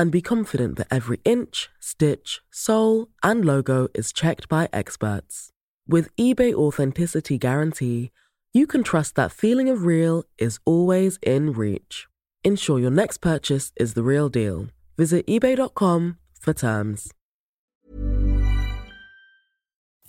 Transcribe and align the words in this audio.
and 0.00 0.10
be 0.10 0.22
confident 0.22 0.78
that 0.78 0.86
every 0.90 1.20
inch, 1.26 1.68
stitch, 1.78 2.40
sole, 2.50 3.08
and 3.22 3.44
logo 3.44 3.86
is 3.94 4.14
checked 4.14 4.48
by 4.48 4.66
experts. 4.72 5.50
With 5.86 6.08
eBay 6.16 6.54
Authenticity 6.54 7.36
Guarantee, 7.36 8.10
you 8.54 8.66
can 8.66 8.82
trust 8.82 9.14
that 9.16 9.30
feeling 9.30 9.68
of 9.68 9.84
real 9.84 10.24
is 10.38 10.58
always 10.64 11.18
in 11.22 11.52
reach. 11.52 12.08
Ensure 12.42 12.78
your 12.80 12.90
next 12.90 13.18
purchase 13.18 13.72
is 13.76 13.92
the 13.92 14.02
real 14.02 14.30
deal. 14.30 14.68
Visit 14.96 15.26
eBay.com 15.26 16.16
for 16.40 16.54
terms. 16.54 17.12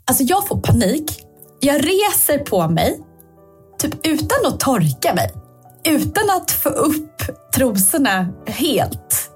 Alltså 0.06 0.24
jag 0.24 0.48
får 0.48 0.62
panik. 0.62 1.24
Jag 1.60 1.76
reser 1.76 2.38
på 2.38 2.68
mig, 2.68 3.00
typ 3.80 4.08
utan 4.08 4.46
att 4.46 4.60
torka 4.60 5.14
mig. 5.14 5.32
Utan 5.86 6.30
att 6.30 6.52
få 6.52 6.70
upp 6.70 7.22
trosorna 7.56 8.34
helt. 8.48 9.31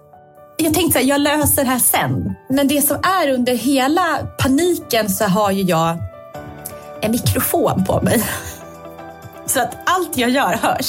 Jag 0.65 0.73
tänkte 0.73 0.91
så 0.91 0.99
här, 0.99 1.09
jag 1.09 1.21
löser 1.21 1.63
det 1.63 1.69
här 1.69 1.79
sen. 1.79 2.35
Men 2.49 2.67
det 2.67 2.81
som 2.81 2.97
är 3.03 3.29
under 3.29 3.55
hela 3.55 4.27
paniken 4.37 5.09
så 5.09 5.25
har 5.25 5.51
ju 5.51 5.61
jag 5.61 5.97
en 7.01 7.11
mikrofon 7.11 7.85
på 7.85 8.01
mig. 8.01 8.23
Så 9.45 9.59
att 9.61 9.77
allt 9.85 10.17
jag 10.17 10.29
gör 10.29 10.53
hörs. 10.53 10.85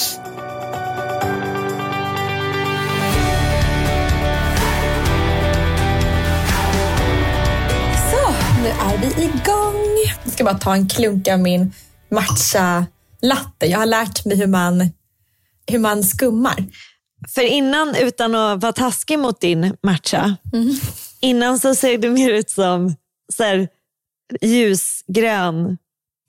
Så, 8.10 8.32
nu 8.62 8.68
är 8.68 8.98
vi 8.98 9.24
igång. 9.24 10.14
Jag 10.24 10.32
ska 10.32 10.44
bara 10.44 10.58
ta 10.58 10.74
en 10.74 10.88
klunk 10.88 11.28
av 11.28 11.38
min 11.38 11.72
matcha 12.10 12.86
latte. 13.22 13.66
Jag 13.66 13.78
har 13.78 13.86
lärt 13.86 14.24
mig 14.24 14.36
hur 14.36 14.46
man, 14.46 14.90
hur 15.70 15.78
man 15.78 16.02
skummar. 16.02 16.64
För 17.28 17.42
innan, 17.42 17.96
utan 17.96 18.34
att 18.34 18.62
vara 18.62 18.72
taskig 18.72 19.18
mot 19.18 19.40
din 19.40 19.76
matcha, 19.82 20.36
innan 21.20 21.58
så 21.58 21.74
ser 21.74 21.98
det 21.98 22.10
mer 22.10 22.30
ut 22.30 22.50
som 22.50 22.94
så 23.32 23.42
här, 23.42 23.68
ljusgrön 24.40 25.78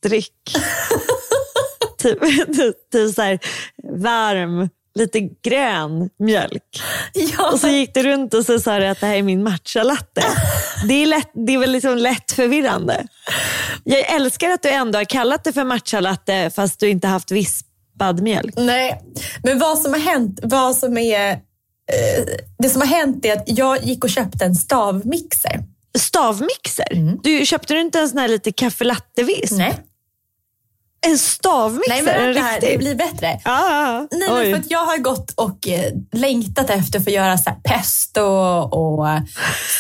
dryck. 0.04 0.34
typ 1.98 2.20
typ 2.92 3.16
så 3.16 3.22
här, 3.22 3.40
varm, 3.84 4.70
lite 4.96 5.20
grön 5.20 6.10
mjölk. 6.20 6.82
Ja. 7.14 7.52
Och 7.52 7.60
så 7.60 7.68
gick 7.68 7.94
du 7.94 8.04
runt 8.04 8.34
och 8.34 8.46
så 8.46 8.60
sa 8.60 8.80
du 8.80 8.86
att 8.86 9.00
det 9.00 9.08
här 9.08 9.16
är 9.16 9.24
min 9.24 9.44
matcha-latte. 9.44 10.24
Det 10.88 10.94
är, 10.94 11.06
lätt, 11.06 11.32
det 11.34 11.54
är 11.54 11.58
väl 11.58 11.72
liksom 11.72 11.98
lätt 11.98 12.32
förvirrande. 12.32 13.08
Jag 13.84 14.16
älskar 14.16 14.50
att 14.50 14.64
du 14.64 14.70
ändå 14.70 15.00
har 15.00 15.06
kallat 15.06 15.44
det 15.44 15.54
för 15.54 15.64
matcha-latte 15.64 16.52
fast 16.56 16.80
du 16.80 16.90
inte 16.90 17.08
haft 17.08 17.32
vispad 17.98 18.22
mjölk. 18.22 18.54
Nej, 18.58 19.02
men 19.44 19.60
vad 19.60 19.80
som 19.80 19.94
har 19.94 20.00
hänt, 20.00 20.40
vad 20.44 20.76
som 20.76 20.98
är, 20.98 21.32
eh, 21.32 22.26
det 22.60 22.70
som 22.70 22.82
har 22.82 22.88
hänt 22.88 23.26
är 23.26 23.34
att 23.34 23.44
jag 23.46 23.84
gick 23.84 24.04
och 24.04 24.10
köpte 24.10 24.46
en 24.46 24.56
stavmixer. 24.56 25.64
Stavmixer? 25.98 27.18
Du 27.24 27.46
köpte 27.46 27.74
du 27.74 27.82
inte 27.82 28.00
en 28.00 28.10
sån 28.10 28.18
här 28.18 28.28
lite 28.28 28.52
kaffelatte-visp? 28.52 29.52
Nej, 29.58 29.74
En 31.08 31.18
stavmixer? 31.18 31.90
Nej 31.90 32.02
men 32.02 32.16
en 32.16 32.26
vänta 32.26 32.42
här, 32.42 32.62
det 32.62 32.78
blir 32.78 32.96
bättre. 32.96 33.40
Ja, 33.46 33.70
ja, 33.70 34.08
Nej, 34.12 34.28
ja. 34.28 34.34
men 34.34 34.38
Oj. 34.38 34.52
för 34.54 34.60
att 34.60 34.72
jag 34.72 34.86
har 34.86 34.98
gått 34.98 35.32
och 35.32 35.68
eh, 35.68 35.92
längtat 36.14 36.70
efter 36.70 37.00
att 37.00 37.06
få 37.06 37.12
göra 37.12 37.38
så 37.38 37.52
pesto 37.64 38.22
och 38.72 39.10
eh, 39.10 39.22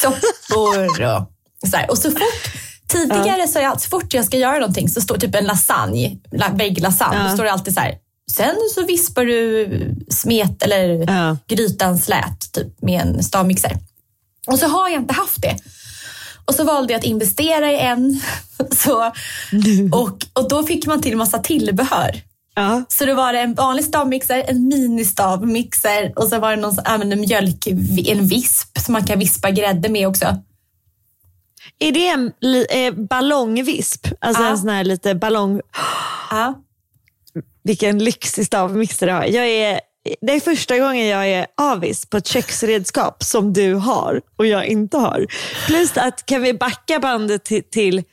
soppor 0.02 1.06
och 1.62 1.70
så 1.70 1.78
här. 1.78 1.90
Och 1.92 1.98
så 1.98 2.12
fort, 2.12 2.52
tidigare 2.88 3.48
så, 3.48 3.60
jag, 3.60 3.82
så 3.82 3.90
fort 3.90 4.14
jag 4.14 4.26
ska 4.26 4.38
göra 4.38 4.60
någonting 4.60 4.90
så 4.90 5.02
står 5.02 5.18
typ 5.18 5.36
en 5.36 5.46
lasagne, 5.46 6.18
la, 6.32 6.46
vägglasagne, 6.54 7.18
Ja. 7.24 7.30
då 7.30 7.34
står 7.36 7.44
det 7.44 7.52
alltid 7.52 7.74
så 7.74 7.80
här. 7.80 7.96
Sen 8.32 8.56
så 8.76 8.86
vispar 8.86 9.26
du 9.26 9.68
smet 10.10 10.64
eller 10.64 11.12
Ja. 11.12 11.38
grytan 11.48 11.98
slät 11.98 12.52
typ 12.54 12.82
med 12.82 13.02
en 13.02 13.24
stavmixer. 13.24 13.78
Och 14.48 14.60
så 14.60 14.68
har 14.68 14.90
jag 14.90 15.02
inte 15.02 15.14
haft 15.14 15.42
det. 15.42 15.58
Och 16.46 16.56
så 16.56 16.64
valde 16.64 16.94
jag 16.94 17.00
att 17.00 17.06
investera 17.06 17.72
i 17.72 17.78
en. 17.80 18.22
Så, 18.72 19.12
och, 19.92 20.26
och 20.34 20.50
då 20.50 20.64
fick 20.64 20.86
man 20.88 21.02
till 21.02 21.18
massa 21.18 21.40
tillbehör. 21.40 22.22
Ja. 22.56 22.84
Så 22.90 23.06
då 23.06 23.16
var 23.16 23.34
det 23.34 23.40
en 23.40 23.54
vanlig 23.54 23.86
stavmixer, 23.86 24.44
en 24.48 24.68
ministavmixer 24.68 26.14
och 26.16 26.28
så 26.28 26.40
var 26.40 26.50
det 26.56 26.62
någon 26.62 26.74
som 26.76 26.84
använde 26.88 27.16
mjölk, 27.16 27.68
en 28.08 28.28
visp 28.28 28.78
som 28.80 28.94
man 28.94 29.06
kan 29.06 29.20
vispa 29.20 29.52
grädde 29.52 29.90
med 29.90 30.08
också. 30.08 30.26
Är 31.80 31.92
det 31.92 32.08
en 32.08 32.32
li, 32.42 32.66
eh, 32.70 32.94
ballongvisp? 32.94 34.08
Alltså 34.22 34.44
Ja. 34.44 34.50
en 34.50 34.58
sån 34.58 34.70
här 34.70 34.84
lite 34.84 35.16
ballong... 35.16 35.62
Ja. 36.32 36.54
Vilken 37.64 38.04
lyxig 38.04 38.46
stavmixer 38.46 39.08
du 39.08 39.14
har. 39.14 39.26
Jag 39.26 39.48
är, 39.48 39.80
det 40.22 40.34
är 40.34 40.40
första 40.40 40.78
gången 40.78 41.08
jag 41.08 41.28
är 41.28 41.48
avis 41.58 42.06
på 42.06 42.18
ett 42.18 42.28
köksredskap 42.28 43.24
som 43.24 43.54
du 43.54 43.74
har 43.74 44.22
och 44.38 44.46
jag 44.46 44.66
inte 44.66 44.98
har. 44.98 45.26
Plus 45.68 45.98
att 45.98 46.26
kan 46.26 46.42
vi 46.42 46.54
backa 46.54 47.00
bandet 47.00 47.46
till, 47.46 47.64
till 47.64 48.04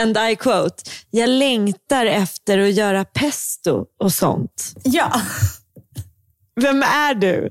and 0.00 0.18
I 0.30 0.36
quote, 0.36 0.82
jag 1.10 1.28
längtar 1.28 2.06
efter 2.06 2.58
att 2.58 2.72
göra 2.72 3.04
pesto 3.04 3.84
och 4.00 4.12
sånt. 4.12 4.74
ja. 4.84 5.20
Vem 6.60 6.82
är 6.82 7.14
du? 7.14 7.50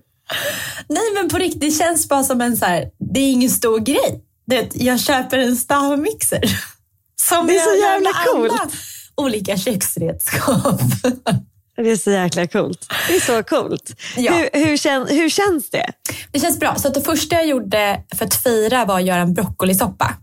Nej 0.87 1.03
men 1.15 1.29
på 1.29 1.37
riktigt, 1.37 1.61
det 1.61 1.71
känns 1.71 2.09
bara 2.09 2.23
som 2.23 2.41
en 2.41 2.57
så 2.57 2.65
här, 2.65 2.91
det 3.13 3.19
är 3.19 3.31
ingen 3.31 3.49
stor 3.49 3.79
grej. 3.79 4.23
Det, 4.47 4.69
jag 4.73 4.99
köper 4.99 5.37
en 5.37 5.55
stavmixer. 5.55 6.41
Som 7.21 7.47
Det 7.47 7.55
är 7.55 7.59
så 7.59 7.81
jävla 7.81 8.09
coolt. 8.13 8.73
Olika 9.15 9.57
köksredskap. 9.57 10.81
Det 11.75 11.91
är 11.91 11.95
så 11.95 12.11
jäkla 12.11 12.47
coolt. 12.47 12.87
Det 13.07 13.15
är 13.15 13.19
så 13.19 13.43
coolt. 13.43 13.95
Ja. 14.17 14.33
Hur, 14.33 14.65
hur, 14.65 14.77
kän, 14.77 15.07
hur 15.09 15.29
känns 15.29 15.69
det? 15.69 15.91
Det 16.31 16.39
känns 16.39 16.59
bra. 16.59 16.75
Så 16.75 16.87
att 16.87 16.93
det 16.93 17.01
första 17.01 17.35
jag 17.35 17.47
gjorde 17.47 18.01
för 18.15 18.25
att 18.25 18.35
fira 18.35 18.85
var 18.85 18.99
att 18.99 19.05
göra 19.05 19.21
en 19.21 19.33
broccolisoppa. 19.33 20.17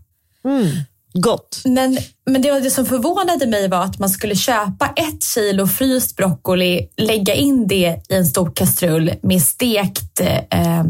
Gott. 1.13 1.61
Men, 1.65 1.97
men 2.25 2.41
det, 2.41 2.51
var 2.51 2.61
det 2.61 2.71
som 2.71 2.85
förvånade 2.85 3.47
mig 3.47 3.67
var 3.67 3.83
att 3.83 3.99
man 3.99 4.09
skulle 4.09 4.35
köpa 4.35 4.93
ett 4.95 5.23
kilo 5.23 5.67
fryst 5.67 6.15
broccoli, 6.15 6.89
lägga 6.97 7.33
in 7.33 7.67
det 7.67 8.01
i 8.09 8.15
en 8.15 8.25
stor 8.25 8.51
kastrull 8.55 9.13
med 9.21 9.41
stekt, 9.41 10.19
eh, 10.49 10.83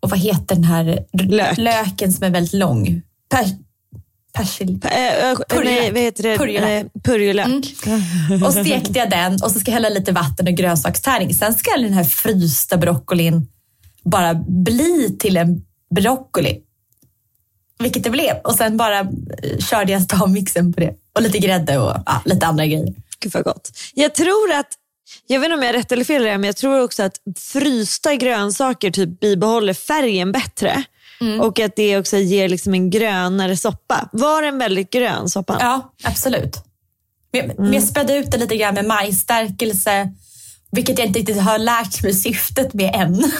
och 0.00 0.10
vad 0.10 0.18
heter 0.18 0.54
den 0.54 0.64
här 0.64 1.04
Lök. 1.12 1.58
löken 1.58 2.12
som 2.12 2.24
är 2.26 2.30
väldigt 2.30 2.52
lång? 2.52 3.02
Per, 3.30 3.44
persil. 4.34 4.80
Eh, 4.84 5.36
Purjolök. 5.48 5.94
nej, 5.94 6.12
det? 6.16 6.38
Purjolök. 6.38 6.84
Eh, 6.84 7.00
Purjolök. 7.02 7.64
Och 8.44 8.52
stekte 8.52 8.98
jag 8.98 9.10
den 9.10 9.32
och 9.32 9.50
så 9.50 9.60
ska 9.60 9.70
jag 9.70 9.74
hälla 9.74 9.88
lite 9.88 10.12
vatten 10.12 10.46
och 10.48 10.54
grönsakstärning. 10.54 11.34
Sen 11.34 11.54
ska 11.54 11.70
den 11.76 11.92
här 11.92 12.04
frysta 12.04 12.76
broccolin 12.76 13.48
bara 14.04 14.34
bli 14.34 15.16
till 15.18 15.36
en 15.36 15.64
broccoli. 15.94 16.60
Vilket 17.78 18.04
det 18.04 18.10
blev. 18.10 18.36
Och 18.44 18.54
sen 18.54 18.76
bara 18.76 19.06
körde 19.70 19.92
jag 19.92 20.02
stavmixen 20.02 20.72
på 20.72 20.80
det. 20.80 20.94
Och 21.14 21.22
lite 21.22 21.38
grädde 21.38 21.78
och 21.78 21.96
ja, 22.06 22.22
lite 22.24 22.46
andra 22.46 22.66
grejer. 22.66 22.94
Gud 23.20 23.32
vad 23.32 23.44
gott. 23.44 23.70
Jag 23.94 24.14
tror 24.14 24.52
att, 24.52 24.68
jag 25.26 25.40
vet 25.40 25.46
inte 25.46 25.56
om 25.56 25.62
jag 25.62 25.68
har 25.68 25.78
rätt 25.78 25.92
eller 25.92 26.04
fel 26.04 26.22
men 26.22 26.44
jag 26.44 26.56
tror 26.56 26.82
också 26.82 27.02
att 27.02 27.16
frysta 27.38 28.14
grönsaker 28.14 28.90
typ 28.90 29.20
bibehåller 29.20 29.74
färgen 29.74 30.32
bättre. 30.32 30.84
Mm. 31.20 31.40
Och 31.40 31.60
att 31.60 31.76
det 31.76 31.98
också 31.98 32.16
ger 32.16 32.48
liksom 32.48 32.74
en 32.74 32.90
grönare 32.90 33.56
soppa. 33.56 34.08
Var 34.12 34.42
den 34.42 34.58
väldigt 34.58 34.90
grön 34.90 35.28
soppan? 35.28 35.56
Ja, 35.60 35.92
absolut. 36.04 36.56
Men, 37.32 37.52
men 37.58 37.72
jag 37.72 37.82
spädde 37.82 38.16
ut 38.16 38.30
det 38.30 38.38
lite 38.38 38.56
grann 38.56 38.74
med 38.74 38.84
majsstärkelse. 38.84 40.08
Vilket 40.72 40.98
jag 40.98 41.06
inte 41.08 41.18
riktigt 41.18 41.40
har 41.40 41.58
lärt 41.58 42.02
mig 42.02 42.14
syftet 42.14 42.74
med 42.74 42.94
än. 42.94 43.14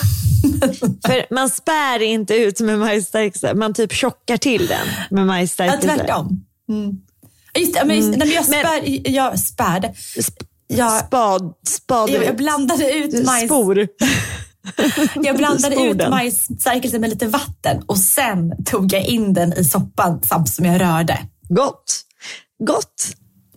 För 1.06 1.34
man 1.34 1.50
spär 1.50 2.02
inte 2.02 2.34
ut 2.34 2.60
med 2.60 2.78
majsstärkelse, 2.78 3.54
man 3.54 3.74
typ 3.74 3.92
tjockar 3.92 4.36
till 4.36 4.66
den 4.66 4.86
med 5.10 5.20
Ja, 5.20 5.24
majsstärkelse. 5.26 5.88
tvärtom. 5.96 6.44
Mm. 6.68 6.92
Just, 7.58 7.74
men, 7.84 7.96
just, 7.96 8.08
nej, 8.08 8.18
men 8.18 8.28
jag, 8.30 8.48
Men- 8.48 8.60
spär, 8.60 9.10
jag 9.10 9.38
spärde. 9.38 9.94
Jag, 10.66 10.98
Spad, 11.06 11.54
spad, 11.68 12.10
jag, 12.10 12.24
jag 12.24 12.36
blandade 12.36 12.92
ut 12.92 13.24
majs... 13.26 13.44
spor. 13.44 13.88
Jag 15.14 15.36
blandade 15.36 15.74
ut 15.76 15.96
majsstärkelsen 16.10 17.00
med 17.00 17.10
lite 17.10 17.26
vatten 17.26 17.82
och 17.86 17.98
sen 17.98 18.64
tog 18.64 18.92
jag 18.92 19.04
in 19.04 19.32
den 19.34 19.52
i 19.52 19.64
soppan 19.64 20.20
samtidigt 20.22 20.54
som 20.56 20.64
jag 20.64 20.80
rörde. 20.80 21.18
Gott. 21.48 22.00
Gott. 22.66 23.06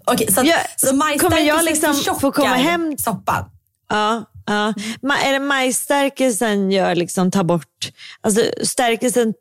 Okej, 0.05 0.33
så, 0.33 0.39
att- 0.41 0.47
Ja, 0.47 0.57
så 0.77 0.87
kommer 1.19 1.37
jag 1.47 1.65
liksom 1.65 1.93
få 2.19 2.31
komma 2.31 2.49
hem- 2.55 2.97
soppan. 2.97 3.45
Ja, 3.89 4.23
ja. 4.45 4.73
Ma- 5.01 5.17
är 5.25 5.33
det 5.33 5.39
majsstärkelsen 5.39 6.71
gör 6.71 6.95
liksom 6.95 7.31
tar 7.31 7.43
bort, 7.43 7.91
alltså 8.21 8.41
stärkelsen 8.63 9.33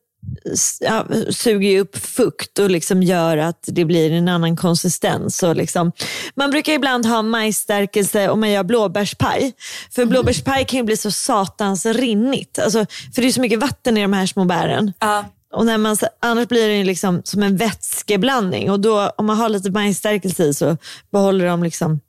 suger 1.30 1.70
ju 1.70 1.80
upp 1.80 1.96
fukt 1.96 2.58
och 2.58 2.70
liksom 2.70 3.02
gör 3.02 3.36
att 3.36 3.64
det 3.66 3.84
blir 3.84 4.12
en 4.12 4.28
annan 4.28 4.56
konsistens. 4.56 5.42
Och 5.42 5.56
liksom. 5.56 5.92
Man 6.34 6.50
brukar 6.50 6.72
ibland 6.72 7.06
ha 7.06 7.22
majsstärkelse 7.22 8.28
om 8.28 8.40
man 8.40 8.50
gör 8.50 8.64
blåbärspaj. 8.64 9.52
För 9.90 10.04
blåbärspaj 10.04 10.64
kan 10.64 10.76
ju 10.76 10.82
bli 10.82 10.96
så 10.96 11.10
satans 11.10 11.86
rinnigt. 11.86 12.58
Alltså, 12.58 12.86
för 13.14 13.22
det 13.22 13.28
är 13.28 13.32
så 13.32 13.40
mycket 13.40 13.60
vatten 13.60 13.96
i 13.96 14.02
de 14.02 14.12
här 14.12 14.26
små 14.26 14.44
bären. 14.44 14.92
Ja. 15.00 15.24
Och 15.52 15.66
när 15.66 15.78
man, 15.78 15.96
annars 16.20 16.48
blir 16.48 16.68
det 16.68 16.84
liksom 16.84 17.22
som 17.24 17.42
en 17.42 17.56
vätskeblandning. 17.56 18.70
Och 18.70 18.80
då, 18.80 19.12
om 19.16 19.26
man 19.26 19.36
har 19.36 19.48
lite 19.48 19.70
majsstärkelse 19.70 20.44
i 20.44 20.54
så 20.54 20.76
behåller 21.12 21.46
de 21.46 21.62
liksom, 21.62 22.00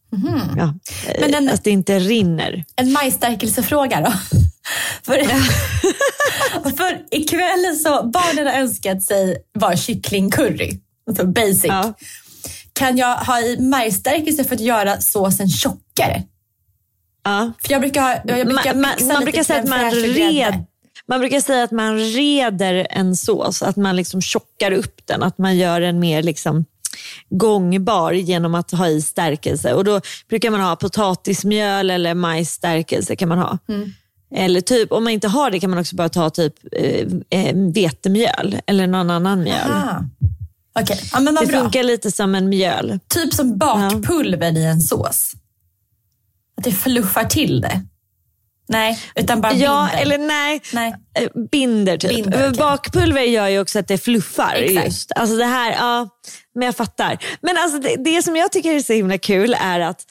ja, 0.58 0.74
Men 1.20 1.48
eh, 1.48 1.54
att 1.54 1.64
det 1.64 1.70
inte 1.70 2.00
rinner. 2.00 2.66
En 2.76 2.92
majsstärkelsefråga 2.92 4.02
då. 4.02 4.12
för, 5.04 5.24
för 6.78 7.06
ikväll 7.12 7.76
så 7.84 8.04
barnen 8.14 8.48
har 8.48 8.54
önskat 8.54 9.04
sig 9.04 9.38
bara 9.60 9.78
kycklingcurry. 9.78 10.80
Alltså 11.08 11.26
basic. 11.26 11.66
Ja. 11.66 11.94
Kan 12.74 12.98
jag 12.98 13.16
ha 13.16 13.40
i 13.40 13.62
majsstärkelse 13.62 14.44
för 14.44 14.56
att 14.56 14.62
göra 14.62 15.02
såsen 15.02 15.50
tjockare? 15.50 16.24
Ja. 17.24 17.52
För 17.60 17.72
jag 17.72 17.82
brukar, 17.82 18.02
ha, 18.02 18.12
jag 18.26 18.48
brukar 18.48 18.74
man, 18.74 18.82
man, 19.00 19.08
man 19.08 19.24
brukar 19.24 19.44
säga 19.44 19.60
att 19.60 19.70
man, 19.70 19.92
red, 19.92 20.66
man 21.08 21.20
brukar 21.20 21.40
säga 21.40 21.64
att 21.64 21.72
man 21.72 22.00
reder 22.00 22.88
en 22.90 23.16
sås, 23.16 23.62
att 23.62 23.76
man 23.76 23.96
liksom 23.96 24.22
tjockar 24.22 24.72
upp 24.72 25.02
den, 25.06 25.24
att 25.24 25.38
man 25.38 25.58
gör 25.58 25.82
den 25.82 26.00
mer 26.00 26.24
liksom 26.24 26.66
gångbar 27.30 28.12
genom 28.14 28.56
att 28.56 28.72
ha 28.72 28.88
i 28.88 29.02
stärkelse. 29.02 29.74
Och 29.74 29.84
Då 29.84 30.02
brukar 30.30 30.52
man 30.52 30.62
ha 30.62 30.76
potatismjöl 30.76 31.90
eller 31.90 32.14
majsstärkelse. 32.14 33.16
kan 33.16 33.30
man 33.30 33.38
ha. 33.38 33.58
Mm. 33.70 33.90
Eller 34.36 34.62
typ, 34.62 34.92
om 34.92 35.04
man 35.04 35.14
inte 35.14 35.28
har 35.28 35.52
det 35.52 35.60
kan 35.60 35.70
man 35.70 35.80
också 35.80 35.96
bara 35.96 36.10
ta 36.10 36.30
typ 36.30 36.54
eh, 36.72 37.08
eh, 37.30 37.56
vetemjöl 37.74 38.60
eller 38.68 38.88
någon 38.88 39.10
annan 39.10 39.44
mjöl. 39.44 39.72
Okej, 40.80 41.00
ja, 41.14 41.20
men 41.20 41.36
Det 41.36 41.46
bra. 41.48 41.60
funkar 41.62 41.84
lite 41.84 42.12
som 42.12 42.36
en 42.36 42.50
mjöl. 42.50 43.00
Typ 43.08 43.34
som 43.34 43.58
bakpulver 43.58 44.58
i 44.58 44.66
en 44.66 44.82
sås. 44.82 45.34
Att 46.58 46.64
det 46.64 46.72
fluffar 46.72 47.24
till 47.24 47.62
det. 47.62 47.82
Nej, 48.70 49.00
utan 49.16 49.42
bara 49.42 49.54
Ja, 49.54 49.90
binder. 49.92 50.02
eller 50.02 50.18
nej. 50.18 50.62
Nej. 50.74 50.96
Eh, 51.20 51.30
Binder 51.52 51.98
typ. 51.98 52.10
Binder, 52.10 52.48
okej. 52.50 52.58
Bakpulver 52.58 53.22
gör 53.22 53.48
ju 53.48 53.60
också 53.60 53.80
att 53.80 53.88
det 53.88 53.98
fluffar. 53.98 54.54
Exakt. 54.56 54.86
Just. 54.86 55.12
Alltså 55.16 55.36
det 55.36 55.46
här, 55.46 55.72
ja, 55.72 56.10
men 56.56 56.66
jag 56.66 56.76
fattar. 56.76 57.18
Men 57.42 57.58
alltså 57.58 57.80
det, 57.80 57.96
det 57.96 58.24
som 58.24 58.36
jag 58.36 58.52
tycker 58.52 58.74
är 58.74 58.80
så 58.80 58.94
himla 58.94 59.18
kul 59.18 59.56
är 59.60 59.80
att 59.80 60.02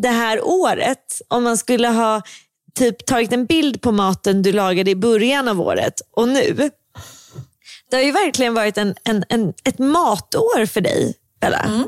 det 0.00 0.08
här 0.08 0.40
året, 0.44 1.20
om 1.28 1.44
man 1.44 1.58
skulle 1.58 1.88
ha 1.88 2.22
typ 2.74 3.06
tagit 3.06 3.32
en 3.32 3.46
bild 3.46 3.80
på 3.80 3.92
maten 3.92 4.42
du 4.42 4.52
lagade 4.52 4.90
i 4.90 4.96
början 4.96 5.48
av 5.48 5.60
året 5.60 5.94
och 6.16 6.28
nu. 6.28 6.70
Det 7.90 7.96
har 7.96 8.02
ju 8.02 8.12
verkligen 8.12 8.54
varit 8.54 8.78
en, 8.78 8.94
en, 9.04 9.24
en, 9.28 9.52
ett 9.64 9.78
matår 9.78 10.66
för 10.66 10.80
dig, 10.80 11.14
Bella. 11.40 11.58
Mm. 11.58 11.84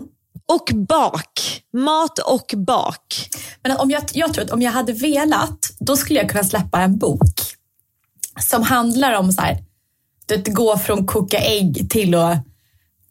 Och 0.47 0.71
bak. 0.75 1.63
Mat 1.73 2.19
och 2.19 2.55
bak. 2.57 3.29
Men 3.63 3.77
om 3.77 3.91
jag, 3.91 4.03
jag 4.13 4.35
tror 4.35 4.45
att 4.45 4.51
om 4.51 4.63
jag 4.63 4.73
hade 4.73 4.93
velat, 4.93 5.71
då 5.79 5.97
skulle 5.97 6.21
jag 6.21 6.31
kunna 6.31 6.45
släppa 6.45 6.81
en 6.81 6.99
bok 6.99 7.41
som 8.41 8.63
handlar 8.63 9.13
om 9.13 9.33
så 9.33 9.41
här, 9.41 9.65
du 10.27 10.37
vet, 10.37 10.55
gå 10.55 10.79
från 10.79 11.07
koka 11.07 11.39
ägg 11.39 11.91
till 11.91 12.15
att 12.15 12.39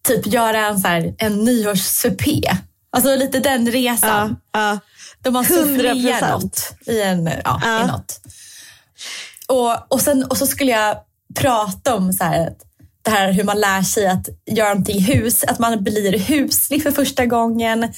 typ 0.07 0.27
göra 0.27 0.65
en, 0.65 0.79
så 0.79 0.87
här, 0.87 1.15
en 1.17 1.43
nyårssupé. 1.43 2.41
Alltså 2.89 3.15
lite 3.15 3.39
den 3.39 3.71
resan. 3.71 4.35
Ja, 4.51 4.59
ja. 4.59 4.79
De 5.21 5.33
man 5.33 5.43
100%. 5.43 5.47
sufflerar 5.47 6.31
något 6.31 6.73
i, 6.85 7.01
en, 7.01 7.25
ja, 7.43 7.61
Ja. 7.63 7.83
i 7.83 7.87
något. 7.87 8.21
Och, 9.47 9.93
och, 9.93 10.01
sen, 10.01 10.23
och 10.23 10.37
så 10.37 10.47
skulle 10.47 10.71
jag 10.71 10.97
prata 11.35 11.95
om 11.95 12.13
så 12.13 12.23
här, 12.23 12.47
att 12.47 12.61
det 13.05 13.11
här 13.11 13.31
hur 13.31 13.43
man 13.43 13.59
lär 13.59 13.81
sig 13.81 14.07
att 14.07 14.29
göra 14.51 14.69
någonting 14.69 15.01
hus, 15.01 15.43
att 15.43 15.59
man 15.59 15.83
blir 15.83 16.19
huslig 16.19 16.83
för 16.83 16.91
första 16.91 17.25
gången. 17.25 17.93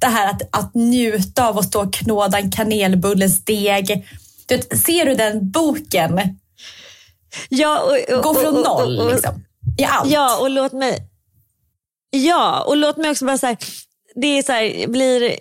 Det 0.00 0.06
här 0.06 0.30
att, 0.30 0.42
att 0.56 0.74
njuta 0.74 1.48
av 1.48 1.58
att 1.58 1.64
stå 1.64 1.82
och 1.82 1.92
knåda 1.92 2.38
en 2.38 2.50
kanelbullesdeg. 2.50 4.06
Du 4.46 4.56
vet, 4.56 4.78
ser 4.80 5.06
du 5.06 5.14
den 5.14 5.50
boken? 5.50 6.20
Ja, 7.48 7.78
och, 7.80 8.16
och, 8.16 8.22
Gå 8.22 8.34
från 8.34 8.56
och- 8.56 8.64
noll 8.64 9.12
liksom, 9.12 9.44
i 9.78 9.84
allt. 9.84 10.10
Ja, 10.10 10.38
och 10.40 10.50
låt 10.50 10.72
mig, 10.72 10.98
ja, 12.10 12.60
och 12.66 12.76
låt 12.76 12.96
mig 12.96 13.10
också 13.10 13.24
bara 13.24 13.38
här, 13.42 13.56
det 14.14 14.38
är 14.38 14.42
så 14.42 14.52
här, 14.52 14.86
blir, 14.86 15.36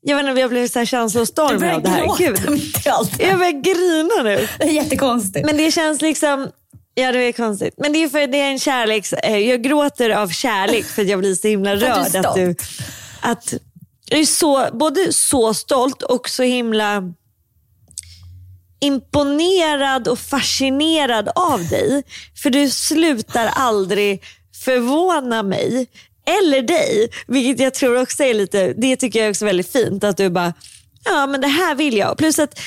jag 0.00 0.16
vet 0.16 0.26
inte, 0.26 0.40
jag 0.40 0.50
blev 0.50 0.68
så 0.68 0.78
här 0.78 0.86
känslostormig 0.86 1.70
av 1.70 1.82
det 1.82 1.88
här. 1.88 2.18
Gud, 2.18 2.38
jag 3.18 3.38
börjar 3.38 3.62
grina 3.62 4.22
nu. 4.22 4.48
Det 4.58 4.64
är 4.64 4.72
jättekonstigt. 4.72 5.46
Men 5.46 5.56
det 5.56 5.70
känns 5.70 6.00
liksom, 6.02 6.48
ja 6.94 7.12
det 7.12 7.18
är 7.18 7.32
konstigt. 7.32 7.74
Men 7.76 7.92
det 7.92 8.04
är 8.04 8.08
för 8.08 8.26
det 8.26 8.40
är 8.40 8.50
en 8.50 8.58
kärleks, 8.58 9.12
eh, 9.12 9.38
jag 9.38 9.62
gråter 9.62 10.10
av 10.10 10.28
kärlek 10.28 10.84
för 10.84 11.02
att 11.02 11.08
jag 11.08 11.18
blir 11.18 11.34
så 11.34 11.48
himla 11.48 11.72
att 11.72 11.80
du 11.80 11.86
rörd. 11.86 12.26
Att 12.26 12.34
du, 12.34 12.54
att, 13.20 13.54
jag 14.06 14.20
är 14.20 14.24
så, 14.24 14.68
både 14.72 15.12
så 15.12 15.54
stolt 15.54 16.02
och 16.02 16.28
så 16.28 16.42
himla 16.42 17.02
imponerad 18.80 20.08
och 20.08 20.18
fascinerad 20.18 21.28
av 21.34 21.68
dig. 21.68 22.02
För 22.42 22.50
du 22.50 22.70
slutar 22.70 23.46
aldrig 23.46 24.22
förvåna 24.64 25.42
mig 25.42 25.86
eller 26.40 26.62
dig. 26.62 27.08
Vilket 27.26 27.60
jag 27.60 27.74
tror 27.74 28.02
också 28.02 28.22
är 28.22 28.34
lite, 28.34 28.72
det 28.72 28.96
tycker 28.96 29.20
jag 29.20 29.30
också 29.30 29.44
är 29.44 29.46
väldigt 29.46 29.72
fint. 29.72 30.04
Att 30.04 30.16
du 30.16 30.30
bara, 30.30 30.54
ja 31.04 31.26
men 31.26 31.40
det 31.40 31.48
här 31.48 31.74
vill 31.74 31.96
jag. 31.96 32.18
Plus 32.18 32.38
att 32.38 32.60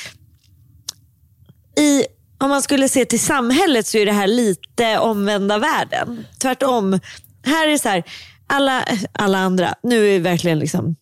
i, 1.80 2.06
om 2.38 2.50
man 2.50 2.62
skulle 2.62 2.90
se 2.90 3.06
till 3.06 3.20
samhället 3.20 3.88
så 3.88 3.98
är 3.98 4.06
det 4.06 4.12
här 4.12 4.28
lite 4.28 5.00
omvända 5.00 5.58
världen. 5.58 6.26
Tvärtom. 6.42 7.00
Här 7.46 7.68
är 7.68 7.72
det 7.72 7.80
så 7.80 7.90
här, 7.90 8.04
alla, 8.48 8.86
alla 9.12 9.38
andra, 9.38 9.76
nu 9.84 9.98
är 9.98 10.12
vi 10.12 10.20
verkligen 10.20 10.60
liksom 10.60 10.96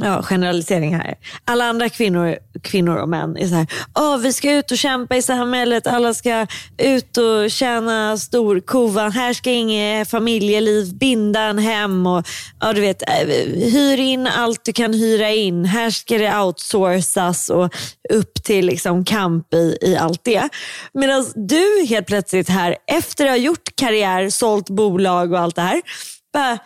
ja, 0.00 0.22
generalisering 0.22 0.94
här. 0.94 1.14
Alla 1.44 1.64
andra 1.64 1.88
kvinnor, 1.88 2.38
kvinnor 2.62 2.96
och 2.96 3.08
män 3.08 3.36
är 3.36 3.48
så 3.48 3.54
här, 3.54 3.66
oh, 3.94 4.18
vi 4.18 4.32
ska 4.32 4.52
ut 4.52 4.70
och 4.70 4.78
kämpa 4.78 5.16
i 5.16 5.22
samhället, 5.22 5.86
alla 5.86 6.14
ska 6.14 6.46
ut 6.78 7.16
och 7.16 7.50
tjäna 7.50 8.16
storkovan, 8.16 9.12
här 9.12 9.32
ska 9.32 9.50
inget 9.50 10.10
familjeliv 10.10 10.94
binda 10.94 11.40
en 11.40 11.58
hem 11.58 12.06
och 12.06 12.26
ja, 12.60 12.72
du 12.72 12.80
vet, 12.80 13.02
eh, 13.02 13.26
hyr 13.72 14.00
in 14.00 14.26
allt 14.26 14.64
du 14.64 14.72
kan 14.72 14.94
hyra 14.94 15.30
in, 15.30 15.64
här 15.64 15.90
ska 15.90 16.18
det 16.18 16.38
outsourcas 16.38 17.50
och 17.50 17.74
upp 18.10 18.34
till 18.44 18.66
liksom 18.66 19.04
kamp 19.04 19.54
i, 19.54 19.78
i 19.80 19.96
allt 19.96 20.24
det. 20.24 20.48
Medan 20.94 21.32
du 21.34 21.86
helt 21.88 22.06
plötsligt 22.06 22.48
här, 22.48 22.76
efter 22.86 23.24
att 23.24 23.30
ha 23.30 23.36
gjort 23.36 23.76
karriär, 23.76 24.30
sålt 24.30 24.70
bolag 24.70 25.32
och 25.32 25.38
allt 25.38 25.56
det 25.56 25.62
här, 25.62 25.82
bara, 26.32 26.58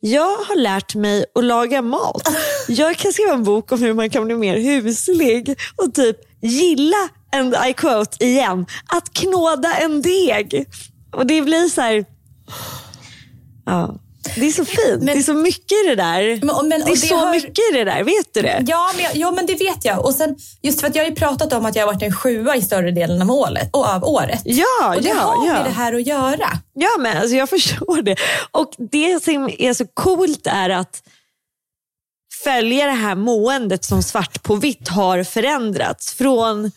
jag 0.00 0.36
har 0.36 0.56
lärt 0.56 0.94
mig 0.94 1.24
att 1.34 1.44
laga 1.44 1.82
mat. 1.82 2.22
Jag 2.68 2.96
kan 2.96 3.12
skriva 3.12 3.32
en 3.32 3.44
bok 3.44 3.72
om 3.72 3.82
hur 3.82 3.94
man 3.94 4.10
kan 4.10 4.24
bli 4.24 4.34
mer 4.34 4.56
huslig 4.56 5.56
och 5.76 5.94
typ 5.94 6.16
gilla, 6.42 7.08
and 7.32 7.54
I 7.68 7.72
quote 7.72 8.24
igen, 8.24 8.66
att 8.86 9.12
knåda 9.12 9.74
en 9.74 10.02
deg. 10.02 10.66
Och 11.12 11.26
det 11.26 11.42
blir 11.42 11.68
så 11.68 11.80
här, 11.80 12.04
ja, 13.66 13.94
det 14.36 14.46
är 14.46 14.50
så 14.52 14.64
fint. 14.64 15.06
det 15.06 15.12
är 15.12 15.22
så 15.22 15.34
mycket 15.34 15.72
i 15.72 15.88
det 15.88 15.94
där. 15.94 16.40
Men- 16.46 16.68
men- 16.68 16.80
det 16.80 16.86
är 16.86 16.90
det 16.90 16.96
så 16.96 17.16
har- 17.16 17.30
mycket 17.30 17.58
i 17.72 17.76
det 17.76 17.84
där, 17.84 18.04
vet 18.04 18.34
du 18.34 18.42
det? 18.42 18.64
Ja, 18.66 18.90
men, 18.96 19.20
ja, 19.20 19.30
men 19.30 19.46
det 19.46 19.54
vet 19.54 19.84
jag. 19.84 20.04
Och 20.04 20.14
sen, 20.14 20.36
just 20.62 20.80
för 20.80 20.86
att 20.88 20.94
jag 20.94 21.04
har 21.04 21.10
pratat 21.10 21.52
om 21.52 21.64
att 21.66 21.76
jag 21.76 21.86
har 21.86 21.92
varit 21.92 22.02
en 22.02 22.12
sjua 22.12 22.56
i 22.56 22.62
större 22.62 22.90
delen 22.90 23.22
av 23.22 23.30
året. 23.30 23.68
Och 23.72 23.86
av 23.88 24.04
året. 24.04 24.42
Ja, 24.44 24.94
och 24.96 25.02
det 25.02 25.08
ja, 25.08 25.14
har 25.14 25.46
ja. 25.46 25.52
med 25.52 25.64
det 25.64 25.70
här 25.70 25.92
att 25.92 26.06
göra. 26.06 26.48
Ja, 26.74 26.88
men 26.98 27.16
alltså 27.18 27.36
jag 27.36 27.48
förstår 27.48 28.02
det. 28.02 28.16
Och 28.50 28.72
det 28.78 29.24
som 29.24 29.50
är 29.58 29.74
så 29.74 29.86
coolt 29.86 30.46
är 30.46 30.70
att 30.70 31.02
följa 32.44 32.86
det 32.86 32.92
här 32.92 33.14
måendet 33.14 33.84
som 33.84 34.02
svart 34.02 34.42
på 34.42 34.54
vitt 34.54 34.88
har 34.88 35.24
förändrats 35.24 36.14
från 36.14 36.70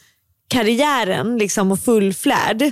karriären 0.47 1.37
liksom 1.37 1.71
och 1.71 1.79
fullflärd. 1.79 2.71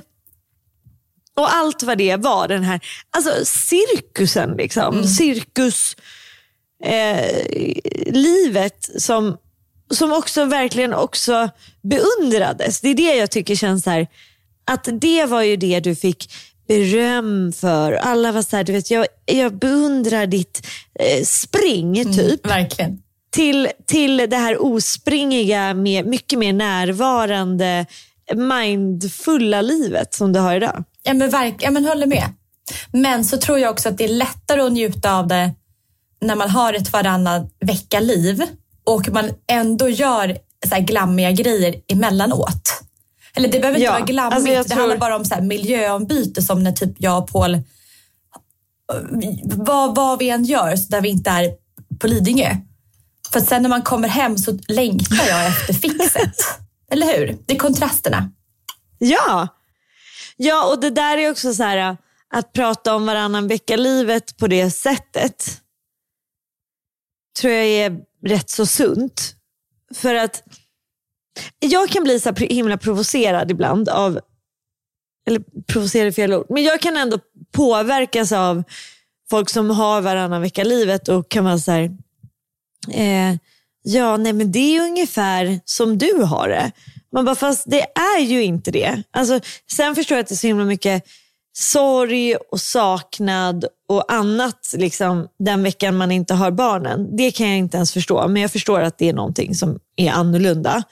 Och 1.38 1.54
allt 1.54 1.84
vad 1.84 1.98
det 1.98 2.16
var, 2.16 2.48
den 2.48 2.64
här 2.64 2.80
alltså 3.18 3.46
cirkusen, 3.46 4.54
liksom. 4.58 5.04
cirkus 5.04 5.96
eh, 6.84 7.46
livet 8.06 8.90
som, 8.98 9.38
som 9.92 10.14
också 10.14 10.46
verkligen 10.46 10.94
också 10.94 11.50
beundrades. 11.82 12.82
Det 12.82 12.90
är 12.90 12.96
det 12.96 13.16
jag 13.16 13.32
tycker 13.32 13.56
känns 13.56 13.86
här, 13.86 14.08
att 14.66 14.88
det 14.92 15.26
var 15.26 15.42
ju 15.42 15.56
det 15.56 15.80
du 15.80 15.96
fick 15.96 16.34
beröm 16.68 17.52
för. 17.52 17.94
Alla 17.94 18.32
var 18.32 18.42
så 18.42 18.56
här, 18.56 18.64
du 18.64 18.74
vet, 18.74 18.92
jag, 18.92 19.08
jag 19.26 19.60
beundrar 19.60 20.28
ditt 20.28 20.68
eh, 21.00 21.24
spring 21.24 22.14
typ. 22.14 22.48
Verkligen. 22.48 23.02
Till, 23.32 23.70
till 23.86 24.18
det 24.18 24.38
här 24.38 24.62
ospringiga, 24.62 25.74
med, 25.74 26.06
mycket 26.06 26.40
mer 26.40 26.54
närvarande, 26.54 27.86
mindfulla 28.36 29.62
livet 29.62 30.14
som 30.14 30.34
du 30.34 30.40
har 30.40 30.56
idag. 30.56 30.84
Ja, 31.04 31.14
men, 31.14 31.30
verk, 31.30 31.56
ja, 31.60 31.72
men 31.72 31.86
håller 31.86 32.08
med. 32.08 32.30
Men 32.92 33.26
så 33.26 33.38
tror 33.38 33.60
jag 33.60 33.72
också 33.72 33.90
att 33.90 33.98
det 33.98 34.04
är 34.04 34.08
lättare 34.14 34.62
att 34.62 34.72
njuta 34.72 35.14
av 35.14 35.28
det 35.28 35.54
när 36.22 36.36
man 36.36 36.50
har 36.50 36.74
ett 36.74 36.94
varannan 36.94 37.50
vecka-liv 37.66 38.42
och 38.84 39.10
man 39.10 39.30
ändå 39.52 39.90
gör 39.90 40.38
så 40.70 40.76
här 40.76 40.82
glammiga 40.82 41.32
grejer 41.32 41.76
emellanåt. 41.88 42.84
Eller 43.36 43.50
det 43.52 43.60
behöver 43.60 43.80
inte 43.80 43.86
Ja, 43.86 43.92
vara 43.92 44.06
glammigt, 44.06 44.36
alltså 44.36 44.52
det 44.54 44.64
tror- 44.64 44.80
handlar 44.80 44.98
bara 44.98 45.16
om 45.16 45.26
så 45.26 45.36
här 45.36 45.42
miljöombyte 45.42 46.42
som 46.42 46.64
när 46.64 46.72
typ 46.72 46.92
jag 46.98 47.18
och 47.24 47.28
Paul, 47.30 47.58
vad, 49.44 49.96
vad 49.96 50.20
vi 50.20 50.30
än 50.30 50.44
gör, 50.46 50.76
så 50.76 50.88
där 50.90 51.02
vi 51.02 51.10
inte 51.10 51.30
är 51.30 51.52
på 52.00 52.08
Lidingö. 52.08 52.56
För 53.32 53.40
sen 53.40 53.62
när 53.62 53.70
man 53.70 53.82
kommer 53.82 54.08
hem 54.08 54.38
så 54.38 54.58
längtar 54.68 55.28
jag 55.28 55.48
efter 55.48 55.74
fixet. 55.74 56.36
Eller 56.92 57.18
hur? 57.18 57.38
Det 57.46 57.54
är 57.56 57.60
kontrasterna. 57.60 58.32
Ja 58.98 59.48
ja, 60.44 60.72
och 60.72 60.80
det 60.80 60.90
där 60.90 61.18
är 61.18 61.32
också 61.32 61.54
så 61.54 61.64
här 61.64 61.78
äh, 61.78 61.96
att 62.30 62.54
prata 62.54 62.96
om 62.96 63.06
varannan 63.06 63.48
vecka-livet 63.48 64.38
på 64.38 64.48
det 64.48 64.72
sättet 64.72 65.62
tror 67.40 67.54
jag 67.54 67.66
är 67.66 68.00
rätt 68.26 68.50
så 68.50 68.66
sunt. 68.66 69.36
För 69.96 70.16
att 70.16 70.44
jag 71.60 71.90
kan 71.90 72.04
bli 72.04 72.20
så 72.20 72.30
här 72.30 72.36
himla 72.36 72.78
provocerad 72.78 73.52
ibland 73.52 73.90
av, 73.90 74.20
eller 75.28 75.44
provocerad 75.68 76.08
är 76.08 76.12
fel 76.12 76.34
ord, 76.34 76.46
men 76.50 76.64
jag 76.64 76.82
kan 76.82 76.98
ändå 76.98 77.20
påverkas 77.52 78.32
av 78.32 78.64
folk 79.30 79.50
som 79.50 79.70
har 79.70 80.02
varannan 80.02 80.42
vecka-livet 80.42 81.08
och 81.08 81.30
kan 81.30 81.44
vara 81.44 81.58
så 81.58 81.72
här, 81.72 81.98
eh, 82.92 83.36
ja 83.84 84.18
nej 84.18 84.34
men 84.34 84.52
det 84.52 84.78
är 84.78 84.82
ungefär 84.82 85.60
som 85.66 85.98
du 85.98 86.24
har 86.24 86.50
det. 86.50 86.72
Man 87.14 87.26
bara, 87.26 87.36
fast 87.36 87.64
det 87.68 87.82
är 87.82 88.20
ju 88.20 88.44
inte 88.44 88.72
det. 88.72 89.04
Alltså, 89.12 89.40
sen 89.72 89.96
förstår 89.96 90.18
jag 90.18 90.24
att 90.24 90.30
det 90.30 90.34
är 90.34 90.38
så 90.38 90.48
himla 90.48 90.66
mycket 90.66 91.04
sorg 91.54 92.36
och 92.36 92.60
saknad 92.60 93.66
och 93.90 94.14
annat 94.14 94.74
liksom, 94.78 95.28
den 95.40 95.64
veckan 95.64 95.98
man 95.98 96.12
inte 96.12 96.34
har 96.34 96.52
barnen. 96.52 97.16
Det 97.18 97.32
kan 97.32 97.50
jag 97.50 97.58
inte 97.58 97.78
ens 97.78 97.94
förstå, 97.94 98.28
men 98.28 98.42
jag 98.42 98.52
förstår 98.52 98.82
att 98.82 98.98
det 98.98 99.10
är 99.10 99.14
någonting 99.14 99.56
som 99.56 99.80
är 99.96 100.12
annorlunda. 100.12 100.84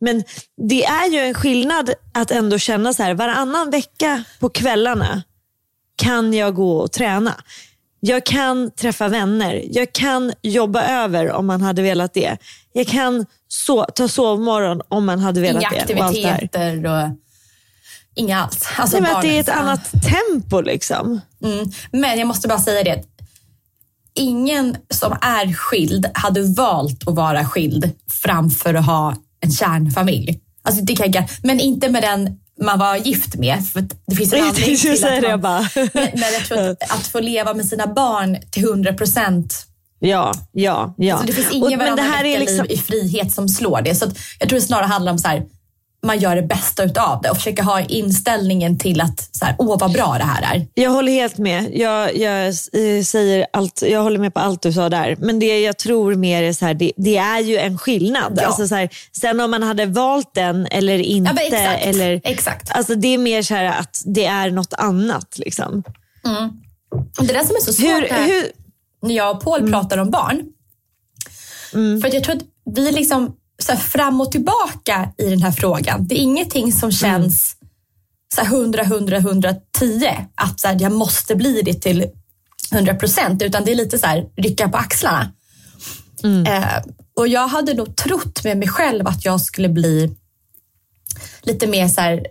Men 0.00 0.24
det 0.68 0.84
är 0.84 1.10
ju 1.10 1.18
en 1.18 1.34
skillnad 1.34 1.90
att 2.14 2.30
ändå 2.30 2.58
känna 2.58 2.92
så 2.92 3.02
här, 3.02 3.14
varannan 3.14 3.70
vecka 3.70 4.24
på 4.40 4.48
kvällarna 4.48 5.22
kan 5.96 6.34
jag 6.34 6.54
gå 6.54 6.78
och 6.78 6.92
träna. 6.92 7.34
Jag 8.06 8.26
kan 8.26 8.70
träffa 8.70 9.08
vänner. 9.08 9.64
Jag 9.70 9.92
kan 9.92 10.32
jobba 10.42 10.82
över 10.82 11.32
om 11.32 11.46
man 11.46 11.62
hade 11.62 11.82
velat 11.82 12.14
det. 12.14 12.36
Jag 12.72 12.86
kan 12.86 13.26
so 13.48 13.84
ta 13.94 14.08
sovmorgon 14.08 14.80
om 14.88 15.06
man 15.06 15.18
hade 15.18 15.40
velat 15.40 15.62
Inga 15.62 15.84
det. 15.86 15.94
och 15.94 16.00
här. 16.00 16.08
aktiviteter 16.08 16.86
och 16.86 17.08
inga 18.14 18.42
alls. 18.42 18.68
Alltså 18.76 19.00
Nej, 19.00 19.12
men 19.12 19.22
det 19.22 19.36
är 19.36 19.40
ett 19.40 19.48
annat 19.48 19.90
tempo 19.92 20.60
liksom. 20.60 21.20
Mm. 21.44 21.70
Men 21.92 22.18
jag 22.18 22.28
måste 22.28 22.48
bara 22.48 22.58
säga 22.58 22.84
det. 22.84 23.02
Ingen 24.14 24.76
som 24.90 25.12
är 25.12 25.52
skild 25.52 26.06
hade 26.14 26.42
valt 26.42 27.08
att 27.08 27.14
vara 27.14 27.44
skild 27.44 27.90
framför 28.10 28.74
att 28.74 28.86
ha 28.86 29.16
en 29.40 29.50
kärnfamilj. 29.50 30.40
Alltså 30.62 30.84
det 30.84 30.96
kan 30.96 31.12
jag, 31.12 31.28
men 31.42 31.60
inte 31.60 31.88
med 31.88 32.02
den 32.02 32.40
man 32.62 32.78
var 32.78 32.96
gift 32.96 33.34
med. 33.36 33.66
För 33.72 33.84
det 34.06 34.16
finns 34.16 34.32
en 34.32 34.38
Jag 34.38 34.48
anledning 34.48 34.76
till 34.76 35.04
att 35.04 35.22
man, 35.22 35.40
bara. 35.40 35.68
men, 35.74 35.88
men 36.14 36.32
jag 36.32 36.44
tror 36.48 36.58
att, 36.58 36.82
att 36.90 37.06
få 37.06 37.20
leva 37.20 37.54
med 37.54 37.66
sina 37.66 37.86
barn 37.86 38.36
till 38.50 38.64
100 38.64 38.92
procent. 38.92 39.66
Ja, 39.98 40.32
ja, 40.52 40.94
ja. 40.98 41.18
Så 41.18 41.24
det 41.26 41.32
finns 41.32 41.46
Och- 41.48 41.54
ingen 41.54 41.78
men 41.78 41.96
det 41.96 42.02
här 42.02 42.24
är 42.24 42.38
liksom, 42.38 42.66
i 42.68 42.76
frihet 42.78 43.32
som 43.32 43.48
slår 43.48 43.82
det. 43.82 43.94
Så 43.94 44.06
jag 44.38 44.48
tror 44.48 44.60
det 44.60 44.66
snarare 44.66 44.86
handlar 44.86 45.12
om 45.12 45.18
så 45.18 45.28
här, 45.28 45.42
man 46.04 46.18
gör 46.18 46.36
det 46.36 46.42
bästa 46.42 46.84
utav 46.84 47.22
det 47.22 47.30
och 47.30 47.36
försöker 47.36 47.62
ha 47.62 47.80
inställningen 47.80 48.78
till 48.78 49.00
att 49.00 49.28
så 49.32 49.44
här, 49.44 49.54
åh 49.58 49.78
vad 49.80 49.92
bra 49.92 50.16
det 50.18 50.24
här 50.24 50.54
är. 50.54 50.66
Jag 50.74 50.90
håller 50.90 51.12
helt 51.12 51.38
med. 51.38 51.70
Jag, 51.74 52.16
jag, 52.16 52.46
eh, 52.46 53.02
säger 53.04 53.46
allt, 53.52 53.82
jag 53.82 54.02
håller 54.02 54.18
med 54.18 54.34
på 54.34 54.40
allt 54.40 54.62
du 54.62 54.72
sa 54.72 54.88
där. 54.88 55.16
Men 55.18 55.38
det 55.38 55.60
jag 55.60 55.78
tror 55.78 56.14
mer 56.14 56.42
är 56.42 56.52
så 56.52 56.66
här, 56.66 56.74
det, 56.74 56.92
det 56.96 57.16
är 57.16 57.40
ju 57.40 57.56
en 57.58 57.78
skillnad. 57.78 58.32
Ja. 58.36 58.46
Alltså 58.46 58.68
så 58.68 58.74
här, 58.74 58.88
sen 59.12 59.40
om 59.40 59.50
man 59.50 59.62
hade 59.62 59.86
valt 59.86 60.34
den 60.34 60.66
eller 60.66 60.98
inte. 60.98 61.32
Ja, 61.36 61.42
exakt. 61.42 61.86
Eller, 61.86 62.20
exakt. 62.24 62.70
Alltså 62.70 62.94
det 62.94 63.08
är 63.08 63.18
mer 63.18 63.42
så 63.42 63.54
här 63.54 63.64
att 63.64 64.02
det 64.06 64.24
är 64.24 64.50
något 64.50 64.74
annat. 64.74 65.38
Liksom. 65.38 65.82
Och 67.18 67.24
det 67.26 67.32
där 67.32 67.44
som 67.44 67.56
är 67.56 67.60
så 67.60 67.72
svårt 67.72 67.86
Hur, 67.86 68.00
när, 68.00 68.26
hur, 68.26 68.44
när 69.02 69.14
jag 69.14 69.36
och 69.36 69.42
Paul 69.42 69.70
pratar 69.70 69.98
om 69.98 70.10
barn. 70.10 70.42
För 72.00 72.08
att 72.08 72.14
jag 72.14 72.24
tror 72.24 72.36
att 72.36 72.42
vi 72.76 72.92
liksom 72.92 73.36
så 73.62 73.76
fram 73.76 74.20
och 74.20 74.32
tillbaka 74.32 75.12
i 75.18 75.30
den 75.30 75.42
här 75.42 75.52
frågan. 75.52 76.06
Det 76.06 76.14
är 76.14 76.18
ingenting 76.22 76.72
som 76.72 76.92
känns 76.92 77.56
så 78.34 78.40
här 78.40 78.48
100, 78.56 78.82
100, 78.82 79.16
110. 79.16 80.08
Att 80.34 80.60
så 80.60 80.68
här, 80.68 80.76
jag 80.80 80.92
måste 80.92 81.34
bli 81.36 81.62
det 81.62 81.74
till 81.74 82.06
100 82.72 82.94
procent. 82.94 83.42
Utan 83.42 83.64
det 83.64 83.70
är 83.72 83.76
lite 83.76 83.98
så 83.98 84.06
här 84.06 84.26
rycka 84.36 84.68
på 84.68 84.76
axlarna. 84.76 85.32
Eh, 86.46 86.82
och 87.16 87.28
jag 87.28 87.48
hade 87.48 87.74
nog 87.74 87.96
trott 87.96 88.44
med 88.44 88.58
mig 88.58 88.68
själv 88.68 89.06
att 89.08 89.24
jag 89.24 89.40
skulle 89.40 89.68
bli 89.68 90.16
lite 91.42 91.66
mer 91.66 91.88
så 91.88 92.00
här 92.00 92.26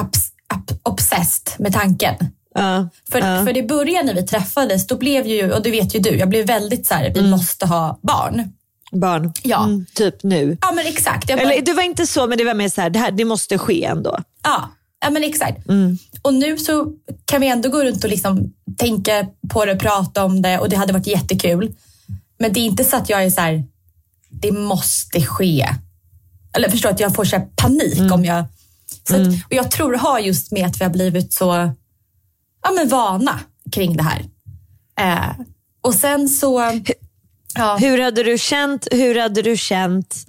abs- 0.00 0.30
ab- 0.54 0.78
obsessed 0.82 1.52
med 1.58 1.72
tanken. 1.72 2.14
ja, 2.54 2.88
För, 3.10 3.18
ja. 3.18 3.44
för 3.44 3.56
i 3.56 3.62
början 3.62 4.06
när 4.06 4.14
vi 4.14 4.22
träffades, 4.22 4.86
då 4.86 4.96
blev 4.96 5.26
ju, 5.26 5.52
och 5.52 5.62
det 5.62 5.70
vet 5.70 5.94
ju 5.94 5.98
du, 5.98 6.10
jag 6.16 6.28
blev 6.28 6.46
väldigt 6.46 6.86
så 6.86 6.94
här, 6.94 7.10
vi 7.14 7.30
måste 7.30 7.66
ha 7.66 7.98
barn. 8.02 8.52
Barn. 8.92 9.32
Ja. 9.42 9.64
Mm, 9.64 9.86
typ 9.94 10.22
nu. 10.22 10.58
Ja 10.60 10.72
men 10.72 10.86
exakt. 10.86 11.26
Bara, 11.28 11.40
Eller 11.40 11.62
det 11.62 11.72
var 11.72 11.82
inte 11.82 12.06
så, 12.06 12.26
men 12.26 12.38
det 12.38 12.44
var 12.44 12.54
mer 12.54 12.68
så 12.68 12.80
här, 12.80 12.90
det, 12.90 12.98
här, 12.98 13.10
det 13.10 13.24
måste 13.24 13.58
ske 13.58 13.84
ändå. 13.84 14.18
ja, 14.42 14.68
ja 15.02 15.10
men 15.10 15.24
exakt. 15.24 15.68
Mm. 15.68 15.98
Och 16.22 16.34
nu 16.34 16.58
så 16.58 16.92
kan 17.24 17.40
vi 17.40 17.48
ändå 17.48 17.68
gå 17.68 17.84
runt 17.84 18.04
och 18.04 18.10
liksom 18.10 18.52
tänka 18.76 19.26
på 19.50 19.64
det, 19.64 19.76
prata 19.76 20.24
om 20.24 20.42
det 20.42 20.58
och 20.58 20.68
det 20.68 20.76
hade 20.76 20.92
varit 20.92 21.06
jättekul. 21.06 21.74
Men 22.38 22.52
det 22.52 22.60
är 22.60 22.64
inte 22.64 22.84
så 22.84 22.96
att 22.96 23.08
jag 23.10 23.24
är 23.24 23.30
så 23.30 23.40
här, 23.40 23.64
det 24.30 24.52
måste 24.52 25.22
ske. 25.22 25.68
Eller 26.52 26.68
förstår 26.70 26.90
att 26.90 27.00
jag 27.00 27.14
får 27.14 27.24
så 27.24 27.36
här 27.36 27.46
panik 27.56 27.98
Mm. 27.98 28.12
om 28.12 28.24
jag... 28.24 28.44
Så 29.08 29.14
att, 29.16 29.26
och 29.28 29.52
jag 29.54 29.70
tror 29.70 29.92
det 29.92 29.98
har 29.98 30.18
just 30.18 30.52
med 30.52 30.66
att 30.66 30.80
vi 30.80 30.84
har 30.84 30.90
blivit 30.90 31.32
så 31.32 31.72
ja, 32.62 32.70
men 32.76 32.88
vana 32.88 33.40
kring 33.72 33.96
det 33.96 34.02
här. 34.02 34.24
Eh, 35.00 35.30
och 35.80 35.94
sen 35.94 36.28
så... 36.28 36.60
Ja, 37.54 37.76
Hur 37.80 37.98
hade 37.98 38.22
du 38.22 38.38
känt, 38.38 38.88
hur 38.90 39.18
hade 39.20 39.42
du 39.42 39.56
känt 39.56 40.26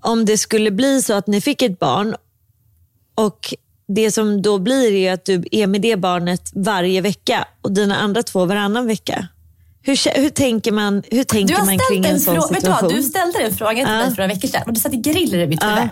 om 0.00 0.24
det 0.24 0.38
skulle 0.38 0.70
bli 0.70 1.02
så 1.02 1.14
att 1.14 1.26
ni 1.26 1.40
fick 1.40 1.62
ett 1.62 1.78
barn 1.78 2.14
och 3.14 3.54
det 3.88 4.10
som 4.10 4.42
då 4.42 4.58
blir 4.58 4.92
är 4.92 5.12
att 5.12 5.24
du 5.24 5.44
är 5.52 5.66
med 5.66 5.80
det 5.80 5.96
barnet 5.96 6.50
varje 6.54 7.00
vecka 7.00 7.44
och 7.62 7.72
dina 7.72 7.96
andra 7.96 8.22
två 8.22 8.44
varannan 8.44 8.86
vecka. 8.86 9.28
Hur, 9.82 10.20
hur 10.20 10.30
tänker 10.30 10.72
man, 10.72 11.02
hur 11.10 11.18
du 11.18 11.24
tänker 11.24 11.64
man 11.64 11.78
kring 11.90 12.04
en 12.04 12.10
en 12.10 12.20
sån 12.20 12.34
fråga. 12.34 12.54
Vet 12.54 12.64
du, 12.64 12.70
vad? 12.70 12.78
situation? 12.78 12.96
du 12.96 13.02
ställde 13.02 13.38
den 13.42 13.54
frågan 13.54 13.74
till 13.74 13.94
Ja. 13.94 14.00
mig 14.00 14.10
för 14.10 14.16
några 14.22 14.34
veckor 14.34 14.48
sedan 14.48 14.62
och 14.66 14.72
det 14.72 14.80
satte 14.80 14.96
griller 14.96 15.38
i 15.38 15.46
mitt 15.46 15.64
huvud. 15.64 15.78
Ja. 15.78 15.88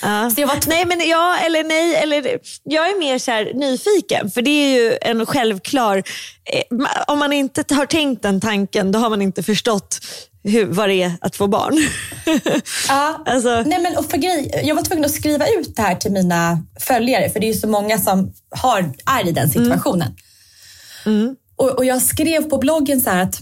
Så 0.00 0.40
jag 0.40 0.46
var 0.46 0.68
Nej, 0.68 0.86
men 0.86 1.08
ja 1.08 1.36
eller 1.46 1.64
nej. 1.64 1.94
Eller, 1.94 2.38
jag 2.64 2.88
är 2.88 2.98
mer 2.98 3.18
så 3.18 3.30
här 3.30 3.52
nyfiken, 3.54 4.30
för 4.30 4.42
det 4.42 4.50
är 4.50 4.78
ju 4.78 4.98
en 5.02 5.26
självklar... 5.26 5.96
Eh, 5.96 6.78
om 7.06 7.18
man 7.18 7.32
inte 7.32 7.74
har 7.74 7.86
tänkt 7.86 8.22
den 8.22 8.40
tanken, 8.40 8.92
då 8.92 8.98
har 8.98 9.10
man 9.10 9.22
inte 9.22 9.42
förstått 9.42 10.00
hur, 10.42 10.66
vad 10.66 10.88
det 10.88 11.02
är 11.02 11.12
att 11.20 11.36
få 11.36 11.46
barn. 11.46 11.74
Ja. 12.88 13.22
alltså, 13.26 13.62
Nej, 13.66 13.82
men, 13.82 13.96
och 13.96 14.10
för 14.10 14.16
grej, 14.16 14.60
jag 14.64 14.74
var 14.74 14.82
tvungen 14.82 15.04
att 15.04 15.10
skriva 15.10 15.46
ut 15.46 15.76
det 15.76 15.82
här 15.82 15.94
till 15.94 16.12
mina 16.12 16.62
följare 16.80 17.30
för 17.30 17.40
det 17.40 17.46
är 17.46 17.52
ju 17.54 17.60
så 17.60 17.68
många 17.68 17.98
som 17.98 18.32
har, 18.50 18.92
är 19.06 19.28
i 19.28 19.32
den 19.32 19.50
situationen. 19.50 20.16
Och, 21.56 21.70
och 21.70 21.84
jag 21.84 22.02
skrev 22.02 22.48
på 22.48 22.58
bloggen 22.58 23.00
så 23.00 23.10
här 23.10 23.22
att, 23.22 23.38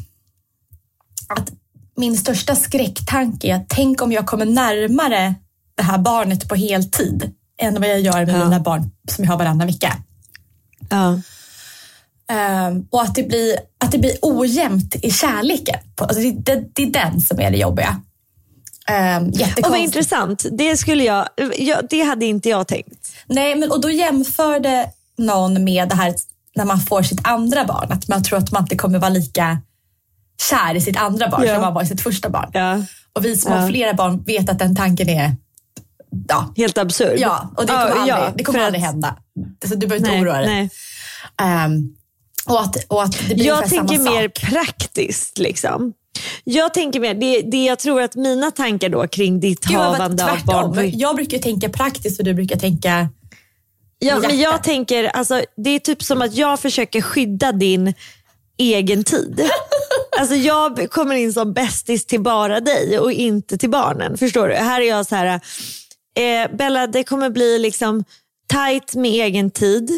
att 1.28 1.52
min 1.96 2.16
största 2.16 2.54
skräcktanke 2.54 3.48
är 3.48 3.54
att 3.54 3.68
tänk 3.68 4.02
om 4.02 4.12
jag 4.12 4.26
kommer 4.26 4.46
närmare 4.46 5.34
det 5.76 5.82
här 5.82 5.98
barnet 5.98 6.48
på 6.48 6.54
heltid 6.54 7.32
än 7.58 7.80
vad 7.80 7.90
jag 7.90 8.00
gör 8.00 8.26
med 8.26 8.34
Ja. 8.34 8.44
mina 8.44 8.60
barn 8.60 8.90
som 9.10 9.24
jag 9.24 9.32
har 9.32 9.38
varannan 9.38 9.66
vecka. 9.66 9.96
ja. 10.90 11.20
Ehm, 12.28 12.86
och 12.90 13.02
att 13.02 13.14
det, 13.14 13.22
blir, 13.22 13.56
att 13.84 13.92
det 13.92 13.98
blir 13.98 14.16
ojämnt 14.22 14.94
i 15.02 15.10
kärleken. 15.10 15.78
Alltså 15.96 16.20
det, 16.20 16.30
det, 16.30 16.64
det 16.72 16.82
är 16.82 16.86
den 16.90 17.20
som 17.20 17.40
är 17.40 17.50
det 17.50 17.56
jobbiga. 17.56 18.00
Um, 19.18 19.32
Och 19.64 19.70
vad 19.70 19.78
intressant. 19.78 20.46
Det, 20.52 20.76
skulle 20.76 21.04
jag, 21.04 21.28
ja, 21.58 21.80
det 21.90 22.02
hade 22.02 22.26
inte 22.26 22.48
jag 22.48 22.66
tänkt. 22.68 23.12
Nej, 23.26 23.54
men 23.54 23.70
och 23.70 23.80
då 23.80 23.90
jämförde 23.90 24.86
någon 25.18 25.64
med 25.64 25.88
det 25.88 25.94
här 25.94 26.14
när 26.54 26.64
man 26.64 26.80
får 26.80 27.02
sitt 27.02 27.20
andra 27.26 27.64
barn. 27.64 27.92
Att 27.92 28.08
man 28.08 28.22
tror 28.22 28.38
att 28.38 28.52
man 28.52 28.62
inte 28.62 28.76
kommer 28.76 28.98
vara 28.98 29.10
lika 29.10 29.58
kär 30.50 30.74
i 30.74 30.80
sitt 30.80 30.96
andra 30.96 31.28
barn 31.28 31.42
Ja. 31.46 31.54
som 31.54 31.60
man 31.62 31.74
var 31.74 31.82
i 31.82 31.86
sitt 31.86 32.00
första 32.00 32.30
barn. 32.30 32.50
Ja. 32.52 32.82
Och 33.12 33.24
vi 33.24 33.36
som 33.36 33.52
Ja. 33.52 33.58
har 33.58 33.68
flera 33.68 33.94
barn 33.94 34.22
vet 34.22 34.50
att 34.50 34.58
den 34.58 34.76
tanken 34.76 35.08
är 35.08 35.36
Ja, 36.28 36.52
Helt 36.56 36.78
absurd. 36.78 37.18
ja 37.18 37.50
och 37.56 37.66
det 37.66 37.72
kommer 37.72 38.06
Ja, 38.08 38.14
aldrig, 38.14 38.36
det 38.38 38.44
kommer 38.44 38.58
aldrig 38.60 38.82
att- 38.84 38.90
hända. 38.90 39.16
Så 39.68 39.74
du 39.74 39.86
behöver 39.86 40.08
inte 40.08 40.20
oroa 40.22 40.38
dig. 40.38 40.46
nej. 40.46 40.70
Ehm, 41.42 41.88
och, 42.46 42.60
att, 42.60 42.76
och 42.88 43.02
att 43.02 43.28
det 43.28 43.34
blir 43.34 43.46
Jag 43.46 43.68
tänker 43.70 43.96
samma 43.96 44.10
mer 44.10 44.22
sak. 44.28 44.50
praktiskt. 44.50 45.38
Liksom. 45.38 45.92
Jag 46.44 46.74
tänker 46.74 47.00
mer, 47.00 47.14
det, 47.14 47.40
det 47.42 47.64
jag 47.64 47.78
tror 47.78 48.02
att 48.02 48.14
mina 48.14 48.50
tankar 48.50 48.88
då 48.88 49.06
kring 49.08 49.40
ditt 49.40 49.64
Gud, 49.64 49.76
havande 49.76 50.32
av 50.32 50.44
barn. 50.44 50.90
Jag 50.98 51.16
brukar 51.16 51.38
tänka 51.38 51.68
praktiskt 51.68 52.18
och 52.18 52.24
du 52.24 52.34
brukar 52.34 52.56
tänka... 52.56 53.08
Ja, 53.98 54.18
men 54.18 54.38
jag 54.38 54.62
tänker, 54.62 55.04
alltså, 55.04 55.42
det 55.56 55.70
är 55.70 55.78
typ 55.78 56.02
som 56.02 56.22
att 56.22 56.34
jag 56.34 56.60
försöker 56.60 57.00
skydda 57.02 57.52
din 57.52 57.94
egen 58.58 59.04
tid. 59.04 59.40
Alltså 60.18 60.34
jag 60.34 60.90
kommer 60.90 61.14
in 61.14 61.32
som 61.32 61.52
bästis 61.52 62.06
till 62.06 62.20
bara 62.20 62.60
dig 62.60 62.98
och 62.98 63.12
inte 63.12 63.58
till 63.58 63.70
barnen. 63.70 64.18
Förstår 64.18 64.48
du? 64.48 64.54
Här 64.54 64.80
är 64.80 64.88
jag 64.88 65.06
så 65.06 65.14
här, 65.16 65.40
eh, 66.16 66.56
Bella, 66.56 66.86
det 66.86 67.04
kommer 67.04 67.30
bli 67.30 67.58
liksom 67.58 68.04
tight 68.52 68.94
med 68.94 69.10
egen 69.10 69.50
tid. 69.50 69.90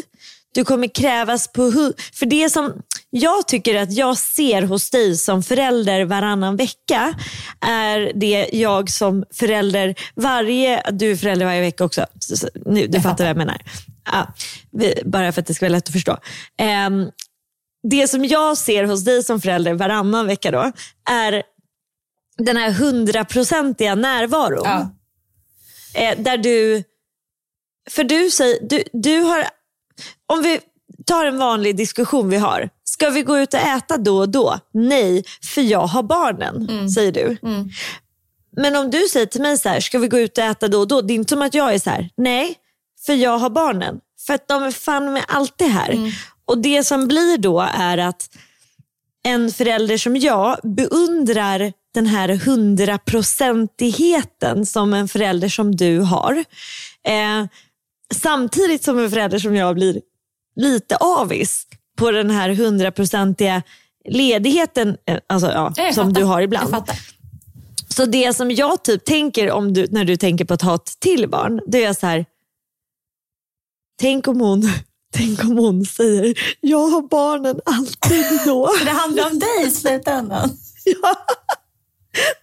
Du 0.53 0.65
kommer 0.65 0.87
krävas 0.87 1.47
på 1.47 1.71
För 2.13 2.25
det 2.25 2.49
som 2.49 2.73
jag 3.09 3.47
tycker 3.47 3.75
att 3.75 3.91
jag 3.93 4.17
ser 4.17 4.61
hos 4.61 4.89
dig 4.89 5.17
som 5.17 5.43
förälder 5.43 6.05
varannan 6.05 6.55
vecka 6.55 7.13
är 7.61 8.11
det 8.15 8.49
jag 8.53 8.89
som 8.89 9.23
förälder 9.33 9.95
varje... 10.15 10.91
Du 10.91 11.11
är 11.11 11.15
förälder 11.15 11.45
varje 11.45 11.61
vecka 11.61 11.83
också. 11.83 12.05
Så, 12.19 12.37
så, 12.37 12.49
nu, 12.65 12.87
du 12.87 13.01
fattar 13.01 13.23
vad 13.23 13.29
jag 13.29 13.37
menar. 13.37 13.61
Ja, 14.11 14.33
bara 15.05 15.31
för 15.31 15.41
att 15.41 15.47
det 15.47 15.53
ska 15.53 15.65
vara 15.65 15.71
lätt 15.71 15.87
att 15.87 15.93
förstå. 15.93 16.17
Ehm, 16.57 17.11
det 17.89 18.07
som 18.07 18.25
jag 18.25 18.57
ser 18.57 18.83
hos 18.83 19.05
dig 19.05 19.23
som 19.23 19.41
förälder 19.41 19.73
varannan 19.73 20.27
vecka 20.27 20.51
då 20.51 20.71
är 21.09 21.43
den 22.37 22.57
här 22.57 22.71
hundraprocentiga 22.71 23.95
närvaron. 23.95 24.65
Ja. 24.65 24.89
Eh, 25.93 26.19
där 26.19 26.37
du, 26.37 26.83
för 27.89 28.03
du 28.03 28.29
säger, 28.31 28.59
du, 28.69 28.83
du 28.93 29.21
har, 29.21 29.45
om 30.25 30.41
vi 30.41 30.59
tar 31.05 31.25
en 31.25 31.37
vanlig 31.37 31.75
diskussion 31.77 32.29
vi 32.29 32.37
har. 32.37 32.69
Ska 32.83 33.09
vi 33.09 33.23
gå 33.23 33.37
ut 33.39 33.53
och 33.53 33.59
äta 33.59 33.97
då 33.97 34.17
och 34.17 34.29
då? 34.29 34.59
Nej, 34.73 35.23
för 35.53 35.61
jag 35.61 35.87
har 35.87 36.03
barnen, 36.03 36.89
säger 36.91 37.11
du. 37.11 37.37
Men 38.57 38.75
om 38.75 38.91
du 38.91 39.07
säger 39.07 39.25
till 39.25 39.41
mig 39.41 39.57
så 39.57 39.69
här, 39.69 39.79
ska 39.79 39.99
vi 39.99 40.07
gå 40.07 40.19
ut 40.19 40.37
och 40.37 40.43
äta 40.43 40.67
då 40.67 40.79
och 40.79 40.87
då? 40.87 41.01
Det 41.01 41.13
är 41.13 41.15
inte 41.15 41.29
som 41.29 41.41
att 41.41 41.53
jag 41.53 41.73
är 41.73 41.79
så 41.79 41.89
här, 41.89 42.09
nej, 42.17 42.55
för 43.05 43.13
jag 43.13 43.37
har 43.37 43.49
barnen. 43.49 43.99
För 44.27 44.33
att 44.33 44.47
de 44.47 44.63
är 44.63 44.71
fan 44.71 45.13
med 45.13 45.23
alltid 45.27 45.67
här. 45.67 46.13
Och 46.45 46.57
det 46.57 46.83
som 46.83 47.07
blir 47.07 47.37
då 47.37 47.61
är 47.73 47.97
att 47.97 48.29
en 49.23 49.51
förälder 49.51 49.97
som 49.97 50.15
jag 50.17 50.59
beundrar 50.63 51.73
den 51.93 52.05
här 52.05 52.29
hundraprocentigheten 52.29 54.65
som 54.65 54.93
en 54.93 55.07
förälder 55.07 55.49
som 55.49 55.75
du 55.75 55.99
har. 55.99 56.45
Eh, 57.07 57.45
samtidigt 58.13 58.83
som 58.83 58.99
en 58.99 59.09
förälder 59.09 59.39
som 59.39 59.55
jag 59.55 59.75
blir 59.75 60.01
lite 60.55 60.95
avis 60.95 61.67
på 61.97 62.11
den 62.11 62.29
här 62.29 62.49
hundraprocentiga 62.49 63.61
ledigheten 64.09 64.97
eh, 65.05 65.17
alltså, 65.27 65.51
ja, 65.51 65.73
som 65.75 65.93
fattar. 65.93 66.11
du 66.11 66.23
har 66.23 66.41
ibland. 66.41 66.75
Så 67.89 68.05
det 68.05 68.33
som 68.33 68.51
jag 68.51 68.83
typ 68.83 69.05
tänker 69.05 69.51
om 69.51 69.73
du, 69.73 69.87
när 69.91 70.05
du 70.05 70.17
tänker 70.17 70.45
på 70.45 70.53
att 70.53 70.61
ha 70.61 70.75
ett 70.75 70.99
till 70.99 71.29
barn, 71.29 71.61
det 71.67 71.83
är 71.83 71.93
så 71.93 72.07
här. 72.07 72.25
Tänk 74.01 74.27
om 74.27 74.41
hon, 74.41 74.63
tänk 75.13 75.43
om 75.43 75.57
hon 75.57 75.85
säger, 75.85 76.39
jag 76.61 76.87
har 76.87 77.01
barnen 77.01 77.59
alltid 77.65 78.25
då. 78.45 78.67
För 78.79 78.85
det 78.85 78.91
handlar 78.91 79.31
om 79.31 79.39
dig 79.39 79.67
i 79.67 79.71
slutändan. 79.71 80.57
Ja. 81.01 81.15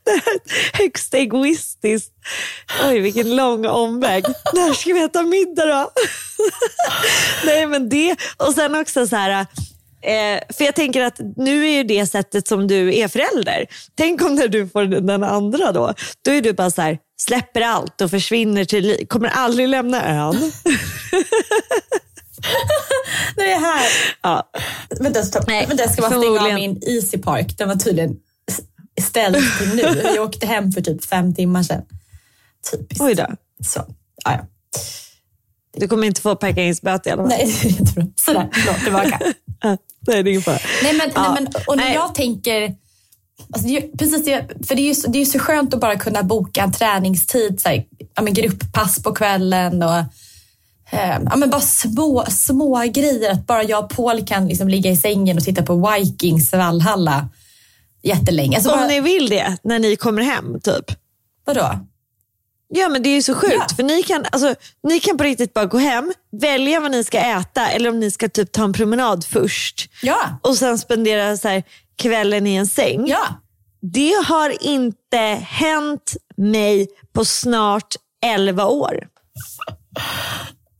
Det 0.04 0.10
här 0.10 0.34
är 0.34 0.78
högst 0.78 1.14
egoistiskt. 1.14 2.12
Oj, 2.84 3.00
vilken 3.00 3.36
lång 3.36 3.66
omväg. 3.66 4.24
När 4.54 4.72
ska 4.72 4.92
vi 4.92 5.02
äta 5.02 5.22
middag 5.22 5.66
då? 5.66 5.90
Nej, 7.44 7.66
men 7.66 7.88
det. 7.88 8.16
Och 8.36 8.54
sen 8.54 8.74
också 8.74 9.06
så 9.06 9.16
här. 9.16 9.46
Eh, 10.02 10.40
för 10.56 10.64
jag 10.64 10.74
tänker 10.74 11.02
att 11.02 11.20
nu 11.36 11.66
är 11.66 11.70
ju 11.70 11.84
det 11.84 12.06
sättet 12.06 12.48
som 12.48 12.66
du 12.66 12.94
är 12.94 13.08
förälder. 13.08 13.66
Tänk 13.94 14.22
om 14.22 14.34
när 14.34 14.48
du 14.48 14.68
får 14.68 14.84
den 14.84 15.22
andra 15.24 15.72
då. 15.72 15.94
Då 16.24 16.30
är 16.30 16.40
du 16.40 16.52
bara 16.52 16.70
så 16.70 16.82
här, 16.82 16.98
släpper 17.20 17.60
allt 17.60 18.00
och 18.00 18.10
försvinner 18.10 18.64
till, 18.64 19.06
kommer 19.08 19.28
aldrig 19.28 19.68
lämna 19.68 20.08
ön. 20.08 20.52
Det 23.36 23.52
är 23.52 23.60
här. 23.60 23.86
Ja. 24.22 24.50
Vänta, 25.00 25.22
stopp. 25.22 25.46
Nej, 25.46 25.66
Vänta, 25.66 25.82
jag 25.82 25.92
ska 25.92 26.02
bara 26.02 26.20
stänga 26.20 26.40
av 26.40 26.54
min 26.54 26.82
Easy 26.86 27.18
Park. 27.18 27.58
Den 27.58 27.68
var 27.68 27.76
tydligen 27.76 28.16
s- 28.98 29.06
ställd 29.06 29.36
till 29.58 29.68
nu. 29.74 30.02
Jag 30.14 30.24
åkte 30.24 30.46
hem 30.46 30.72
för 30.72 30.80
typ 30.80 31.04
fem 31.04 31.34
timmar 31.34 31.62
sedan. 31.62 31.82
Typiskt. 32.72 33.00
Oj 33.04 33.14
då. 33.14 33.26
Så, 33.64 33.84
ja, 34.24 34.32
ja. 34.32 34.46
Du 35.78 35.88
kommer 35.88 36.06
inte 36.06 36.20
få 36.20 36.36
parkeringsböter 36.36 37.10
i 37.10 37.12
alla 37.12 37.22
fall. 37.22 37.28
Nej, 37.28 37.58
det 37.62 37.68
är 37.68 37.72
jättebra. 37.80 38.06
Sådär, 38.16 38.48
förlåt, 38.52 38.82
tillbaka. 38.84 39.20
Nej, 39.64 39.78
det 40.06 40.12
är 40.12 40.26
ingen 40.28 40.42
fara. 40.42 40.58
Nej, 40.82 40.92
men, 40.96 41.10
Ja. 41.14 41.22
nej, 41.34 41.42
men, 41.42 41.62
och 41.66 41.76
när 41.76 41.84
Nej. 41.84 41.94
jag 41.94 42.14
tänker... 42.14 42.74
Alltså, 43.52 43.68
det, 43.68 43.98
precis 43.98 44.24
det, 44.24 44.48
för 44.66 44.74
det 44.74 44.82
är, 44.82 44.86
ju, 44.86 44.94
så- 44.94 45.10
det 45.10 45.18
är 45.18 45.20
ju 45.20 45.26
så 45.26 45.38
skönt 45.38 45.74
att 45.74 45.80
bara 45.80 45.98
kunna 45.98 46.22
boka 46.22 46.62
en 46.62 46.72
träningstid, 46.72 47.60
så 47.60 47.68
här, 47.68 47.84
ja, 48.14 48.22
men 48.22 48.34
grupppass 48.34 49.02
på 49.02 49.12
kvällen 49.14 49.82
och 49.82 49.96
eh, 50.90 51.18
ja, 51.30 51.36
men 51.36 51.50
bara 51.50 51.60
små, 51.60 52.24
små 52.28 52.82
grejer. 52.94 53.30
Att 53.32 53.46
bara 53.46 53.62
jag 53.62 53.84
och 53.84 53.90
Paul 53.90 54.26
kan 54.26 54.48
liksom 54.48 54.68
ligga 54.68 54.90
i 54.90 54.96
sängen 54.96 55.36
och 55.36 55.44
titta 55.44 55.62
på 55.62 55.90
Vikings 55.92 56.52
Valhalla 56.52 57.28
jättelänge. 58.06 58.56
Alltså, 58.56 58.70
Om 58.72 58.78
bara, 58.78 58.86
ni 58.86 59.00
vill 59.00 59.28
det 59.28 59.56
när 59.64 59.78
ni 59.78 59.96
kommer 59.96 60.22
hem, 60.22 60.60
typ. 60.60 60.84
Vadå? 61.44 61.78
Ja 62.68 62.88
men 62.88 63.02
det 63.02 63.08
är 63.08 63.14
ju 63.14 63.22
så 63.22 63.34
sjukt 63.34 63.54
Ja. 63.68 63.76
för 63.76 63.82
ni 63.82 64.02
kan, 64.02 64.24
alltså, 64.32 64.54
ni 64.82 65.00
kan 65.00 65.16
på 65.18 65.24
riktigt 65.24 65.54
bara 65.54 65.64
gå 65.66 65.78
hem, 65.78 66.12
välja 66.40 66.80
vad 66.80 66.90
ni 66.90 67.04
ska 67.04 67.18
äta 67.18 67.68
eller 67.68 67.90
om 67.90 68.00
ni 68.00 68.10
ska 68.10 68.28
typ 68.28 68.52
ta 68.52 68.64
en 68.64 68.72
promenad 68.72 69.24
först 69.24 69.90
Ja, 70.02 70.38
och 70.42 70.56
sen 70.56 70.78
spendera 70.78 71.36
så 71.36 71.48
här, 71.48 71.62
kvällen 71.98 72.46
i 72.46 72.54
en 72.54 72.66
säng. 72.66 73.06
ja. 73.08 73.26
Det 73.92 74.12
har 74.26 74.64
inte 74.66 75.18
hänt 75.48 76.16
mig 76.36 76.88
på 77.12 77.24
snart 77.24 77.94
11 78.24 78.66
år. 78.66 79.06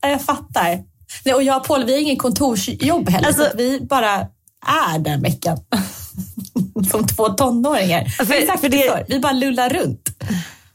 Ja, 0.01 0.09
Jag 0.09 0.21
fattar. 0.21 0.83
Nej, 1.25 1.33
och 1.35 1.43
jag 1.43 1.57
och 1.57 1.63
Paul, 1.67 1.83
vi 1.85 1.93
har 1.93 1.99
ingen 1.99 2.17
kontorsjobb 2.17 3.09
heller, 3.09 3.27
Alltså- 3.27 3.49
vi 3.57 3.79
bara 3.81 4.27
är 4.65 4.99
den 4.99 5.21
veckan. 5.21 5.57
Som 6.91 7.07
två 7.07 7.29
tonåringar. 7.29 8.05
För- 8.05 8.33
Exakt 8.33 8.61
för 8.61 8.69
det... 8.69 8.77
det- 8.77 9.05
Vi 9.09 9.19
bara 9.19 9.33
lullar 9.33 9.69
runt. 9.69 10.09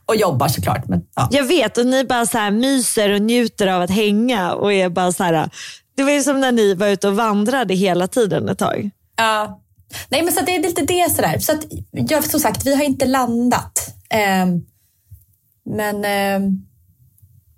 Och 0.06 0.16
jobbar 0.16 0.48
såklart. 0.48 0.88
Men, 0.88 1.00
ja. 1.14 1.28
Jag 1.32 1.44
vet 1.44 1.78
och 1.78 1.86
ni 1.86 2.04
bara 2.04 2.26
så 2.26 2.38
här 2.38 2.50
myser 2.50 3.10
och 3.12 3.22
njuter 3.22 3.66
av 3.66 3.82
att 3.82 3.90
hänga 3.90 4.52
och 4.52 4.72
är 4.72 4.88
bara 4.88 5.12
så 5.12 5.24
här. 5.24 5.50
Det 5.96 6.02
var 6.02 6.10
ju 6.10 6.22
som 6.22 6.40
när 6.40 6.52
ni 6.52 6.74
var 6.74 6.86
ute 6.86 7.08
och 7.08 7.16
vandrade 7.16 7.74
hela 7.74 8.08
tiden 8.08 8.48
ett 8.48 8.58
tag. 8.58 8.90
Ja. 9.16 9.60
Nej, 10.08 10.22
men 10.22 10.32
så 10.34 10.40
det 10.40 10.56
är 10.56 10.62
lite 10.62 10.82
det 10.82 11.10
sådär. 11.16 11.38
Så 11.38 11.52
att, 11.52 11.64
ja, 11.90 12.22
som 12.22 12.40
sagt, 12.40 12.66
vi 12.66 12.74
har 12.76 12.82
inte 12.84 13.06
landat. 13.06 13.94
Ehm, 14.10 14.62
men 15.64 16.04
ehm, 16.04 16.66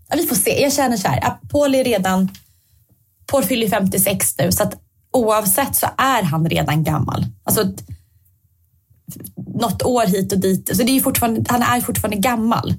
ja, 0.08 0.16
vi 0.16 0.26
får 0.26 0.36
se. 0.36 0.62
Jag 0.62 0.72
känner 0.72 0.96
så 0.96 1.08
här, 1.08 1.36
Paul 1.50 1.74
är 1.74 1.84
redan... 1.84 2.28
Paul 3.26 3.44
fyller 3.44 3.68
56 3.68 4.38
nu, 4.38 4.52
så 4.52 4.62
att 4.62 4.74
oavsett 5.14 5.76
så 5.76 5.86
är 5.98 6.22
han 6.22 6.48
redan 6.48 6.84
gammal. 6.84 7.26
Alltså, 7.44 7.72
något 9.36 9.82
år 9.82 10.06
hit 10.06 10.32
och 10.32 10.38
dit. 10.38 10.76
Så 10.76 10.82
det 10.82 10.96
är 10.96 11.00
fortfarande, 11.00 11.44
han 11.48 11.62
är 11.62 11.80
fortfarande 11.80 12.16
gammal. 12.16 12.74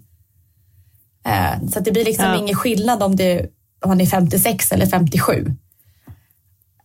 Eh, 1.25 1.67
så 1.73 1.79
det 1.79 1.91
blir 1.91 2.05
liksom 2.05 2.25
Ja. 2.25 2.37
ingen 2.37 2.55
skillnad 2.55 3.03
om, 3.03 3.15
det, 3.15 3.45
om 3.83 3.89
han 3.89 4.01
är 4.01 4.05
56 4.05 4.71
eller 4.71 4.85
57. 4.85 5.55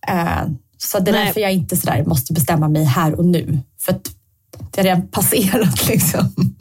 Eh, 0.08 0.42
så 0.78 0.98
det 1.00 1.10
är 1.10 1.12
Nej. 1.12 1.24
därför 1.26 1.40
jag 1.40 1.52
inte 1.52 1.76
sådär 1.76 2.04
måste 2.04 2.32
bestämma 2.32 2.68
mig 2.68 2.84
här 2.84 3.14
och 3.18 3.24
nu. 3.24 3.58
För 3.80 3.92
att 3.92 4.10
det 4.70 4.80
har 4.80 4.84
redan 4.84 5.08
passerat 5.12 5.88
liksom. 5.88 6.34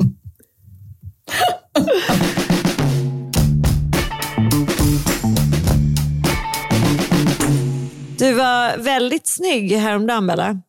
Du 8.20 8.34
var 8.34 8.78
väldigt 8.78 9.28
snygg 9.28 9.72
häromdagen 9.72 10.28
Bella. 10.28 10.62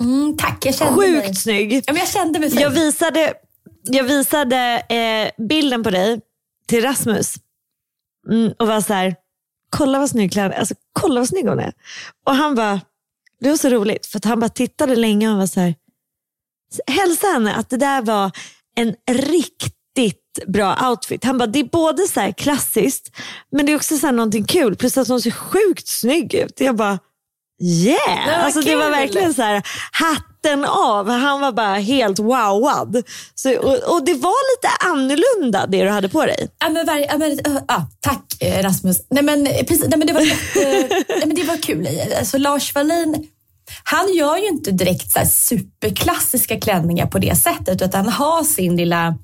Mm, 0.00 0.36
tack, 0.36 0.66
jag 0.66 0.74
kände 0.74 0.96
mig... 0.96 1.22
Sjukt 1.22 1.38
snygg. 1.38 1.72
Ja, 1.72 1.82
men 1.92 1.96
jag 1.96 2.08
kände 2.08 2.38
mig 2.38 2.50
fin. 2.50 2.60
Jag 2.60 2.70
visade, 2.70 3.34
jag 3.82 4.04
visade 4.04 4.82
eh, 4.88 5.44
bilden 5.44 5.82
på 5.82 5.90
dig 5.90 6.20
till 6.66 6.82
Rasmus 6.82 7.34
mm, 8.30 8.52
och 8.58 8.66
var 8.66 8.80
så 8.80 8.92
här, 8.92 9.16
kolla 9.70 9.98
vad 9.98 10.10
snygg 10.10 10.38
alltså, 10.38 10.74
kolla 10.92 11.20
vad 11.20 11.28
snygg 11.28 11.48
hon 11.48 11.58
är. 11.58 11.72
Och 12.26 12.34
han 12.34 12.54
bara, 12.54 12.80
det 13.40 13.48
var 13.48 13.56
så 13.56 13.68
roligt 13.68 14.06
för 14.06 14.20
han 14.24 14.40
bara 14.40 14.48
tittade 14.48 14.96
länge 14.96 15.30
och 15.30 15.38
var 15.38 15.46
så 15.46 15.60
här, 15.60 15.74
hälsa 16.86 17.26
henne 17.26 17.54
att 17.54 17.70
det 17.70 17.76
där 17.76 18.02
var 18.02 18.30
en 18.76 18.94
riktigt 19.10 20.21
bra 20.46 20.88
outfit. 20.90 21.24
Han 21.24 21.38
bara, 21.38 21.46
det 21.46 21.58
är 21.58 21.64
både 21.64 22.02
så 22.02 22.20
här 22.20 22.32
klassiskt 22.32 23.10
men 23.52 23.66
det 23.66 23.72
är 23.72 23.76
också 23.76 23.96
så 23.96 24.06
här 24.06 24.12
någonting 24.12 24.44
kul 24.44 24.76
plus 24.76 24.98
att 24.98 25.08
hon 25.08 25.20
ser 25.20 25.30
sjukt 25.30 25.88
snygg 25.88 26.34
ut. 26.34 26.60
Jag 26.60 26.76
bara, 26.76 26.98
yeah! 27.62 28.26
var 28.26 28.32
alltså, 28.32 28.60
det 28.60 28.76
var 28.76 28.90
verkligen 28.90 29.34
så 29.34 29.42
här, 29.42 29.62
hatten 29.92 30.64
av. 30.64 31.10
Han 31.10 31.40
var 31.40 31.52
bara 31.52 31.74
helt 31.74 32.18
wowad. 32.18 33.02
Så, 33.34 33.58
och, 33.58 33.94
och 33.94 34.04
det 34.04 34.14
var 34.14 34.56
lite 34.56 34.68
annorlunda 34.86 35.66
det 35.66 35.84
du 35.84 35.90
hade 35.90 36.08
på 36.08 36.26
dig. 36.26 36.48
Ja, 36.58 36.68
men, 36.68 36.86
var, 36.86 36.96
ja, 36.96 37.18
men, 37.18 37.32
uh, 37.32 37.62
ah, 37.68 37.82
tack 38.00 38.24
eh, 38.40 38.62
Rasmus. 38.62 39.06
Nej, 39.10 39.22
men, 39.22 39.46
eh, 39.46 39.64
precis, 39.66 39.86
nej, 39.88 39.98
men 39.98 40.06
det, 40.06 40.12
var 40.12 40.20
jätte, 40.20 40.88
nej, 41.08 41.26
men 41.26 41.34
det 41.34 41.44
var 41.44 41.56
kul. 41.56 41.88
Alltså, 42.18 42.38
Lars 42.38 42.74
Wallin, 42.74 43.26
han 43.84 44.14
gör 44.14 44.36
ju 44.36 44.48
inte 44.48 44.70
direkt 44.70 45.12
så 45.12 45.18
här 45.18 45.26
superklassiska 45.26 46.60
klänningar 46.60 47.06
på 47.06 47.18
det 47.18 47.36
sättet 47.36 47.82
utan 47.82 48.04
han 48.04 48.12
har 48.12 48.44
sin 48.44 48.76
lilla 48.76 49.14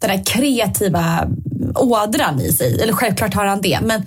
den 0.00 0.10
här 0.10 0.24
kreativa 0.24 1.28
ådran 1.74 2.40
i 2.40 2.52
sig. 2.52 2.82
Eller 2.82 2.92
självklart 2.92 3.34
har 3.34 3.44
han 3.46 3.60
det. 3.60 3.78
Men 3.82 4.02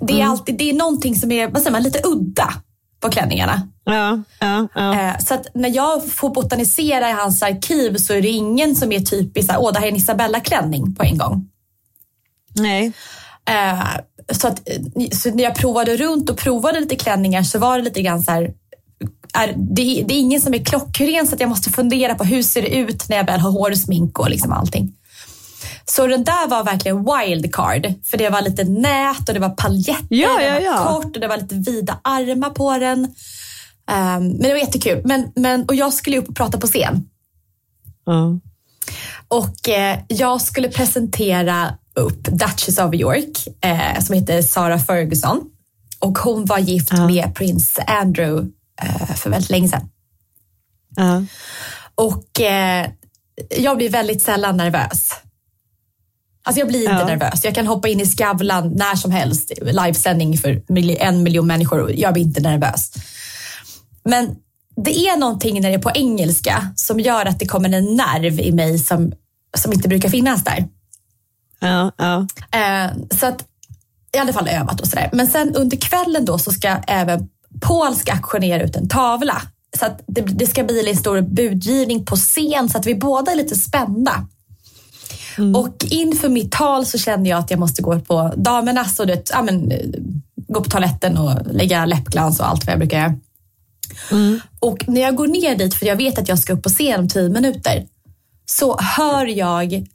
det 0.00 0.20
är, 0.20 0.26
alltid, 0.26 0.58
det 0.58 0.70
är 0.70 0.74
någonting 0.74 1.16
som 1.16 1.32
är 1.32 1.48
vad 1.48 1.58
säger 1.58 1.72
man, 1.72 1.82
lite 1.82 2.00
udda 2.04 2.54
på 3.00 3.08
klänningarna. 3.08 3.68
Ja, 3.84 4.22
ja, 4.40 4.68
ja. 4.74 4.94
Eh, 4.94 5.18
Så 5.18 5.38
när 5.54 5.68
jag 5.68 6.10
får 6.10 6.30
botanisera 6.30 7.10
i 7.10 7.12
hans 7.12 7.42
arkiv 7.42 7.96
så 7.96 8.12
är 8.12 8.22
det 8.22 8.28
ingen 8.28 8.76
som 8.76 8.92
är 8.92 9.00
typisk, 9.00 9.50
åh 9.58 9.72
det 9.72 9.78
här 9.78 9.86
är 9.86 9.90
en 9.90 9.96
Isabella-klänning 9.96 10.94
på 10.94 11.02
en 11.02 11.18
gång. 11.18 11.48
Nej. 12.54 12.92
Eh, 13.48 13.86
så, 14.32 14.48
att, 14.48 14.68
så 15.12 15.30
när 15.34 15.44
jag 15.44 15.54
provade 15.54 15.96
runt 15.96 16.30
och 16.30 16.36
provade 16.36 16.80
lite 16.80 16.96
klänningar 16.96 17.42
så 17.42 17.58
var 17.58 17.78
det 17.78 17.84
lite 17.84 18.02
grann 18.02 18.22
så 18.22 18.30
här, 18.30 18.54
är, 19.34 19.54
det, 19.56 20.04
det 20.08 20.14
är 20.14 20.18
ingen 20.18 20.40
som 20.40 20.54
är 20.54 20.64
klockren 20.64 21.26
så 21.26 21.34
att 21.34 21.40
jag 21.40 21.48
måste 21.48 21.70
fundera 21.70 22.14
på 22.14 22.24
hur 22.24 22.42
ser 22.42 22.62
det 22.62 22.76
ut 22.76 23.08
när 23.08 23.16
jag 23.16 23.26
väl 23.26 23.40
har 23.40 23.50
hår 23.50 23.70
och 23.70 23.78
smink 23.78 24.18
och 24.18 24.30
liksom 24.30 24.52
allting. 24.52 24.92
Så 25.84 26.06
den 26.06 26.24
där 26.24 26.48
var 26.48 26.64
verkligen 26.64 27.04
wildcard. 27.04 27.92
För 28.04 28.18
det 28.18 28.30
var 28.30 28.42
lite 28.42 28.64
nät 28.64 29.28
och 29.28 29.34
det 29.34 29.40
var 29.40 29.50
paljetter, 29.50 30.06
Ja, 30.10 30.40
ja, 30.40 30.54
den 30.54 30.54
var 30.54 30.60
ja. 30.70 30.84
kort 30.86 31.14
och 31.14 31.20
det 31.20 31.28
var 31.28 31.36
lite 31.36 31.54
vida 31.54 32.00
armar 32.04 32.50
på 32.50 32.78
den. 32.78 33.04
Ehm, 33.90 34.28
men 34.28 34.42
det 34.42 34.48
var 34.52 34.58
jättekul. 34.60 35.02
Men, 35.04 35.32
men, 35.36 35.64
och 35.64 35.74
jag 35.74 35.92
skulle 35.92 36.18
upp 36.18 36.28
och 36.28 36.36
prata 36.36 36.58
på 36.58 36.66
scen. 36.66 37.08
Ja. 38.06 38.38
Och 39.28 39.68
eh, 39.68 39.98
jag 40.08 40.40
skulle 40.40 40.68
presentera 40.68 41.74
upp 41.94 42.24
Duchess 42.24 42.78
of 42.78 42.94
York 42.94 43.46
eh, 43.64 44.00
som 44.00 44.14
heter 44.14 44.42
Sarah 44.42 44.84
Ferguson. 44.84 45.40
Och 45.98 46.18
hon 46.18 46.44
var 46.44 46.58
gift 46.58 46.88
Ja. 46.92 47.06
med 47.06 47.34
prins 47.34 47.78
Andrew 47.86 48.48
eh, 48.82 49.14
för 49.14 49.30
väldigt 49.30 49.50
länge 49.50 49.68
sedan. 49.68 49.88
Ja. 50.96 51.24
Och 51.94 52.40
eh, 52.40 52.86
jag 53.58 53.76
blir 53.76 53.90
väldigt 53.90 54.22
sällan 54.22 54.56
nervös. 54.56 55.10
Alltså 56.44 56.60
jag 56.60 56.68
blir 56.68 56.80
inte 56.80 56.92
Ja. 56.92 57.06
nervös. 57.06 57.44
Jag 57.44 57.54
kan 57.54 57.66
hoppa 57.66 57.88
in 57.88 58.00
i 58.00 58.06
Skavlan 58.06 58.72
när 58.74 58.96
som 58.96 59.10
helst, 59.10 59.52
livesändning 59.62 60.38
för 60.38 60.62
en 61.00 61.22
miljon 61.22 61.46
människor 61.46 61.80
och 61.80 61.92
jag 61.92 62.12
blir 62.12 62.22
inte 62.22 62.40
nervös. 62.40 62.92
Men 64.04 64.36
det 64.76 64.90
är 65.08 65.16
någonting 65.16 65.60
när 65.60 65.68
det 65.68 65.74
är 65.74 65.78
på 65.78 65.90
engelska 65.94 66.68
som 66.76 67.00
gör 67.00 67.26
att 67.26 67.38
det 67.38 67.46
kommer 67.46 67.72
en 67.72 67.96
nerv 67.96 68.40
i 68.40 68.52
mig 68.52 68.78
som, 68.78 69.12
som 69.56 69.72
inte 69.72 69.88
brukar 69.88 70.08
finnas 70.08 70.44
där. 70.44 70.68
Ja. 71.60 71.92
Ja. 71.98 72.26
Eh, 72.58 72.90
så 73.20 73.26
att 73.26 73.44
i 74.16 74.18
alla 74.18 74.32
fall 74.32 74.48
övat 74.48 74.80
och 74.80 74.86
sådär. 74.86 75.10
Men 75.12 75.26
sen 75.26 75.54
under 75.56 75.76
kvällen 75.76 76.24
då 76.24 76.38
så 76.38 76.50
ska 76.50 76.68
även 76.86 77.28
Paul 77.60 77.94
ska 77.96 78.12
auktionera 78.12 78.62
ut 78.62 78.76
en 78.76 78.88
tavla. 78.88 79.42
Så 79.78 79.86
att 79.86 80.00
det, 80.06 80.20
det 80.20 80.46
ska 80.46 80.64
bli 80.64 80.90
en 80.90 80.96
stor 80.96 81.20
budgivning 81.20 82.04
på 82.04 82.16
scen 82.16 82.68
så 82.68 82.78
att 82.78 82.86
vi 82.86 82.94
båda 82.94 83.32
är 83.32 83.36
lite 83.36 83.56
spända. 83.56 84.26
Och 85.54 85.76
inför 85.90 86.28
mitt 86.28 86.52
tal 86.52 86.86
så 86.86 86.98
kände 86.98 87.28
jag 87.28 87.38
att 87.38 87.50
jag 87.50 87.60
måste 87.60 87.82
gå 87.82 88.00
på 88.00 88.32
damernas 88.36 89.00
och 89.00 89.06
det, 89.06 89.30
ja, 89.32 89.42
men, 89.42 89.72
gå 90.48 90.60
på 90.60 90.70
toaletten 90.70 91.18
och 91.18 91.46
lägga 91.52 91.86
läppglans 91.86 92.40
och 92.40 92.48
allt 92.48 92.66
vad 92.66 92.72
jag 92.72 92.78
brukar 92.78 92.98
göra. 92.98 93.14
Och 94.60 94.88
när 94.88 95.00
jag 95.00 95.16
går 95.16 95.26
ner 95.26 95.56
dit, 95.56 95.74
för 95.74 95.86
jag 95.86 95.96
vet 95.96 96.18
att 96.18 96.28
jag 96.28 96.38
ska 96.38 96.52
upp 96.52 96.62
på 96.62 96.68
scen 96.68 97.00
om 97.00 97.08
tio 97.08 97.28
minuter, 97.28 97.86
så 98.46 98.78
hör 98.80 99.26
jag 99.26 99.86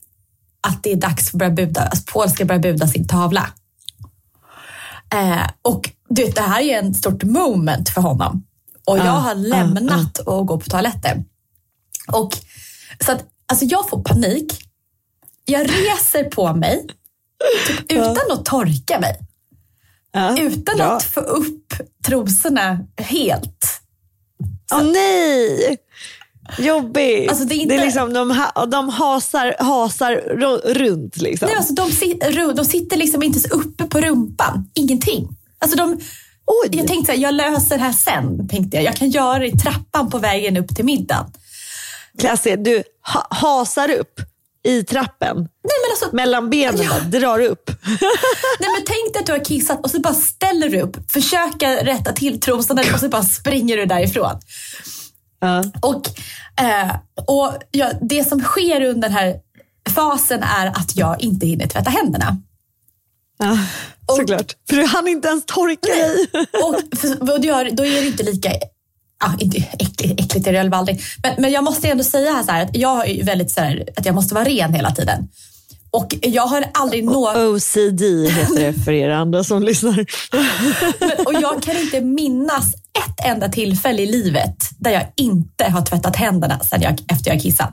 att 0.68 0.84
det 0.84 0.92
är 0.92 0.96
dags 0.96 1.32
för 1.32 1.44
att 1.44 1.54
buda. 1.56 1.82
Alltså 1.82 2.04
Paul 2.14 2.30
ska 2.30 2.46
börja 2.46 2.60
buda 2.60 2.88
sin 2.88 3.08
tavla. 3.08 3.50
Eh, 5.14 5.48
och 5.62 5.90
du 6.10 6.24
vet, 6.26 6.36
det 6.36 6.42
här 6.42 6.62
är 6.62 6.80
en 6.80 6.94
stort 6.94 7.24
moment 7.24 7.90
för 7.90 8.02
honom. 8.02 8.44
Och 8.86 8.98
jag 8.98 9.06
Ja, 9.06 9.12
har 9.12 9.36
lämnat 9.36 10.18
och 10.18 10.48
går 10.48 10.58
på 10.58 10.70
toaletten. 10.70 11.26
Och 12.08 12.38
så 13.06 13.12
att, 13.12 13.26
alltså 13.46 13.66
jag 13.66 13.90
får 13.90 14.04
panik. 14.04 14.67
Jag 15.50 15.70
reser 15.70 16.24
på 16.24 16.54
mig 16.54 16.88
typ, 17.68 17.92
utan 17.92 18.32
att 18.32 18.46
torka 18.46 19.00
mig. 19.00 19.20
Ja. 20.12 20.38
Utan 20.40 20.78
Bra. 20.78 20.86
att 20.86 21.04
få 21.04 21.20
upp 21.20 21.74
trosorna 22.06 22.80
helt. 22.98 23.66
Åh 24.74 24.84
nej! 24.84 25.78
Jobbigt. 26.60 27.30
Alltså, 27.30 27.46
det 27.46 27.56
är 27.56 27.58
inte- 27.58 27.86
liksom, 27.86 28.14
de, 28.14 28.32
ha, 28.32 28.66
de 28.66 28.90
hasar, 28.90 29.56
hasar 29.60 30.16
runt. 30.74 31.18
Liksom. 31.18 31.48
Nej, 31.48 31.58
alltså, 31.58 31.74
de, 31.74 31.92
sit, 31.92 32.24
de 32.56 32.66
sitter 32.66 32.98
liksom 32.98 33.24
inte 33.24 33.40
ens 33.40 33.52
uppe 33.52 33.84
på 33.84 34.02
rumpan. 34.02 34.70
Ingenting. 34.74 35.28
Alltså, 35.60 35.78
de, 35.78 36.00
Oj! 36.46 36.70
jag 36.72 36.88
tänkte 36.88 37.12
att 37.14 37.20
jag 37.20 37.34
löser 37.34 37.78
det 37.78 37.84
här 37.84 37.92
sen. 37.94 38.48
Tänkte 38.50 38.78
jag. 38.78 38.84
jag 38.84 38.96
kan 38.96 39.10
göra 39.10 39.40
det 39.40 39.48
i 39.48 39.52
trappan 39.58 40.10
på 40.10 40.18
vägen 40.18 40.58
upp 40.58 40.76
till 40.76 40.86
middagen. 40.86 41.26
Klasse, 42.20 42.56
du 42.56 42.84
ha, 43.14 43.28
hasar 43.30 43.90
upp 43.92 44.22
i 44.68 44.84
trappen. 44.84 45.38
Nej, 45.38 45.48
men 45.84 45.92
alltså, 45.92 46.16
Mellan 46.16 46.50
benen 46.50 46.82
Ja. 46.84 47.20
drar 47.20 47.40
upp. 47.40 47.72
nej, 48.60 48.70
men 48.76 48.84
tänk 48.86 49.14
dig 49.14 49.20
att 49.20 49.26
du 49.26 49.32
har 49.32 49.46
kissat 49.46 49.84
och 49.84 49.92
så 49.92 50.00
bara 50.00 50.14
ställer 50.14 50.70
du 50.70 50.82
upp, 50.82 51.12
försöker 51.12 51.86
rätta 51.86 52.12
till 52.14 52.40
trosorna 52.40 52.82
och 52.94 53.00
så 53.00 53.10
bara 53.10 53.24
springer 53.24 53.78
du 53.78 53.86
därifrån. 53.86 54.40
Ja. 55.40 55.64
Och, 55.82 56.08
eh, 56.66 56.96
och 57.28 57.54
ja, 57.72 57.92
det 58.02 58.24
som 58.24 58.40
sker 58.42 58.82
under 58.82 59.02
den 59.10 59.18
här 59.18 59.36
fasen 59.96 60.44
är 60.44 60.68
att 60.68 60.96
jag 60.96 61.22
inte 61.24 61.46
hinner 61.48 61.68
tvätta 61.68 61.90
händerna. 61.90 62.38
Ja, 63.40 63.58
Och- 64.06 64.16
såklart. 64.16 64.56
För 64.70 64.76
du 64.76 64.86
hann 64.86 65.08
inte 65.08 65.28
ens 65.28 65.46
torka 65.46 65.88
dig. 65.90 66.28
Och, 66.64 66.76
och 67.34 67.42
då 67.42 67.86
är 67.86 68.02
det 68.02 68.08
inte 68.08 68.24
lika 68.24 68.50
Ja, 69.20 69.34
inte 69.40 69.58
äckligt, 69.58 70.20
äckligt 70.20 70.48
är 70.48 70.52
det 70.52 70.58
väl 70.58 70.74
aldrig. 70.74 71.02
Men, 71.24 71.34
men 71.38 71.52
jag 71.52 71.64
måste 71.64 71.88
ändå 71.88 72.04
säga 72.04 72.32
här, 72.32 72.44
så 72.44 72.52
här 72.52 72.64
att 72.64 72.76
jag 72.76 73.10
är 73.10 73.24
väldigt 73.24 73.52
så 73.52 73.62
här, 73.62 73.90
att 73.98 74.06
jag 74.06 74.16
måste 74.16 74.36
vara 74.36 74.46
ren 74.46 74.74
hela 74.74 74.92
tiden. 74.92 75.28
Och 75.92 76.16
jag 76.22 76.48
har 76.48 76.66
aldrig 76.74 77.04
nått, 77.04 77.38
OCD 77.38 78.02
heter 78.02 78.56
det 78.56 78.74
för 78.74 78.92
er 78.92 79.10
andra 79.10 79.44
som 79.44 79.64
lyssnar. 79.64 80.06
och 81.26 81.34
jag 81.34 81.64
kan 81.64 81.78
inte 81.78 82.02
minnas 82.02 82.74
ett 82.76 83.26
enda 83.26 83.50
tillfälle 83.50 84.02
i 84.02 84.06
livet 84.06 84.56
där 84.80 84.92
jag 84.92 85.04
inte 85.16 85.64
har 85.64 85.82
tvättat 85.82 86.16
händerna 86.16 86.60
sen 86.60 86.82
jag, 86.82 87.00
efter 87.12 87.32
jag 87.32 87.42
kissat. 87.42 87.70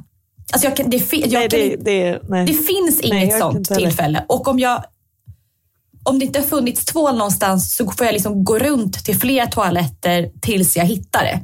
Alltså 0.53 0.69
jag 0.69 0.77
kan, 0.77 0.91
det, 0.91 1.13
jag 1.13 1.33
nej, 1.33 1.49
kan 1.49 1.61
det, 1.61 1.77
det, 1.77 2.21
nej. 2.29 2.47
det 2.47 2.53
finns 2.53 3.01
Nej, 3.03 3.25
inget 3.25 3.31
kan 3.31 3.41
sånt 3.41 3.75
tillfälle. 3.75 4.25
Och 4.29 4.49
om 4.49 4.59
jag 4.59 4.85
om 6.05 6.19
det 6.19 6.25
inte 6.25 6.38
har 6.38 6.47
funnits 6.47 6.85
tvål 6.85 7.17
någonstans 7.17 7.77
så 7.77 7.90
får 7.90 8.07
jag 8.07 8.12
liksom 8.12 8.45
gå 8.45 8.59
runt 8.59 9.05
till 9.05 9.19
flera 9.19 9.47
toaletter 9.47 10.31
tills 10.40 10.77
jag 10.77 10.85
hittar 10.85 11.25
det. 11.25 11.40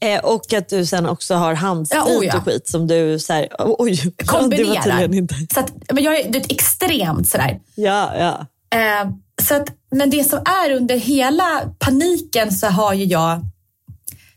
Eh, 0.00 0.24
och 0.24 0.52
att 0.52 0.68
du 0.68 0.86
sen 0.86 1.06
också 1.06 1.34
har 1.34 1.54
handsprit 1.54 2.02
Ja, 2.06 2.18
oh 2.18 2.26
ja. 2.26 2.36
och 2.38 2.44
skit 2.44 2.68
som 2.68 2.86
du 2.86 3.18
så 3.18 3.32
här, 3.32 3.48
oj, 3.58 4.12
kombinerar. 4.26 5.14
inte. 5.14 5.34
Så 5.54 5.60
att, 5.60 5.72
men 5.92 6.04
jag 6.04 6.20
är 6.20 6.30
det 6.32 6.38
är 6.38 6.52
extremt 6.52 7.28
sådär. 7.28 7.60
Ja, 7.74 8.12
ja. 8.18 8.46
Eh, 8.78 9.10
så 9.42 9.54
att, 9.54 9.68
men 9.90 10.10
det 10.10 10.24
som 10.24 10.38
är 10.38 10.70
under 10.72 10.96
hela 10.98 11.60
paniken 11.78 12.52
så 12.52 12.66
har 12.66 12.94
ju 12.94 13.04
jag 13.04 13.40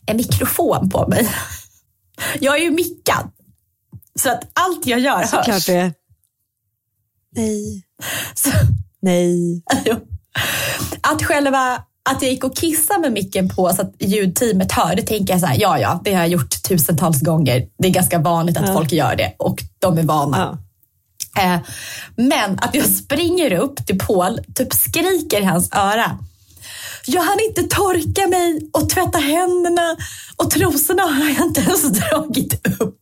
en 0.06 0.18
mikrofon 0.18 0.90
på 0.90 1.08
mig. 1.08 1.30
Jag 2.40 2.58
är 2.58 2.62
ju 2.62 2.72
mickad. 2.72 3.32
Så 4.20 4.30
att 4.32 4.50
allt 4.54 4.86
jag 4.86 5.00
gör 5.00 5.18
hörs. 5.18 5.30
Såklart 5.30 5.66
det. 5.66 5.94
Nej, 7.36 7.84
Så, 8.36 8.50
nej. 9.02 9.64
att 11.02 11.24
själva 11.24 11.84
att 12.10 12.22
jag 12.22 12.32
gick 12.32 12.44
och 12.44 12.56
kissade 12.58 13.00
med 13.00 13.12
micken 13.12 13.50
på 13.50 13.70
så 13.74 13.82
att 13.82 13.94
ljudteamet 14.00 14.72
hör, 14.72 14.96
det 14.96 15.02
tänker 15.02 15.34
jag 15.34 15.42
så 15.42 15.48
här, 15.48 15.58
ja 15.62 15.80
ja, 15.80 16.02
det 16.04 16.14
har 16.14 16.20
jag 16.22 16.30
gjort 16.30 16.64
tusentals 16.64 17.22
gånger. 17.22 17.68
Det 17.78 17.88
är 17.88 17.92
ganska 17.92 18.20
vanligt 18.20 18.58
att 18.58 18.68
Ja. 18.68 18.74
folk 18.74 18.92
gör 18.92 19.16
det 19.16 19.34
och 19.40 19.64
de 19.80 19.98
är 19.98 20.04
vana. 20.04 20.60
Ja. 21.36 21.44
Eh, 21.44 21.60
men 22.16 22.60
att 22.60 22.76
jag 22.76 22.86
springer 22.86 23.54
upp 23.54 23.86
till 23.88 24.00
Paul, 24.00 24.40
typ 24.56 24.74
skriker 24.74 25.42
i 25.42 25.46
hans 25.46 25.70
öra. 25.72 26.18
Jag 27.06 27.22
hann 27.22 27.38
inte 27.50 27.64
torka 27.64 28.28
mig 28.28 28.70
och 28.74 28.90
tvätta 28.90 29.18
händerna 29.18 29.96
och 30.36 30.52
trosorna 30.52 31.04
har 31.04 31.30
jag 31.30 31.46
inte 31.48 31.62
ens 31.62 31.84
dragit 31.92 32.68
upp. 32.82 32.98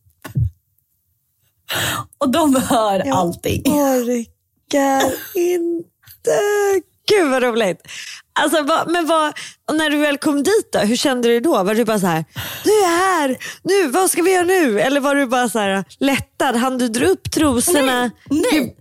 Och 2.18 2.30
de 2.30 2.56
hör 2.56 2.98
Jag 3.06 3.08
allting. 3.16 3.62
orkar 3.72 5.04
inte. 5.34 5.86
Gud 7.08 7.30
vad 7.30 7.42
roligt. 7.42 7.80
Alltså, 8.40 8.62
vad, 8.62 8.90
men 8.90 9.06
vad, 9.06 9.32
när 9.72 9.90
du 9.90 9.96
väl 9.96 10.18
kom 10.18 10.42
dit 10.42 10.68
då, 10.72 10.78
hur 10.78 10.96
kände 10.96 11.28
du 11.28 11.40
då? 11.40 11.62
Var 11.62 11.74
du 11.74 11.84
bara 11.84 11.98
så 11.98 12.06
här, 12.06 12.24
du 12.64 12.70
är 12.70 12.98
här, 12.98 13.36
nu, 13.62 13.90
vad 13.90 14.10
ska 14.10 14.22
vi 14.22 14.32
göra 14.32 14.44
nu? 14.44 14.80
Eller 14.80 15.00
var 15.00 15.14
du 15.14 15.26
bara 15.26 15.48
så 15.48 15.58
här 15.58 15.84
lättad? 15.98 16.56
Han 16.56 16.78
du 16.78 16.88
dra 16.88 17.06
upp 17.06 17.30
trosorna? 17.30 18.00
Nej, 18.30 18.42
nej. 18.52 18.76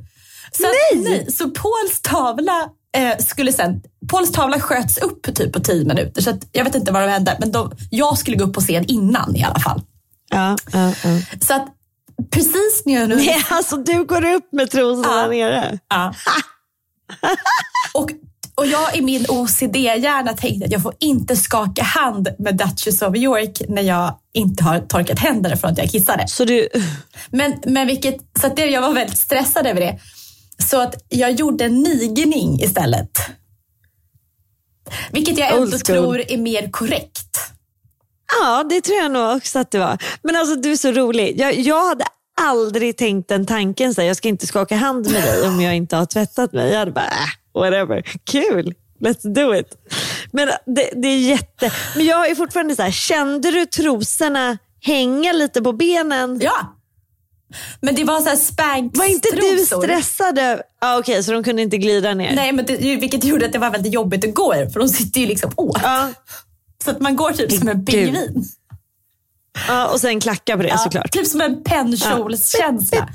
Så, 0.51 0.63
Nej! 0.63 1.03
nej. 1.03 1.31
så 1.31 1.49
Pauls 1.49 2.01
tavla 2.01 2.69
eh, 2.97 3.17
skulle 3.17 3.53
sen, 3.53 3.81
Pauls 4.11 4.31
tavla 4.31 4.59
sköts 4.59 4.97
upp 4.97 5.35
typ 5.35 5.53
på 5.53 5.59
tio 5.59 5.85
minuter. 5.85 6.21
Så 6.21 6.29
att, 6.29 6.39
jag 6.51 6.63
vet 6.63 6.75
inte 6.75 6.91
vad 6.91 7.03
som 7.03 7.11
hände, 7.11 7.37
men 7.39 7.51
de, 7.51 7.71
jag 7.91 8.17
skulle 8.17 8.37
gå 8.37 8.43
upp 8.45 8.53
på 8.53 8.61
scen 8.61 8.85
innan 8.85 9.35
i 9.35 9.43
alla 9.43 9.59
fall. 9.59 9.81
Ja, 10.29 10.55
ja, 10.73 10.93
ja. 11.03 11.19
Så 11.47 11.53
att 11.53 11.67
precis 12.31 12.81
när 12.85 12.93
jag 12.93 13.09
nu... 13.09 13.15
Nej, 13.25 13.45
alltså 13.49 13.77
du 13.77 14.03
går 14.05 14.25
upp 14.33 14.47
med 14.51 14.71
trosorna 14.71 15.21
Ja. 15.21 15.27
nere. 15.27 15.79
Ja. 15.89 16.13
Och, 17.93 18.09
och 18.55 18.67
jag 18.67 18.95
i 18.95 19.01
min 19.01 19.25
OCD-hjärna 19.29 20.33
tänkte 20.33 20.65
att 20.65 20.71
jag 20.71 20.81
får 20.81 20.93
inte 20.99 21.35
skaka 21.35 21.83
hand 21.83 22.27
med 22.39 22.57
Duchess 22.57 23.01
of 23.01 23.15
York 23.15 23.61
när 23.69 23.81
jag 23.81 24.19
inte 24.33 24.63
har 24.63 24.79
torkat 24.79 25.19
händerna 25.19 25.57
från 25.57 25.71
att 25.71 25.77
jag 25.77 25.89
kissade. 25.89 26.27
Så 26.27 26.45
du, 26.45 26.69
Men, 27.29 27.53
men 27.65 27.87
vilket, 27.87 28.17
så 28.41 28.47
att 28.47 28.55
det, 28.55 28.65
jag 28.65 28.81
var 28.81 28.93
väldigt 28.93 29.17
stressad 29.17 29.67
över 29.67 29.81
det. 29.81 29.99
Så 30.69 30.81
att 30.81 30.95
jag 31.09 31.31
gjorde 31.31 31.65
en 31.65 31.81
nigning 31.81 32.61
istället. 32.61 33.19
Vilket 35.11 35.37
jag 35.37 35.57
ändå 35.57 35.77
tror 35.77 36.31
är 36.31 36.37
mer 36.37 36.71
korrekt. 36.71 37.37
ja 38.41 38.65
det 38.69 38.81
tror 38.81 38.97
jag 38.97 39.11
nog 39.11 39.37
också 39.37 39.59
att 39.59 39.71
det 39.71 39.79
var. 39.79 39.97
Men 40.21 40.35
alltså 40.35 40.55
du 40.55 40.71
är 40.71 40.75
så 40.75 40.91
rolig. 40.91 41.39
Jag, 41.39 41.59
jag 41.59 41.87
hade 41.87 42.05
aldrig 42.39 42.97
tänkt 42.97 43.29
den 43.29 43.45
tanken, 43.45 43.93
så 43.93 44.01
här, 44.01 44.07
jag 44.07 44.17
ska 44.17 44.27
inte 44.27 44.47
skaka 44.47 44.75
hand 44.75 45.11
med 45.11 45.23
dig 45.23 45.47
om 45.47 45.61
jag 45.61 45.75
inte 45.75 45.95
har 45.95 46.05
tvättat 46.05 46.53
mig. 46.53 46.71
Jag 46.71 46.79
hade 46.79 46.91
bara, 46.91 47.05
äh, 47.05 47.61
whatever, 47.61 48.01
kul, 48.23 48.73
let's 48.99 49.33
do 49.33 49.55
it. 49.55 49.67
Men 50.31 50.47
det, 50.65 50.89
det 50.95 51.07
är 51.07 51.19
jätte... 51.19 51.71
Men 51.95 52.05
jag 52.05 52.29
är 52.29 52.35
fortfarande 52.35 52.75
så 52.75 52.81
här, 52.81 52.91
kände 52.91 53.51
du 53.51 53.65
trosorna 53.65 54.57
hänga 54.81 55.33
lite 55.33 55.61
på 55.61 55.73
benen? 55.73 56.39
Ja. 56.41 56.75
Men 57.81 57.95
det 57.95 58.03
var 58.03 58.21
så 58.21 58.29
här 58.29 58.35
spanks 58.35 58.99
Var 58.99 59.05
inte 59.05 59.29
du 59.35 59.57
stressad? 59.65 60.39
Ah, 60.39 60.99
Okej, 60.99 60.99
okay, 60.99 61.23
så 61.23 61.31
de 61.31 61.43
kunde 61.43 61.61
inte 61.61 61.77
glida 61.77 62.13
ner? 62.13 62.35
Nej, 62.35 62.51
men 62.51 62.65
det, 62.65 62.77
vilket 62.77 63.23
gjorde 63.23 63.45
att 63.45 63.53
det 63.53 63.59
var 63.59 63.69
väldigt 63.69 63.93
jobbigt 63.93 64.25
att 64.25 64.33
gå 64.33 64.55
i, 64.55 64.69
för 64.69 64.79
de 64.79 64.89
sitter 64.89 65.21
ju 65.21 65.27
liksom 65.27 65.51
åt. 65.55 65.79
Ja. 65.83 66.09
Så 66.83 66.91
att 66.91 66.99
man 66.99 67.15
går 67.15 67.31
typ 67.31 67.51
som 67.51 67.67
en 67.67 67.85
pingvin. 67.85 68.45
Ja, 69.67 69.87
och 69.87 69.99
sen 70.01 70.19
klacka 70.19 70.57
på 70.57 70.63
det 70.63 70.77
såklart. 70.77 71.11
typ 71.11 71.27
som 71.27 71.41
en 71.41 71.63
pennkjolskänsla. 71.63 73.09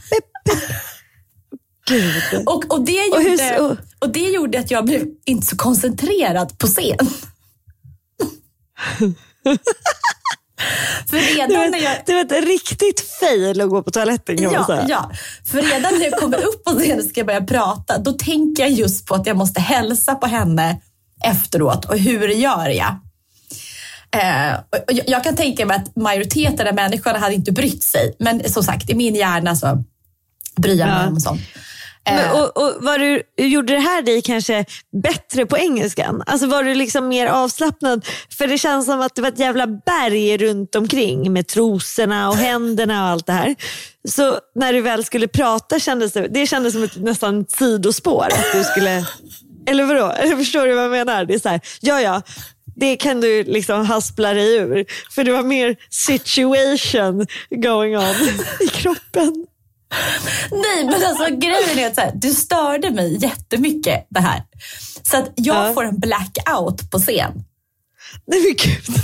Gud. 1.89 2.23
Och, 2.47 2.73
och, 2.75 2.85
det 2.85 3.01
Och 3.13 3.21
hur- 3.23 3.31
gjorde, 3.31 3.59
och- 3.61 3.77
och 3.99 4.09
det 4.13 4.21
gjorde 4.31 4.59
att 4.59 4.71
jag 4.71 4.85
blev 4.85 5.03
inte 5.25 5.47
så 5.47 5.57
koncentrerad 5.57 6.59
på 6.59 6.67
scen. 6.67 6.99
För 11.11 11.17
Det 11.17 11.23
redan 11.23 11.57
var, 11.61 11.69
när 11.71 11.79
jag... 11.79 11.97
det 12.07 12.13
var 12.15 12.21
ett 12.21 12.45
riktigt 12.45 13.01
fail 13.21 13.61
att 13.61 13.69
gå 13.71 13.83
på 13.83 13.91
toaletten 13.91 14.37
kan 14.37 14.45
man 14.45 14.55
Ja, 14.55 14.67
säga. 14.67 14.87
ja, 14.89 15.11
för 15.51 15.63
redan 15.63 15.99
när 15.99 16.05
jag 16.11 16.19
kommer 16.21 16.45
upp 16.45 16.65
på 16.65 16.71
scenen 16.71 16.99
och 16.99 17.05
ska 17.05 17.25
börja 17.25 17.41
prata, 17.45 17.99
då 17.99 18.13
tänker 18.13 18.63
jag 18.63 18.73
just 18.73 19.07
på 19.07 19.15
att 19.15 19.27
jag 19.27 19.37
måste 19.37 19.61
hälsa 19.61 20.15
på 20.15 20.27
henne 20.27 20.81
efteråt 21.25 21.85
och 21.85 21.99
hur 21.99 22.29
gör 22.29 22.69
jag? 22.69 22.99
Eh, 24.15 24.55
jag- 25.07 25.25
kan 25.25 25.37
tänka 25.37 25.67
mig 25.67 25.77
att 25.77 25.97
majoriteten 25.97 26.69
av 26.69 26.75
människorna 26.75 27.19
hade 27.19 27.35
inte 27.35 27.53
brytt 27.53 27.83
sig, 27.83 28.17
men 28.19 28.49
som 28.53 28.63
sagt, 28.63 28.91
i 28.91 28.95
min 28.95 29.15
hjärna 29.15 29.57
så 29.57 29.85
bryr 30.57 30.79
jag 30.79 30.89
mig 30.89 30.97
Ja. 31.03 31.09
om 31.09 31.21
sånt. 31.21 31.41
Eh, 32.07 32.15
Men, 32.15 32.31
och, 32.31 32.57
och 32.57 32.85
var 32.85 32.99
du, 32.99 33.23
gjorde 33.37 33.73
det 33.73 33.79
här 33.81 34.03
dig 34.03 34.23
kanske 34.23 34.65
bättre 35.03 35.47
på 35.47 35.59
engelskan? 35.59 36.23
Alltså 36.27 36.47
var 36.47 36.63
du 36.63 36.75
liksom 36.75 37.09
mer 37.09 37.27
avslappnad? 37.27 38.07
För 38.39 38.47
det 38.47 38.59
känns 38.59 38.87
som 38.87 39.01
att 39.01 39.15
det 39.15 39.23
var 39.23 39.29
ett 39.29 39.39
jävla 39.39 39.67
berg 39.67 40.37
runt 40.39 40.75
omkring 40.75 41.33
med 41.33 41.47
trosorna 41.47 42.29
och 42.29 42.37
händerna 42.37 43.03
och 43.05 43.09
allt 43.11 43.27
det 43.27 43.33
här. 43.33 43.55
Så 44.09 44.39
när 44.55 44.73
du 44.73 44.81
väl 44.81 45.05
skulle 45.05 45.29
prata 45.29 45.79
kändes 45.79 46.13
det, 46.13 46.29
det 46.29 46.47
kändes 46.47 46.73
som 46.73 46.83
ett 46.83 46.97
nästan 46.97 47.45
sidospår. 47.49 48.25
Att 48.27 48.53
du 48.55 48.65
skulle, 48.65 49.07
eller 49.67 49.85
vadå? 49.85 50.37
Förstår 50.37 50.67
du 50.67 50.75
vad 50.75 50.85
jag 50.85 50.91
menar? 50.91 51.25
Det 51.25 51.35
är 51.35 51.39
så 51.39 51.49
här, 51.49 51.61
ja 51.81 52.01
ja, 52.01 52.23
det 52.77 52.97
kan 52.97 53.21
du 53.21 53.45
liksom 53.45 53.87
haspla 53.87 54.35
dig 54.35 54.57
ur. 54.57 54.85
För 55.11 55.25
det 55.25 55.33
var 55.33 55.43
mer 55.43 55.77
situation 55.91 57.27
going 57.51 57.97
on 57.97 58.15
i 58.61 58.69
kroppen. 58.69 59.47
Nej, 60.51 60.85
men 60.85 60.95
alltså 61.05 61.37
grejen 61.37 61.79
är 61.79 61.87
att 61.87 61.95
så 61.95 62.01
här, 62.01 62.13
du 62.15 62.31
störde 62.35 62.91
mig 62.91 63.19
jättemycket 63.23 64.07
det 64.11 64.21
här. 64.21 64.43
Så 65.03 65.17
att 65.17 65.33
jag 65.37 65.69
Ja. 65.69 65.75
får 65.75 65.85
en 65.85 65.99
blackout 66.01 66.91
på 66.91 66.99
scen. 66.99 67.45
Nej 68.27 68.41
men 68.43 68.57
gud. 68.57 68.97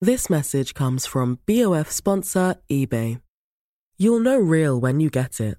This 0.00 0.28
message 0.30 0.74
comes 0.74 1.06
from 1.06 1.38
BOF 1.46 1.90
sponsor 1.90 2.54
eBay. 2.68 3.18
You'll 3.98 4.22
know 4.22 4.38
real 4.38 4.80
when 4.80 5.00
you 5.00 5.10
get 5.10 5.40
it. 5.40 5.58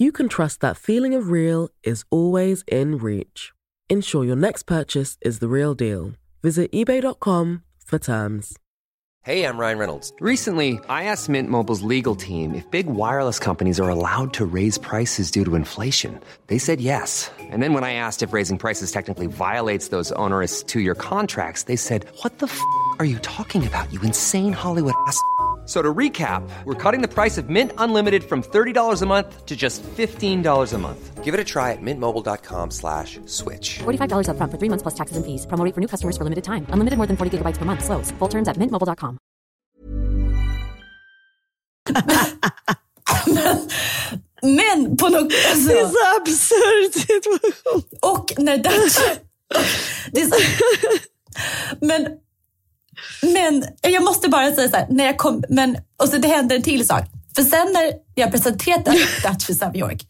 you 0.00 0.10
can 0.12 0.30
trust 0.30 0.60
that 0.60 0.78
feeling 0.78 1.14
of 1.14 1.28
real 1.28 1.68
is 1.84 2.06
always 2.10 2.64
in 2.66 2.96
reach. 2.96 3.52
Ensure 3.90 4.24
your 4.24 4.34
next 4.34 4.62
purchase 4.62 5.18
is 5.20 5.40
the 5.40 5.48
real 5.48 5.74
deal. 5.74 6.12
Visit 6.42 6.72
eBay.com 6.72 7.62
for 7.84 7.98
terms. 7.98 8.58
Hey, 9.22 9.44
I'm 9.44 9.58
Ryan 9.58 9.76
Reynolds. 9.76 10.14
Recently, 10.18 10.80
I 10.88 11.04
asked 11.04 11.28
Mint 11.28 11.50
Mobile's 11.50 11.82
legal 11.82 12.14
team 12.16 12.54
if 12.54 12.64
big 12.70 12.86
wireless 12.86 13.38
companies 13.38 13.78
are 13.78 13.90
allowed 13.90 14.32
to 14.32 14.46
raise 14.46 14.78
prices 14.78 15.30
due 15.30 15.44
to 15.44 15.54
inflation. 15.54 16.18
They 16.46 16.56
said 16.56 16.80
yes. 16.80 17.30
And 17.38 17.62
then 17.62 17.74
when 17.74 17.84
I 17.84 17.92
asked 17.92 18.22
if 18.22 18.32
raising 18.32 18.56
prices 18.56 18.90
technically 18.90 19.26
violates 19.26 19.88
those 19.88 20.12
onerous 20.12 20.62
two 20.62 20.80
year 20.80 20.94
contracts, 20.94 21.64
they 21.64 21.76
said, 21.76 22.06
What 22.22 22.38
the 22.38 22.46
f 22.46 22.58
are 22.98 23.04
you 23.04 23.18
talking 23.18 23.66
about, 23.66 23.92
you 23.92 24.00
insane 24.00 24.54
Hollywood 24.54 24.94
ass? 25.06 25.20
F- 25.70 25.76
So 25.76 25.82
to 25.82 25.94
recap, 25.98 26.42
we're 26.64 26.74
cutting 26.74 27.00
the 27.00 27.14
price 27.14 27.38
of 27.38 27.48
Mint 27.48 27.70
Unlimited 27.78 28.24
from 28.24 28.42
$30 28.42 29.02
a 29.02 29.06
month 29.06 29.46
to 29.46 29.54
just 29.56 29.82
$15 29.96 30.74
a 30.74 30.78
month. 30.78 31.24
Give 31.24 31.32
it 31.32 31.40
a 31.40 31.44
try 31.44 31.70
at 31.70 31.78
mintmobile.com 31.80 32.70
slash 32.72 33.20
switch. 33.26 33.78
$45 33.78 34.26
upfront 34.26 34.50
for 34.50 34.58
three 34.58 34.68
months 34.68 34.82
plus 34.82 34.94
taxes 34.94 35.16
and 35.16 35.24
fees. 35.24 35.46
Promo 35.46 35.72
for 35.72 35.80
new 35.80 35.86
customers 35.86 36.16
for 36.16 36.24
limited 36.24 36.42
time. 36.42 36.66
Unlimited 36.74 36.96
more 36.98 37.06
than 37.06 37.16
40 37.16 37.30
gigabytes 37.38 37.58
per 37.58 37.64
month. 37.64 37.84
Slows. 37.84 38.10
Full 38.18 38.28
terms 38.28 38.48
at 38.48 38.56
mintmobile.com. 38.58 39.18
Men 44.42 44.96
på 44.96 45.08
något... 45.08 45.32
Alltså, 45.50 45.68
Det 45.68 45.78
är 45.80 45.88
så 45.88 46.16
absurd 46.20 46.94
situation. 46.94 47.82
Och 48.02 48.32
när 48.38 48.58
Dutch... 48.58 48.98
Det 50.12 50.20
är 50.20 50.26
så, 50.26 50.36
men, 51.80 52.06
men 53.22 53.64
jag 53.80 54.04
måste 54.04 54.28
bara 54.28 54.52
säga 54.52 54.68
så 54.68 54.76
här, 54.76 54.86
när 54.90 55.04
jag 55.04 55.18
kom, 55.18 55.44
men, 55.48 55.76
och 56.02 56.08
så 56.08 56.16
det 56.16 56.28
händer 56.28 56.56
en 56.56 56.62
till 56.62 56.86
sak. 56.86 57.04
För 57.34 57.42
sen 57.42 57.72
när 57.72 57.92
jag 58.14 58.32
presenterat 58.32 59.42
för 59.42 59.54
Savvy 59.54 59.78
York, 59.78 60.06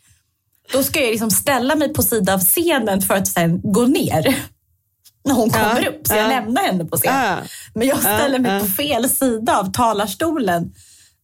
då 0.73 0.83
ska 0.83 1.01
jag 1.01 1.11
liksom 1.11 1.31
ställa 1.31 1.75
mig 1.75 1.93
på 1.93 2.03
sidan 2.03 2.35
av 2.35 2.41
scenen 2.41 3.03
för 3.03 3.15
att 3.15 3.29
sen 3.29 3.61
gå 3.63 3.87
ner. 3.87 4.37
När 5.25 5.35
hon 5.35 5.51
kommer 5.51 5.89
upp, 5.89 6.07
så 6.07 6.15
jag 6.15 6.25
ja. 6.25 6.29
lämnar 6.29 6.63
henne 6.63 6.85
på 6.85 6.97
scenen. 6.97 7.21
Ja. 7.21 7.39
Men 7.75 7.89
jag 7.89 7.99
ställer 7.99 8.39
mig 8.39 8.53
ja. 8.53 8.61
på 8.61 8.67
fel 8.67 9.09
sida 9.09 9.59
av 9.59 9.73
talarstolen 9.73 10.73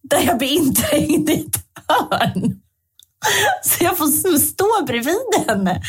där 0.03 0.21
jag 0.21 0.39
blir 0.39 0.49
inträngd 0.49 1.31
i 1.31 1.33
ett 1.33 1.65
hörn. 1.89 2.61
Så 3.63 3.85
jag 3.85 3.99
får 3.99 4.39
stå 4.39 4.85
bredvid 4.87 5.45
henne 5.47 5.83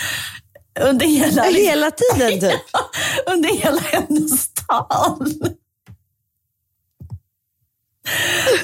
under 0.80 1.06
hela, 1.06 1.44
Hela 1.44 1.92
tiden 1.92 2.40
typ. 2.40 2.62
under 3.34 3.50
hela 3.50 3.82
hennes 3.82 4.50
tal. 4.54 5.34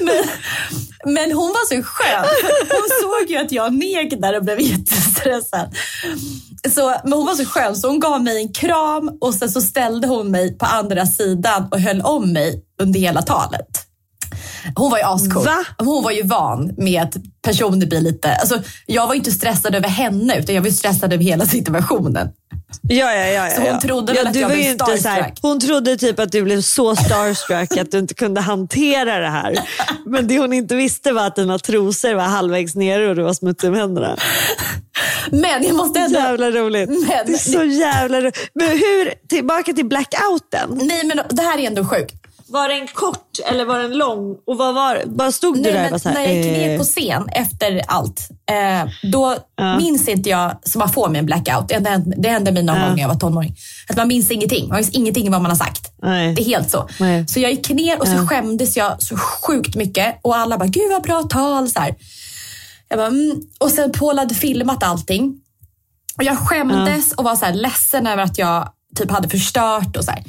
Men, 0.00 0.24
men 1.14 1.32
hon 1.32 1.48
var 1.48 1.68
så 1.68 1.82
skön. 1.82 2.26
Hon 2.68 2.88
såg 3.02 3.30
ju 3.30 3.36
att 3.36 3.52
jag 3.52 3.74
neg 3.74 4.20
där 4.20 4.36
och 4.36 4.44
blev 4.44 4.60
jättestressad. 4.60 5.74
Så, 6.74 6.94
men 7.04 7.12
hon 7.12 7.26
var 7.26 7.34
så 7.34 7.44
skön 7.44 7.76
så 7.76 7.88
hon 7.88 8.00
gav 8.00 8.22
mig 8.22 8.36
en 8.36 8.52
kram 8.52 9.18
och 9.20 9.34
sen 9.34 9.50
så 9.50 9.60
ställde 9.60 10.06
hon 10.06 10.30
mig 10.30 10.58
på 10.58 10.66
andra 10.66 11.06
sidan 11.06 11.68
och 11.70 11.80
höll 11.80 12.00
om 12.00 12.32
mig 12.32 12.64
under 12.82 13.00
hela 13.00 13.22
talet. 13.22 13.83
Hon 14.76 14.90
var 14.90 14.98
ju 14.98 15.04
ascool. 15.04 15.44
Va? 15.44 15.64
Hon 15.78 16.02
var 16.02 16.10
ju 16.10 16.22
van 16.22 16.74
med 16.76 17.02
att 17.02 17.14
personer 17.42 17.86
blir 17.86 18.00
lite... 18.00 18.34
Alltså, 18.34 18.62
jag 18.86 19.06
var 19.06 19.14
inte 19.14 19.30
stressad 19.30 19.74
över 19.74 19.88
henne 19.88 20.38
utan 20.38 20.54
jag 20.54 20.62
var 20.62 20.70
stressad 20.70 21.12
över 21.12 21.24
hela 21.24 21.46
situationen. 21.46 22.28
Ja, 22.82 23.12
ja, 23.12 23.26
ja, 23.26 23.26
ja, 23.48 23.50
Så 23.50 23.60
hon 23.60 23.70
ja. 23.70 23.80
trodde 23.80 24.12
väl 24.12 24.22
ja, 24.22 24.28
att 24.28 24.34
du 24.34 24.40
jag 24.40 24.48
var 24.48 24.56
blev 24.56 24.70
inte 24.70 24.84
så 24.84 24.90
här, 24.90 24.98
starstruck. 24.98 25.38
Hon 25.42 25.60
trodde 25.60 25.96
typ 25.96 26.18
att 26.18 26.32
du 26.32 26.42
blev 26.42 26.60
så 26.60 26.96
starstruck 26.96 27.76
att 27.78 27.90
du 27.90 27.98
inte 27.98 28.14
kunde 28.14 28.40
hantera 28.40 29.18
det 29.18 29.28
här. 29.28 29.58
Men 30.06 30.28
det 30.28 30.38
hon 30.38 30.52
inte 30.52 30.74
visste 30.74 31.12
var 31.12 31.26
att 31.26 31.36
dina 31.36 31.58
trosor 31.58 32.14
var 32.14 32.22
halvvägs 32.22 32.74
nere 32.74 33.08
och 33.08 33.16
du 33.16 33.22
var 33.22 33.34
smutsig 33.34 33.70
om 33.70 33.76
händerna. 33.76 34.16
Men 35.30 35.62
jag 35.62 35.74
måste 35.76 36.00
ändå... 36.00 36.18
Jävla 36.18 36.50
roligt. 36.50 36.88
Men- 36.88 37.00
det 37.26 37.32
är 37.32 37.52
så 37.52 37.64
jävla 37.64 38.20
roligt. 38.20 38.50
Men 38.54 38.68
hur, 38.68 39.28
tillbaka 39.28 39.72
till 39.72 39.86
blackouten. 39.86 40.80
Nej, 40.82 41.04
men 41.06 41.20
det 41.30 41.42
här 41.42 41.58
är 41.58 41.66
ändå 41.66 41.84
sjukt. 41.84 42.14
Var 42.48 42.68
den 42.68 42.88
kort 42.88 43.38
eller 43.50 43.64
var 43.64 43.78
den 43.78 43.98
lång? 43.98 44.36
Och 44.46 44.56
vad 44.56 44.74
var 44.74 45.02
Bara 45.06 45.32
stod 45.32 45.54
du 45.54 45.62
Nej, 45.62 45.72
där 45.72 45.94
och 45.94 46.00
så 46.00 46.08
här, 46.08 46.16
när 46.16 46.22
jag 46.22 46.34
gick 46.34 46.44
ner 46.44 46.72
eh, 46.72 46.78
på 46.78 46.84
scen 46.84 47.28
efter 47.28 47.82
allt, 47.88 48.28
eh, 48.50 48.90
då 49.02 49.36
minns 49.78 50.08
inte 50.08 50.30
jag, 50.30 50.56
som 50.62 50.78
man 50.78 50.88
får 50.88 51.08
med 51.08 51.18
en 51.18 51.26
blackout, 51.26 51.68
det 51.68 51.88
hände, 51.88 52.16
det 52.18 52.28
hände 52.28 52.52
mig 52.52 52.62
någon 52.62 52.80
gång 52.80 52.94
när 52.94 53.00
jag 53.00 53.08
var 53.08 53.14
tonåring, 53.14 53.56
att 53.88 53.96
man 53.96 54.08
minns 54.08 54.30
ingenting. 54.30 54.68
Man 54.68 54.76
minns 54.76 54.90
ingenting 54.90 55.30
vad 55.30 55.42
man 55.42 55.50
har 55.50 55.58
sagt. 55.58 55.92
Nej. 56.02 56.34
Det 56.34 56.42
är 56.42 56.46
helt 56.46 56.70
så. 56.70 56.88
Nej. 57.00 57.28
Så 57.28 57.40
jag 57.40 57.50
gick 57.50 57.70
ner 57.70 58.00
och 58.00 58.08
så 58.08 58.26
skämdes 58.26 58.76
jag 58.76 59.02
så 59.02 59.16
sjukt 59.16 59.74
mycket 59.74 60.18
och 60.22 60.36
alla 60.36 60.58
bara, 60.58 60.68
gud 60.68 60.90
vad 60.90 61.02
bra 61.02 61.22
tal. 61.22 61.68
Så 61.68 61.80
här. 61.80 61.94
Jag 62.88 62.98
bara, 62.98 63.06
mm. 63.06 63.42
Och 63.60 63.70
sen 63.70 63.92
Paul 63.92 64.18
hade 64.18 64.34
filmat 64.34 64.82
allting. 64.82 65.40
Och 66.16 66.24
jag 66.24 66.38
skämdes 66.38 67.12
och 67.12 67.24
var 67.24 67.36
så 67.36 67.44
här 67.44 67.54
ledsen 67.54 68.06
över 68.06 68.22
att 68.22 68.38
jag 68.38 68.68
typ 68.96 69.10
hade 69.10 69.28
förstört 69.28 69.96
och 69.96 70.04
så 70.04 70.10
här. 70.10 70.24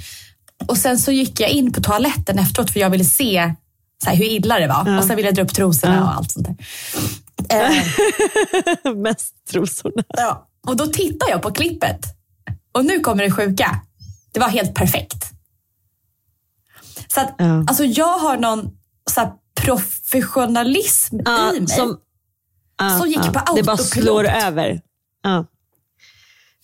Och 0.67 0.77
sen 0.77 0.99
så 0.99 1.11
gick 1.11 1.39
jag 1.39 1.49
in 1.49 1.73
på 1.73 1.81
toaletten 1.81 2.39
efteråt 2.39 2.71
för 2.71 2.79
jag 2.79 2.89
ville 2.89 3.05
se 3.05 3.53
så 4.03 4.09
här, 4.09 4.17
hur 4.17 4.25
illa 4.25 4.59
det 4.59 4.67
var. 4.67 4.97
Och 4.97 5.03
sen 5.03 5.15
ville 5.15 5.27
jag 5.27 5.35
dra 5.35 5.41
upp 5.43 5.53
trosorna 5.53 6.03
och 6.03 6.15
allt 6.15 6.31
sånt 6.31 6.47
där. 6.47 7.65
Eh, 8.85 8.95
Mest 8.95 9.35
trosorna. 9.51 10.03
ja. 10.07 10.49
Och 10.67 10.75
då 10.77 10.87
tittar 10.87 11.29
jag 11.29 11.41
på 11.41 11.51
klippet. 11.51 11.99
Och 12.71 12.85
nu 12.85 12.99
kommer 12.99 13.23
det 13.23 13.31
sjuka. 13.31 13.81
Det 14.31 14.39
var 14.39 14.47
helt 14.49 14.73
perfekt. 14.73 15.31
Så 17.07 17.21
att, 17.21 17.35
Ja. 17.37 17.45
alltså 17.67 17.83
jag 17.83 18.17
har 18.17 18.37
någon 18.37 18.69
så 19.11 19.19
här, 19.21 19.31
professionalism 19.61 21.17
Ja, 21.25 21.53
i 21.53 21.59
mig. 21.59 21.67
som, 21.69 21.97
ja, 22.77 22.99
Som 22.99 23.07
gick 23.07 23.17
på 23.17 23.23
Det 23.25 23.31
bara 23.31 23.39
autopilot. 23.73 23.85
slår 23.89 24.23
över. 24.23 24.81
Ja. 25.23 25.45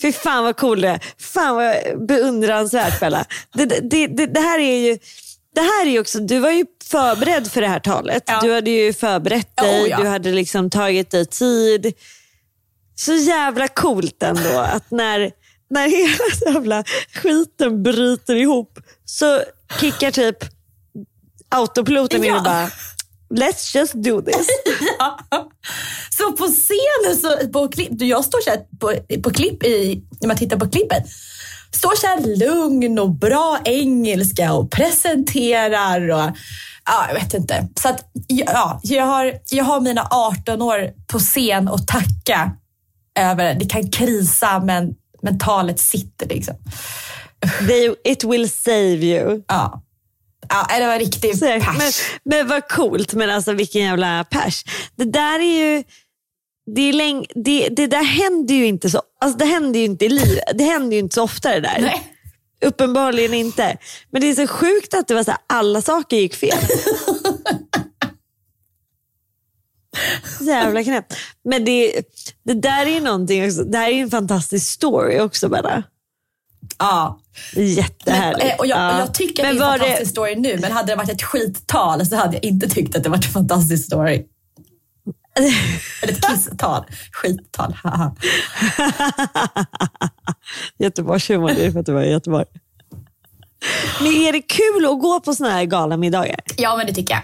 Fy 0.01 0.11
fan 0.11 0.43
vad 0.43 0.57
cool 0.57 0.81
det 0.81 0.89
är. 0.89 0.99
Fan 1.19 1.55
vad 1.55 2.07
beundransvärt 2.07 2.99
Bella. 2.99 3.25
Det, 3.53 3.65
det, 3.65 4.07
det, 4.07 4.25
det 4.25 4.39
här 4.39 4.59
är 4.59 4.79
ju 4.79 4.97
det 5.55 5.61
här 5.61 5.87
är 5.87 5.99
också, 5.99 6.19
du 6.19 6.39
var 6.39 6.51
ju 6.51 6.65
förberedd 6.83 7.51
för 7.51 7.61
det 7.61 7.67
här 7.67 7.79
talet. 7.79 8.23
Ja. 8.25 8.39
Du 8.41 8.53
hade 8.53 8.69
ju 8.69 8.93
förberett 8.93 9.57
dig, 9.57 9.83
oh 9.83 9.89
ja. 9.89 9.97
du 9.97 10.07
hade 10.07 10.31
liksom 10.31 10.69
tagit 10.69 11.11
dig 11.11 11.25
tid. 11.25 11.93
Så 12.95 13.13
jävla 13.13 13.67
coolt 13.67 14.23
ändå 14.23 14.59
att 14.59 14.91
när, 14.91 15.31
när 15.69 15.87
hela 15.87 16.53
jävla 16.53 16.83
skiten 17.13 17.83
bryter 17.83 18.35
ihop 18.35 18.79
så 19.05 19.41
kickar 19.79 20.11
typ 20.11 20.37
autopiloten 21.49 22.23
in 22.23 22.29
Ja. 22.29 22.37
och 22.37 22.43
bara 22.43 22.69
Let's 23.31 23.75
just 23.75 23.93
do 23.93 24.21
this. 24.21 24.47
Ja. 24.99 25.19
Så 26.09 26.31
på 26.31 26.47
scenen, 26.47 27.17
så, 27.21 27.47
på 27.47 27.67
klipp, 27.67 27.89
jag 27.91 28.25
står 28.25 28.41
så 28.41 28.49
här 28.49 28.59
på, 28.79 28.93
på 29.23 29.29
klipp 29.29 29.63
i, 29.63 30.03
när 30.19 30.27
man 30.27 30.37
tittar 30.37 30.57
på 30.57 30.69
klippet, 30.69 31.03
står 31.71 31.95
så 31.95 32.07
här 32.07 32.37
lugn 32.37 32.99
och 32.99 33.09
bra 33.09 33.59
engelska 33.63 34.53
och 34.53 34.71
presenterar 34.71 36.09
och 36.09 36.37
ja, 36.85 37.05
jag 37.07 37.13
vet 37.13 37.33
inte. 37.33 37.67
Så 37.81 37.89
att 37.89 38.11
ja, 38.27 38.79
jag 38.83 39.05
har, 39.05 39.33
jag 39.49 39.63
har 39.63 39.81
mina 39.81 40.07
18 40.11 40.61
år 40.61 40.91
på 41.07 41.19
scen 41.19 41.67
att 41.67 41.87
tacka 41.87 42.51
över. 43.19 43.53
Det 43.53 43.65
kan 43.65 43.89
krisa 43.89 44.59
men 44.59 44.95
mentalet 45.21 45.79
sitter 45.79 46.27
liksom. 46.27 46.55
They, 47.67 47.95
it 48.03 48.23
will 48.23 48.49
save 48.49 48.95
you. 48.95 49.43
Ja. 49.47 49.81
Ja, 50.51 50.79
det 50.79 50.87
var 50.87 50.99
riktigt 50.99 51.39
Säkert. 51.39 51.65
pers. 51.65 52.01
Men, 52.23 52.37
men 52.37 52.47
vad 52.47 52.67
coolt, 52.67 53.13
men 53.13 53.29
alltså 53.29 53.53
vilken 53.53 53.81
jävla 53.81 54.23
pers. 54.23 54.63
Det 54.95 55.03
där 55.05 55.39
är 55.39 55.75
ju, 55.77 55.83
det, 56.75 56.81
är 56.81 56.93
läng, 56.93 57.25
det, 57.35 57.69
det 57.69 57.87
där 57.87 58.03
händer 58.03 58.55
ju 58.55 58.65
inte 58.65 58.89
så, 58.89 59.01
alltså 59.21 59.37
det 59.37 59.45
händer 59.45 59.79
ju 59.79 59.85
inte 59.85 60.05
i 60.05 60.09
livet. 60.09 60.43
Det 60.53 60.63
händer 60.63 60.93
ju 60.93 60.99
inte 60.99 61.15
så 61.15 61.23
ofta 61.23 61.49
det 61.49 61.59
där. 61.59 61.81
Nej. 61.81 62.07
Uppenbarligen 62.65 63.33
inte. 63.33 63.77
Men 64.11 64.21
det 64.21 64.27
är 64.27 64.35
så 64.35 64.47
sjukt 64.47 64.93
att 64.93 65.07
det 65.07 65.13
var 65.13 65.23
så 65.23 65.31
här, 65.31 65.39
alla 65.47 65.81
saker 65.81 66.17
gick 66.17 66.35
fel. 66.35 66.57
Så 70.37 70.43
Jävla 70.43 70.83
knäppt. 70.83 71.13
Men 71.43 71.65
det, 71.65 72.01
det 72.43 72.53
där 72.53 72.85
är 72.85 72.89
ju 72.89 72.99
någonting 73.01 73.45
också, 73.45 73.63
det 73.63 73.77
här 73.77 73.89
är 73.89 73.93
ju 73.93 74.01
en 74.01 74.09
fantastisk 74.09 74.71
story 74.71 75.19
också 75.19 75.49
bara. 75.49 75.83
Ja. 76.77 77.19
Jättehärligt. 77.55 78.45
Eh, 78.45 78.55
Och 78.59 78.65
jag, 78.67 78.77
Ja. 78.77 78.93
och 78.95 79.01
jag 79.01 79.13
tycker 79.13 79.43
Men 79.43 79.51
att 79.51 79.57
det 79.59 79.65
är 79.65 79.73
en 79.73 79.79
fantastisk 79.79 80.11
story 80.11 80.35
nu, 80.35 80.57
men 80.61 80.71
hade 80.71 80.91
det 80.91 80.95
varit 80.95 81.09
ett 81.09 81.23
skittal 81.23 82.05
så 82.05 82.15
hade 82.15 82.33
jag 82.33 82.43
inte 82.43 82.69
tyckt 82.69 82.95
att 82.95 83.03
det 83.03 83.09
var 83.09 83.17
en 83.17 83.21
fantastisk 83.23 83.85
story. 83.85 84.25
Eller 86.01 86.13
ett 86.13 86.25
kisstal. 86.29 86.85
Skittal. 87.11 87.75
Göteborgshumor, 90.79 91.47
det 91.49 91.65
är 91.65 91.71
för 91.71 91.79
att 91.79 91.85
du 91.85 91.93
var 91.93 92.01
i 92.01 92.11
Göteborg. 92.11 92.45
Men 93.99 94.07
är 94.13 94.31
det 94.31 94.41
kul 94.41 94.85
att 94.85 95.01
gå 95.01 95.19
på 95.19 95.33
såna 95.33 95.49
här 95.49 95.63
galamiddagar? 95.65 96.39
ja, 96.57 96.75
men 96.77 96.87
det 96.87 96.93
tycker 96.93 97.13
jag. 97.13 97.23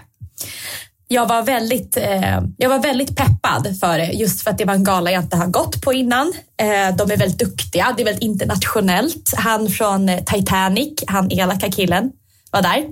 Jag 1.10 1.26
var, 1.26 1.42
väldigt, 1.42 1.96
eh, 1.96 2.40
jag 2.56 2.68
var 2.68 2.78
väldigt 2.78 3.16
peppad 3.16 3.80
för 3.80 3.98
det, 3.98 4.06
just 4.12 4.42
för 4.42 4.50
att 4.50 4.58
det 4.58 4.64
var 4.64 4.74
en 4.74 4.84
gala 4.84 5.10
jag 5.10 5.22
inte 5.22 5.36
har 5.36 5.46
gått 5.46 5.82
på 5.82 5.92
innan. 5.92 6.32
Eh, 6.60 6.96
de 6.96 7.10
är 7.10 7.16
väldigt 7.16 7.38
duktiga, 7.38 7.94
det 7.96 8.02
är 8.02 8.04
väldigt 8.04 8.22
internationellt. 8.24 9.34
Han 9.36 9.68
från 9.68 10.10
Titanic, 10.26 10.92
han 11.06 11.32
elaka 11.32 11.70
killen, 11.70 12.12
var 12.50 12.62
där. 12.62 12.84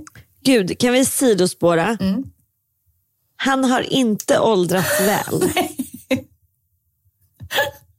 Gud, 0.44 0.78
kan 0.78 0.92
vi 0.92 1.04
sidospåra? 1.04 1.96
Mm. 2.00 2.24
Han 3.36 3.64
har 3.64 3.92
inte 3.92 4.40
åldrats 4.40 5.00
väl. 5.06 5.42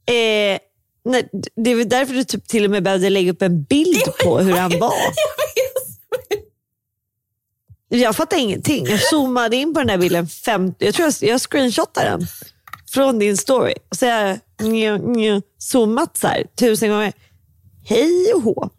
eh, 0.06 0.58
nej, 1.04 1.28
det 1.56 1.70
är 1.70 1.74
väl 1.74 1.88
därför 1.88 2.14
du 2.14 2.24
typ 2.24 2.48
till 2.48 2.64
och 2.64 2.70
med 2.70 2.82
behövde 2.82 3.10
lägga 3.10 3.32
upp 3.32 3.42
en 3.42 3.62
bild 3.62 4.02
på 4.24 4.38
hur 4.38 4.52
han 4.56 4.70
var. 4.80 4.92
Jag 7.88 8.16
fattar 8.16 8.36
ingenting. 8.36 8.86
Jag 8.86 9.00
zoomade 9.00 9.56
in 9.56 9.74
på 9.74 9.80
den 9.80 9.88
här 9.88 9.98
bilden, 9.98 10.28
50, 10.28 10.84
jag 10.84 10.94
tror 10.94 11.12
jag, 11.20 11.30
jag 11.30 11.40
screenshotade 11.40 12.10
den 12.10 12.26
från 12.90 13.18
din 13.18 13.36
story. 13.36 13.74
Så 13.90 14.06
jag 14.06 14.38
nj, 14.62 14.98
nj, 14.98 15.42
zoomat 15.58 16.16
så 16.16 16.26
här, 16.26 16.44
tusen 16.58 16.90
gånger. 16.90 17.12
Hej 17.84 18.32
och 18.34 18.42
hå. 18.42 18.70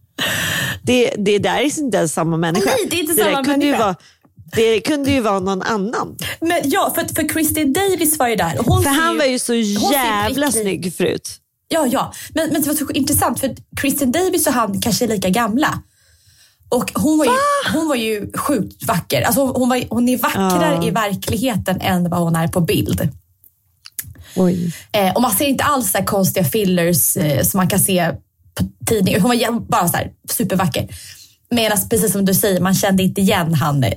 Det, 0.83 1.13
det 1.17 1.39
där 1.39 1.57
är 1.57 1.79
inte 1.79 1.97
ens 1.97 2.13
samma 2.13 2.37
människa. 2.37 2.69
Nej, 2.69 2.87
det 2.89 2.95
är 2.95 2.99
inte 2.99 3.13
där 3.13 3.31
samma 3.31 3.43
kunde 3.43 3.65
ju 3.65 3.71
människa. 3.71 3.85
vara, 3.85 3.95
Det 4.55 4.81
kunde 4.81 5.11
ju 5.11 5.21
vara 5.21 5.39
någon 5.39 5.61
annan. 5.61 6.17
Men 6.39 6.61
ja, 6.63 6.93
för, 6.95 7.15
för 7.15 7.29
Kristin 7.29 7.73
Davis 7.73 8.19
var 8.19 8.27
ju 8.27 8.35
där. 8.35 8.57
Hon 8.65 8.83
För 8.83 8.89
han 8.89 9.17
var 9.17 9.25
ju 9.25 9.39
så 9.39 9.53
jävla 9.53 10.51
snygg 10.51 10.93
förut. 10.95 11.29
Ja, 11.67 11.87
ja. 11.87 12.13
Men, 12.33 12.49
men 12.49 12.61
det 12.61 12.67
var 12.67 12.75
så 12.75 12.91
intressant 12.91 13.39
för 13.39 13.55
Kristin 13.81 14.11
Davis 14.11 14.47
och 14.47 14.53
han 14.53 14.81
kanske 14.81 15.05
är 15.05 15.09
lika 15.09 15.29
gamla. 15.29 15.81
Och 16.69 16.91
hon 16.95 17.17
var 17.17 17.25
ju, 17.25 17.31
hon 17.73 17.87
var 17.87 17.95
ju 17.95 18.31
sjukt 18.37 18.83
vacker. 18.87 19.21
Alltså 19.21 19.45
hon, 19.45 19.69
var, 19.69 19.83
hon 19.89 20.09
är 20.09 20.17
vackrare 20.17 20.75
Ja. 20.75 20.87
i 20.87 20.91
verkligheten 20.91 21.81
än 21.81 22.09
vad 22.09 22.19
hon 22.19 22.35
är 22.35 22.47
på 22.47 22.61
bild. 22.61 23.09
Eh, 24.91 25.13
och 25.15 25.21
man 25.21 25.31
ser 25.31 25.45
inte 25.45 25.63
alls 25.63 25.91
så 25.91 25.97
här 25.97 26.05
konstiga 26.05 26.45
fillers 26.45 27.17
eh, 27.17 27.43
som 27.43 27.57
man 27.57 27.67
kan 27.67 27.79
se 27.79 28.11
på 28.55 28.63
tidningar. 28.85 29.19
Hon 29.19 29.29
var 29.29 29.59
bara 29.59 29.87
så 29.87 29.97
här 29.97 30.11
supervacker. 30.29 30.87
Medan 31.51 31.77
precis 31.89 32.11
som 32.11 32.25
du 32.25 32.33
säger, 32.33 32.61
man 32.61 32.75
kände 32.75 33.03
inte 33.03 33.21
igen 33.21 33.53
han 33.53 33.83
eh, 33.83 33.93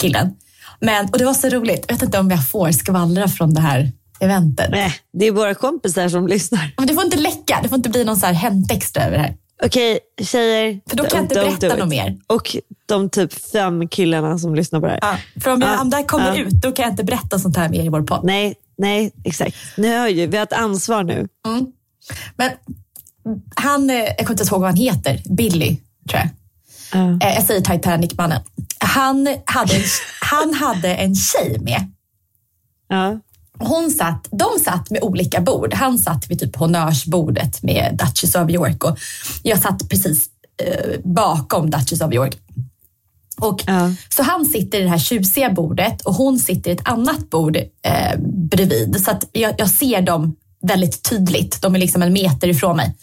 killen. 0.00 0.34
Men, 0.80 1.06
och 1.06 1.18
det 1.18 1.24
var 1.24 1.34
så 1.34 1.48
roligt. 1.48 1.84
Jag 1.88 1.94
vet 1.94 2.02
inte 2.02 2.18
om 2.18 2.30
jag 2.30 2.48
får 2.48 2.72
skvallra 2.72 3.28
från 3.28 3.54
det 3.54 3.60
här 3.60 3.92
eventet. 4.20 4.70
Nej, 4.70 4.92
det 5.12 5.26
är 5.26 5.32
våra 5.32 5.54
kompisar 5.54 6.08
som 6.08 6.26
lyssnar. 6.28 6.74
Men 6.76 6.86
det 6.86 6.94
får 6.94 7.04
inte 7.04 7.16
läcka. 7.16 7.60
Det 7.62 7.68
får 7.68 7.76
inte 7.76 7.88
bli 7.88 8.04
någon 8.04 8.16
så 8.16 8.26
här 8.26 8.32
händtext 8.32 8.96
över 8.96 9.10
det 9.10 9.18
här. 9.18 9.34
Okej, 9.64 9.98
tjejer. 10.22 10.80
För 10.88 10.96
då 10.96 11.04
kan 11.04 11.16
jag 11.16 11.24
inte 11.24 11.34
berätta 11.34 11.76
något 11.76 11.88
mer. 11.88 12.16
Och 12.26 12.56
de 12.86 13.10
typ 13.10 13.32
fem 13.52 13.88
killarna 13.88 14.38
som 14.38 14.54
lyssnar 14.54 14.80
på 14.80 14.86
det 14.86 14.92
här. 14.92 14.98
Ja, 15.02 15.40
för 15.42 15.52
om, 15.52 15.60
jag, 15.60 15.70
Ja, 15.70 15.80
om 15.80 15.90
det 15.90 15.96
här 15.96 16.04
kommer 16.04 16.38
ut, 16.38 16.50
då 16.52 16.72
kan 16.72 16.82
jag 16.82 16.92
inte 16.92 17.04
berätta 17.04 17.38
sånt 17.38 17.56
här 17.56 17.68
mer 17.68 17.84
i 17.84 17.88
vår 17.88 18.02
podd. 18.02 18.24
Nej, 18.24 18.54
nej, 18.78 19.12
exakt. 19.24 19.56
Ni 19.76 19.88
hör 19.88 20.08
ju, 20.08 20.26
vi 20.26 20.36
har 20.36 20.44
ett 20.44 20.52
ansvar 20.52 21.04
nu. 21.04 21.28
Men 22.36 22.50
han, 23.54 23.90
eh, 23.90 23.96
jag 23.96 24.16
kommer 24.18 24.30
inte 24.30 24.44
ihåg 24.44 24.60
vad 24.60 24.70
han 24.70 24.76
heter, 24.76 25.22
Billy, 25.30 25.76
tror 26.10 26.20
jag. 26.20 26.28
Ja. 26.92 27.26
Eh, 27.28 27.34
Jag 27.34 27.44
säger 27.44 27.60
Titanic-mannen. 27.60 28.40
Han 28.78 29.28
hade, 29.46 29.74
en, 29.76 29.82
han 30.20 30.54
hade 30.54 30.94
en 30.94 31.14
tjej 31.14 31.58
med. 31.60 31.92
Ja. 32.88 33.20
Hon 33.58 33.90
satt, 33.90 34.28
de 34.30 34.64
satt 34.64 34.90
med 34.90 35.02
olika 35.02 35.40
bord. 35.40 35.74
Han 35.74 35.98
satt 35.98 36.30
vid 36.30 36.40
typ 36.40 36.56
honnörsbordet 36.56 37.62
med 37.62 37.98
Duchess 37.98 38.34
of 38.34 38.50
York 38.50 38.84
och 38.84 38.98
jag 39.42 39.62
satt 39.62 39.88
precis 39.88 40.26
eh, 40.62 41.00
bakom 41.04 41.70
Duchess 41.70 42.00
of 42.00 42.12
York. 42.12 42.38
Och, 43.40 43.64
Ja. 43.66 43.92
Så 44.08 44.22
han 44.22 44.44
sitter 44.46 44.78
i 44.78 44.82
det 44.82 44.88
här 44.88 44.98
tjusiga 44.98 45.50
bordet 45.50 46.02
och 46.02 46.14
hon 46.14 46.38
sitter 46.38 46.70
i 46.70 46.74
ett 46.74 46.88
annat 46.88 47.30
bord 47.30 47.56
eh, 47.56 48.18
bredvid. 48.50 49.04
Så 49.04 49.10
att 49.10 49.28
jag, 49.32 49.54
jag 49.58 49.70
ser 49.70 50.02
dem 50.02 50.36
väldigt 50.62 51.02
tydligt. 51.02 51.62
De 51.62 51.74
är 51.74 51.78
liksom 51.78 52.02
en 52.02 52.12
meter 52.12 52.48
ifrån 52.48 52.76
mig. 52.76 52.96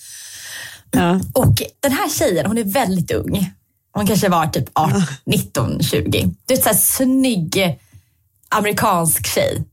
Ja. 0.92 1.20
Och 1.34 1.62
den 1.80 1.92
här 1.92 2.10
tjejen, 2.10 2.46
hon 2.46 2.58
är 2.58 2.64
väldigt 2.64 3.12
ung. 3.12 3.52
Hon 3.94 4.08
kanske 4.08 4.30
var 4.30 4.48
typ 4.48 4.70
18, 4.74 5.02
19, 5.26 5.84
20. 5.84 6.30
Du 6.46 6.56
så 6.56 6.64
här 6.64 6.74
snygg 6.74 7.80
amerikansk 8.50 9.28
tjej. 9.28 9.64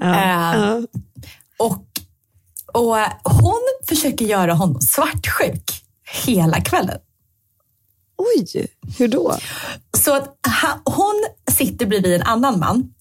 Eh, 0.00 0.08
Ja. 0.08 0.80
Och, 1.58 1.84
och 2.72 2.96
hon 3.32 3.62
försöker 3.88 4.24
göra 4.24 4.54
honom 4.54 4.80
svartsjuk 4.80 5.84
hela 6.26 6.60
kvällen. 6.60 6.98
Oj, 8.18 8.66
hur 8.98 9.08
då? 9.08 9.36
Så 9.96 10.14
att 10.16 10.36
ha, 10.62 10.80
hon 10.84 11.24
sitter 11.50 11.86
bredvid 11.86 12.14
en 12.14 12.22
annan 12.22 12.58
man 12.58 12.94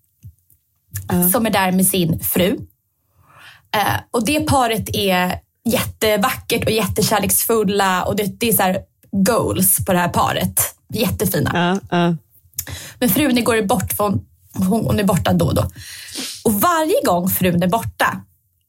som 1.32 1.46
är 1.46 1.50
där 1.50 1.72
med 1.72 1.88
sin 1.88 2.20
fru. 2.20 2.60
Eh, 3.76 3.96
och 4.12 4.26
det 4.26 4.40
paret 4.40 4.90
är 4.96 5.40
jättevackert 5.66 6.66
och 6.66 6.72
jättekärleksfulla 6.72 8.04
och 8.04 8.16
det, 8.16 8.40
det 8.40 8.50
är 8.50 8.54
så 8.74 8.80
goals 9.12 9.86
på 9.86 9.94
det 9.94 10.00
här 10.00 10.10
paret. 10.10 10.76
Jättefina. 10.94 11.52
Men 13.00 13.10
frun 13.10 13.44
går 13.44 13.62
bort, 13.62 13.94
för 13.94 14.04
hon, 14.04 14.26
hon, 14.54 14.86
hon 14.86 15.00
är 15.00 15.04
borta 15.04 15.34
då 15.34 15.46
och 15.46 15.56
då. 15.56 15.70
Och 16.46 16.54
varje 16.54 17.02
gång 17.06 17.30
frun 17.30 17.64
är 17.64 17.68
borta 17.68 18.22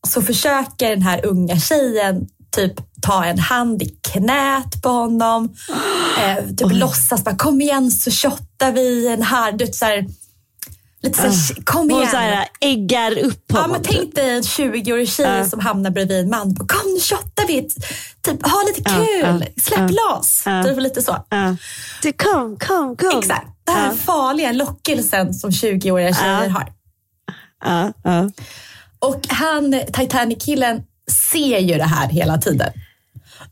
så 0.08 0.22
försöker 0.22 0.90
den 0.90 1.02
här 1.02 1.26
unga 1.26 1.56
tjejen 1.60 2.26
typ 2.56 2.72
ta 3.02 3.24
en 3.24 3.38
hand 3.38 3.82
i 3.82 3.86
knät 4.12 4.82
på 4.82 4.88
honom. 4.88 5.54
Eh, 6.20 6.44
typ 6.46 6.72
låtsas 6.72 7.24
bara, 7.24 7.36
kom 7.36 7.60
igen 7.60 7.90
så 7.90 8.10
shottar 8.10 8.72
vi 8.72 9.08
en 9.08 9.22
här. 9.22 9.72
Så 9.72 9.84
här 9.84 10.04
lite 11.02 11.16
så 11.18 11.22
här, 11.54 11.64
kom 11.64 11.90
Hon 11.90 11.98
igen. 12.00 12.10
så 12.10 12.16
här, 12.16 12.48
äggar 12.60 13.18
upp 13.18 13.44
Ja, 13.46 13.54
honom. 13.56 13.70
men 13.72 13.82
tänk 13.82 14.14
dig 14.14 14.30
en 14.30 14.42
20-årig 14.42 15.08
tjej 15.08 15.50
som 15.50 15.60
hamnar 15.60 15.90
bredvid 15.90 16.20
en 16.20 16.30
man. 16.30 16.54
Kom 16.56 16.92
nu 16.94 17.00
shottar 17.00 17.46
vi. 17.46 17.68
Typ, 18.22 18.46
ha 18.46 18.62
lite 18.66 18.90
kul. 18.90 19.20
ja, 19.56 19.62
Släpp 19.62 19.90
loss. 19.90 20.42
ja. 20.46 20.64
Typ 20.64 20.80
lite 20.80 21.02
så. 21.02 21.24
Ja. 21.30 21.56
Du, 22.02 22.12
kom, 22.12 22.56
kom, 22.58 22.96
kom. 22.96 23.18
Exakt. 23.18 23.46
Den 23.66 23.76
här 23.76 23.94
farliga 23.94 24.52
lockelsen 24.52 25.34
som 25.34 25.50
20-åriga 25.50 26.14
tjejer 26.14 26.44
Ja. 26.44 26.50
har. 26.50 26.68
Ja, 27.64 27.92
ja. 28.02 28.30
Och 28.98 29.26
han, 29.28 29.80
Titanic-killen, 29.92 30.82
ser 31.30 31.58
ju 31.58 31.74
det 31.74 31.84
här 31.84 32.08
hela 32.08 32.38
tiden. 32.38 32.72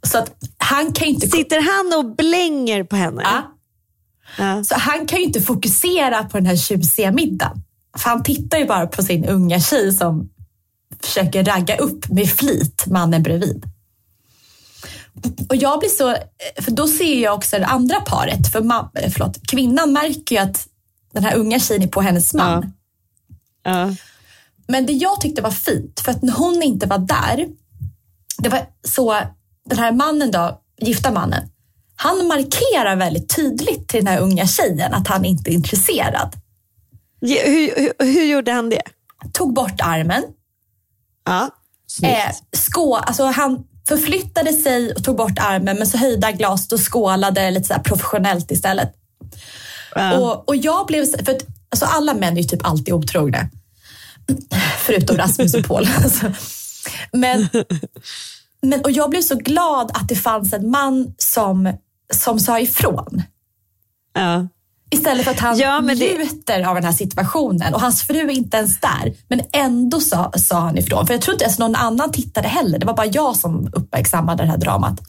Så 0.02 0.18
att 0.18 0.32
han 0.58 0.92
kan 0.92 1.08
inte... 1.08 1.28
Sitter 1.28 1.60
han 1.60 1.98
och 1.98 2.16
blänger 2.16 2.84
på 2.84 2.96
henne? 2.96 3.22
Ja. 3.24 3.50
Ja. 4.38 4.64
Så 4.64 4.74
han 4.74 5.06
kan 5.06 5.18
ju 5.18 5.24
inte 5.24 5.40
fokusera 5.40 6.24
på 6.24 6.36
den 6.38 6.46
här 6.46 6.56
tjusiga 6.56 7.12
middagen. 7.12 7.62
För 7.98 8.10
han 8.10 8.22
tittar 8.22 8.58
ju 8.58 8.66
bara 8.66 8.86
på 8.86 9.02
sin 9.02 9.24
unga 9.24 9.60
tjej 9.60 9.92
som 9.92 10.30
försöker 11.02 11.44
ragga 11.44 11.76
upp 11.76 12.08
med 12.08 12.30
flit 12.30 12.84
mannen 12.86 13.22
bredvid. 13.22 13.64
Och 15.48 15.56
jag 15.56 15.78
blir 15.78 15.88
så, 15.88 16.16
för 16.60 16.70
då 16.70 16.88
ser 16.88 17.22
jag 17.22 17.34
också 17.34 17.58
det 17.58 17.66
andra 17.66 18.00
paret. 18.00 18.52
För 18.52 18.60
ma, 18.60 18.90
förlåt, 19.12 19.46
kvinnan 19.50 19.92
märker 19.92 20.36
ju 20.36 20.42
att 20.42 20.68
den 21.12 21.24
här 21.24 21.36
unga 21.36 21.58
tjejen 21.58 21.82
är 21.82 21.86
på 21.86 22.00
hennes 22.00 22.34
man. 22.34 22.62
Ja. 22.62 22.70
Men 24.66 24.86
det 24.86 24.92
jag 24.92 25.20
tyckte 25.20 25.42
var 25.42 25.50
fint, 25.50 26.00
för 26.00 26.10
att 26.12 26.22
när 26.22 26.32
hon 26.32 26.62
inte 26.62 26.86
var 26.86 26.98
där, 26.98 27.48
det 28.38 28.48
var 28.48 28.66
så, 28.88 29.16
den 29.68 29.78
här 29.78 29.92
mannen 29.92 30.30
då, 30.30 30.60
gifta 30.80 31.10
mannen, 31.12 31.48
han 31.96 32.26
markerar 32.26 32.96
väldigt 32.96 33.36
tydligt 33.36 33.88
till 33.88 34.04
den 34.04 34.14
här 34.14 34.20
unga 34.20 34.46
tjejen 34.46 34.94
att 34.94 35.08
han 35.08 35.24
inte 35.24 35.50
är 35.50 35.52
intresserad. 35.52 36.32
Ja, 37.20 37.40
Hur, 37.44 37.76
hur, 37.76 37.92
hur 38.12 38.24
gjorde 38.24 38.52
han 38.52 38.70
det? 38.70 38.82
Tog 39.32 39.54
bort 39.54 39.80
armen, 39.82 40.22
Ja. 41.26 41.50
Snyggt. 41.86 42.14
eh, 42.14 42.34
skå, 42.56 42.96
alltså 42.96 43.24
han 43.24 43.64
förflyttade 43.88 44.52
sig 44.52 44.92
och 44.92 45.04
tog 45.04 45.16
bort 45.16 45.38
armen 45.38 45.76
men 45.78 45.86
så 45.86 45.98
höjde 45.98 46.26
han 46.26 46.36
glaset 46.36 46.72
och 46.72 46.92
skålade 46.92 47.50
lite 47.50 47.74
så 47.74 47.80
professionellt 47.80 48.50
istället. 48.50 48.92
Ja. 49.94 50.18
Och, 50.18 50.48
och 50.48 50.56
jag 50.56 50.86
blev, 50.86 51.06
för 51.24 51.38
alltså 51.82 51.98
alla 51.98 52.14
män 52.14 52.32
är 52.36 52.42
ju 52.42 52.48
typ 52.48 52.66
alltid 52.66 52.94
otrogna. 52.94 53.48
Förutom 54.78 55.16
Rasmus 55.16 55.54
och 55.54 55.64
Paul. 55.64 55.88
Alltså. 56.04 56.32
Men, 57.12 57.48
men, 58.62 58.80
och 58.80 58.90
jag 58.90 59.10
blev 59.10 59.22
så 59.22 59.34
glad 59.34 59.90
att 59.94 60.08
det 60.08 60.16
fanns 60.16 60.52
en 60.52 60.70
man 60.70 61.14
som, 61.18 61.72
som 62.14 62.40
sa 62.40 62.60
ifrån. 62.60 63.22
Ja. 64.14 64.48
Istället 64.90 65.24
för 65.24 65.30
att 65.30 65.40
han 65.40 65.58
Ja, 65.58 65.80
men 65.80 65.98
det- 65.98 66.18
njuter 66.18 66.62
av 66.62 66.74
den 66.74 66.84
här 66.84 66.92
situationen 66.92 67.74
och 67.74 67.80
hans 67.80 68.02
fru 68.02 68.18
är 68.18 68.30
inte 68.30 68.56
ens 68.56 68.80
där. 68.80 69.14
Men 69.28 69.40
ändå 69.52 70.00
sa, 70.00 70.32
sa 70.36 70.60
han 70.60 70.78
ifrån. 70.78 71.06
För 71.06 71.14
jag 71.14 71.22
tror 71.22 71.34
inte 71.34 71.44
ens 71.44 71.58
någon 71.58 71.74
annan 71.74 72.12
tittade 72.12 72.48
heller. 72.48 72.78
Det 72.78 72.86
var 72.86 72.94
bara 72.96 73.06
jag 73.06 73.36
som 73.36 73.70
uppmärksammade 73.72 74.42
det 74.42 74.48
här 74.50 74.58
dramat. 74.58 75.00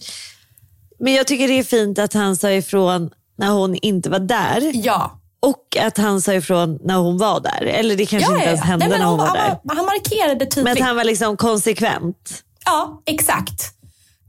Men 1.00 1.14
jag 1.14 1.28
tycker 1.28 1.48
det 1.48 1.60
är 1.60 1.64
fint 1.64 2.00
att 2.00 2.14
han 2.14 2.38
sa 2.38 2.52
ifrån 2.52 3.10
när 3.38 3.50
hon 3.50 3.76
inte 3.76 4.10
var 4.10 4.20
där 4.20 4.72
Ja, 4.86 5.20
och 5.46 5.78
att 5.80 5.98
han 5.98 6.22
sa 6.22 6.34
ifrån 6.34 6.80
när 6.84 6.96
hon 6.96 7.18
var 7.18 7.40
där. 7.40 7.62
Eller 7.62 7.96
det 7.96 8.06
kanske 8.06 8.32
ja, 8.32 8.36
inte 8.36 8.48
ens 8.48 8.60
ja. 8.60 8.66
hände 8.66 8.86
Nej, 8.86 8.90
men 8.90 9.00
när 9.00 9.08
hon 9.08 9.18
var 9.18 9.26
han, 9.26 9.38
där. 9.38 9.44
han, 9.44 9.78
han 9.78 9.86
markerade 9.86 10.40
Men 10.40 10.50
tydligt. 10.50 10.74
att 10.74 10.88
han 10.88 10.96
var 10.96 11.04
liksom 11.04 11.38
konsekvent. 11.38 12.44
Ja, 12.66 13.02
exakt. 13.06 13.72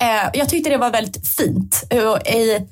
Eh, 0.02 0.30
jag 0.38 0.48
tyckte 0.48 0.70
det 0.70 0.76
var 0.76 0.90
väldigt 0.90 1.28
fint. 1.28 1.84
Och 1.90 2.26
i, 2.26 2.66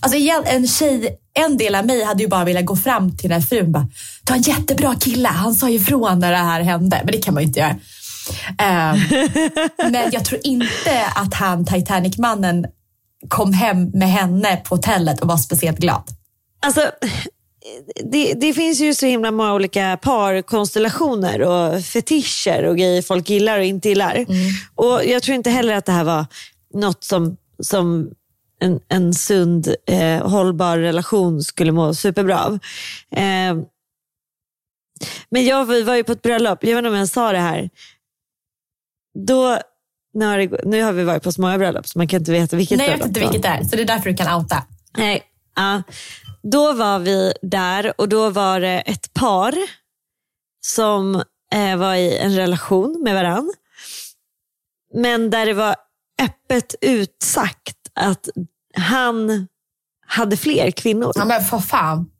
alltså 0.00 0.18
igen, 0.18 0.42
en 0.46 0.66
tjej, 0.68 1.18
en 1.34 1.56
del 1.56 1.74
av 1.74 1.86
mig 1.86 2.04
hade 2.04 2.22
ju 2.22 2.28
bara 2.28 2.44
velat 2.44 2.66
gå 2.66 2.76
fram 2.76 3.16
till 3.16 3.30
den 3.30 3.40
här 3.40 3.46
frun 3.46 3.66
och 3.66 3.72
bara, 3.72 3.88
du 4.24 4.32
har 4.32 4.36
en 4.36 4.42
jättebra 4.42 4.94
kille, 4.94 5.28
han 5.28 5.54
sa 5.54 5.68
ifrån 5.68 6.18
när 6.18 6.30
det 6.32 6.38
här 6.38 6.60
hände. 6.60 7.00
Men 7.04 7.12
det 7.12 7.18
kan 7.18 7.34
man 7.34 7.42
ju 7.42 7.46
inte 7.46 7.60
göra. 7.60 7.76
Eh, 8.58 8.96
men 9.90 10.10
jag 10.12 10.24
tror 10.24 10.40
inte 10.44 11.06
att 11.14 11.34
han, 11.34 11.64
Titanic-mannen, 11.64 12.66
kom 13.28 13.52
hem 13.52 13.90
med 13.90 14.08
henne 14.10 14.56
på 14.56 14.74
hotellet 14.74 15.20
och 15.20 15.28
var 15.28 15.36
speciellt 15.36 15.78
glad. 15.78 16.02
Alltså, 16.60 16.90
det, 18.04 18.34
det 18.34 18.54
finns 18.54 18.80
ju 18.80 18.94
så 18.94 19.06
himla 19.06 19.30
många 19.30 19.54
olika 19.54 19.98
parkonstellationer 20.02 21.42
och 21.42 21.84
fetischer 21.84 22.62
och 22.64 22.76
grejer 22.76 23.02
folk 23.02 23.30
gillar 23.30 23.58
och 23.58 23.64
inte 23.64 23.88
gillar. 23.88 24.26
Och 24.74 25.04
Jag 25.04 25.22
tror 25.22 25.34
inte 25.34 25.50
heller 25.50 25.74
att 25.74 25.86
det 25.86 25.92
här 25.92 26.04
var 26.04 26.26
något 26.74 27.04
som, 27.04 27.36
som 27.62 28.10
en, 28.60 28.80
en 28.88 29.14
sund, 29.14 29.74
eh, 29.86 30.28
hållbar 30.28 30.78
relation 30.78 31.42
skulle 31.42 31.72
må 31.72 31.94
superbra 31.94 32.44
av. 32.44 32.54
Eh, 33.16 33.56
men 35.30 35.44
jag 35.44 35.64
var 35.64 35.82
var 35.84 35.94
ju 35.94 36.04
på 36.04 36.12
ett 36.12 36.22
bröllop, 36.22 36.58
jag 36.64 36.70
vet 36.70 36.78
inte 36.78 36.90
om 36.90 36.96
jag 36.96 37.08
sa 37.08 37.32
det 37.32 37.38
här. 37.38 37.70
Då, 39.26 39.58
det, 40.14 40.64
nu 40.64 40.82
har 40.82 40.92
vi 40.92 41.04
varit 41.04 41.22
på 41.22 41.32
så 41.32 41.40
många 41.40 41.58
bröllop 41.58 41.88
så 41.88 41.98
man 41.98 42.08
kan 42.08 42.18
inte 42.20 42.32
veta 42.32 42.56
vilket 42.56 42.78
Nej, 42.78 42.88
jag 42.88 42.98
bröllop 42.98 43.16
vet 43.16 43.16
inte 43.16 43.20
det 43.20 43.26
var. 43.26 43.32
vilket 43.32 43.50
det 43.52 43.58
är, 43.58 43.68
så 43.68 43.76
det 43.76 43.82
är 43.82 43.86
därför 43.86 44.10
du 44.10 44.16
kan 44.16 44.34
outa. 44.40 44.62
Nej, 44.96 45.22
ja. 45.56 45.82
Då 46.42 46.72
var 46.72 46.98
vi 46.98 47.32
där 47.42 48.00
och 48.00 48.08
då 48.08 48.30
var 48.30 48.60
det 48.60 48.80
ett 48.80 49.14
par 49.14 49.54
som 50.66 51.22
eh, 51.54 51.76
var 51.76 51.94
i 51.94 52.18
en 52.18 52.36
relation 52.36 53.02
med 53.02 53.14
varann. 53.14 53.52
Men 54.94 55.30
där 55.30 55.46
det 55.46 55.54
var 55.54 55.76
öppet 56.22 56.74
utsagt 56.80 57.76
att 57.94 58.28
han 58.74 59.48
hade 60.06 60.36
fler 60.36 60.70
kvinnor. 60.70 61.12
Ja, 61.14 61.24
men 61.24 61.44
för 61.44 61.58
fan. 61.58 62.10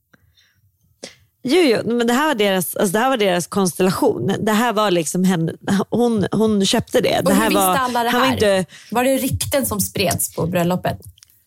Jo, 1.45 1.61
jo, 1.61 1.97
men 1.97 2.07
det 2.07 2.13
här 2.13 2.27
var 2.29 2.35
deras, 2.35 2.77
alltså 2.77 2.93
det 2.93 2.99
här 2.99 3.09
var 3.09 3.17
deras 3.17 3.47
konstellation. 3.47 4.35
Det 4.41 4.53
här 4.53 4.73
var 4.73 4.91
liksom 4.91 5.25
henne, 5.25 5.53
hon, 5.91 6.27
hon 6.33 6.67
köpte 6.67 7.01
det. 7.01 7.19
Och 7.19 7.25
det 7.25 7.35
hur 7.35 7.43
visste 7.43 7.55
var, 7.55 7.77
alla 7.77 8.03
det 8.03 8.11
här? 8.11 8.21
var 8.21 8.33
inte, 8.33 8.65
Var 8.91 9.05
det 9.05 9.17
rykten 9.17 9.67
som 9.67 9.81
spreds 9.81 10.35
på 10.35 10.47
bröllopet? 10.47 10.99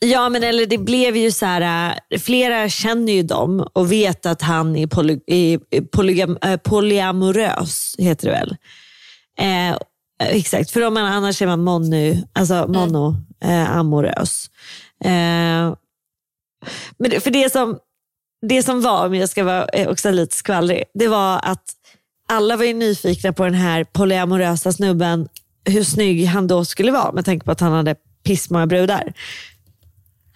Ja, 0.06 0.30
men 0.30 0.44
eller 0.44 0.66
det 0.66 0.78
blev 0.78 1.18
ju 1.18 1.32
så 1.32 1.46
här, 1.46 1.92
äh, 2.12 2.20
flera 2.20 2.70
känner 2.70 3.14
ju 3.14 3.24
dem 3.24 3.68
och 3.74 3.92
vet 3.92 4.26
att 4.26 4.42
han 4.42 4.76
är, 4.76 4.88
poly, 4.88 5.20
är 5.28 5.82
polygam, 5.82 6.38
äh, 6.42 6.58
polyamorös, 6.58 7.96
heter 7.98 8.28
det 8.28 8.34
väl. 8.34 8.56
Eh, 9.40 9.78
exakt, 10.30 10.72
för 10.72 10.82
om 10.82 10.94
man, 10.94 11.06
annars 11.06 11.42
är 11.42 11.48
man 11.48 11.64
mono, 11.64 12.28
alltså 12.34 12.68
mono 12.68 13.16
eh, 13.44 13.78
amorös. 13.78 14.50
Eh, 15.04 15.74
men 16.98 17.10
det, 17.10 17.20
för 17.20 17.32
det 17.32 17.52
som, 17.52 17.78
det 18.48 18.64
som 18.64 18.82
var, 18.82 19.06
om 19.06 19.16
jag 19.16 19.30
ska 19.30 19.44
vara 19.44 19.66
eh, 19.66 19.88
också 19.88 20.12
lite 20.12 20.36
skvallrig, 20.36 20.84
det 20.94 21.08
var 21.08 21.40
att 21.44 21.64
alla 22.30 22.58
var 22.58 22.66
ju 22.66 22.74
nyfikna 22.74 23.34
på 23.34 23.44
den 23.44 23.54
här 23.54 23.84
polyamorösa 23.84 24.72
snubben, 24.72 25.28
hur 25.66 25.84
snygg 25.84 26.26
han 26.26 26.48
då 26.48 26.66
skulle 26.66 26.92
vara 26.92 27.12
med 27.12 27.26
tanke 27.26 27.46
på 27.46 27.52
att 27.52 27.60
han 27.60 27.72
hade 27.72 27.96
pissmånga 28.24 28.68
brudar. 28.68 29.14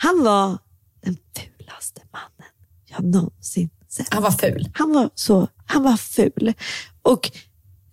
Han 0.02 0.24
var 0.24 0.58
den 1.02 1.18
fulaste 1.36 2.02
mannen 2.12 2.52
jag 2.86 3.04
någonsin 3.04 3.70
sett. 3.90 4.14
Han 4.14 4.24
var 4.24 4.32
ful. 4.32 4.70
Han 4.74 4.94
var 4.94 5.10
så, 5.16 5.48
han 5.66 5.84
var 5.84 5.98
ful. 5.98 6.54
Och 7.02 7.32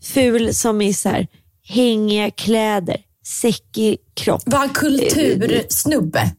ful 0.02 0.54
som 0.54 0.82
i 0.82 0.94
så 0.94 1.09
här, 1.09 1.26
hängiga 1.62 2.30
kläder, 2.30 2.96
säckig 3.24 3.98
kropp. 4.14 4.42
Var 4.46 4.59
han 4.59 4.68
kultursnubbe? 4.68 6.34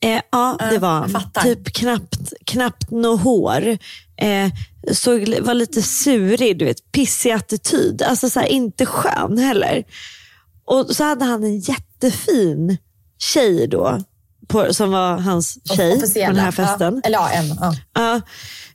Eh, 0.00 0.22
ja, 0.32 0.58
det 0.70 0.78
var 0.78 1.08
han. 1.08 1.30
Typ 1.42 1.72
knappt, 1.72 2.32
knappt 2.46 2.90
något 2.90 3.20
hår. 3.20 3.78
Eh, 4.16 4.50
såg, 4.92 5.38
var 5.40 5.54
lite 5.54 5.82
surig, 5.82 6.58
du 6.58 6.64
vet, 6.64 6.92
pissig 6.92 7.30
attityd. 7.30 8.02
Alltså 8.02 8.30
så 8.30 8.40
här, 8.40 8.46
inte 8.46 8.86
skön 8.86 9.38
heller. 9.38 9.84
Och 10.64 10.96
så 10.96 11.04
hade 11.04 11.24
han 11.24 11.44
en 11.44 11.58
jättefin 11.58 12.78
tjej 13.18 13.66
då, 13.66 14.02
på, 14.48 14.74
som 14.74 14.90
var 14.90 15.16
hans 15.16 15.58
tjej 15.76 16.00
på 16.00 16.32
den 16.32 16.36
här 16.36 16.50
festen. 16.50 16.94
Ja. 16.94 17.08
Eller 17.08 17.18
ja, 17.18 17.30
en. 17.30 17.46
Ja. 17.60 17.74
Ja, 17.94 18.20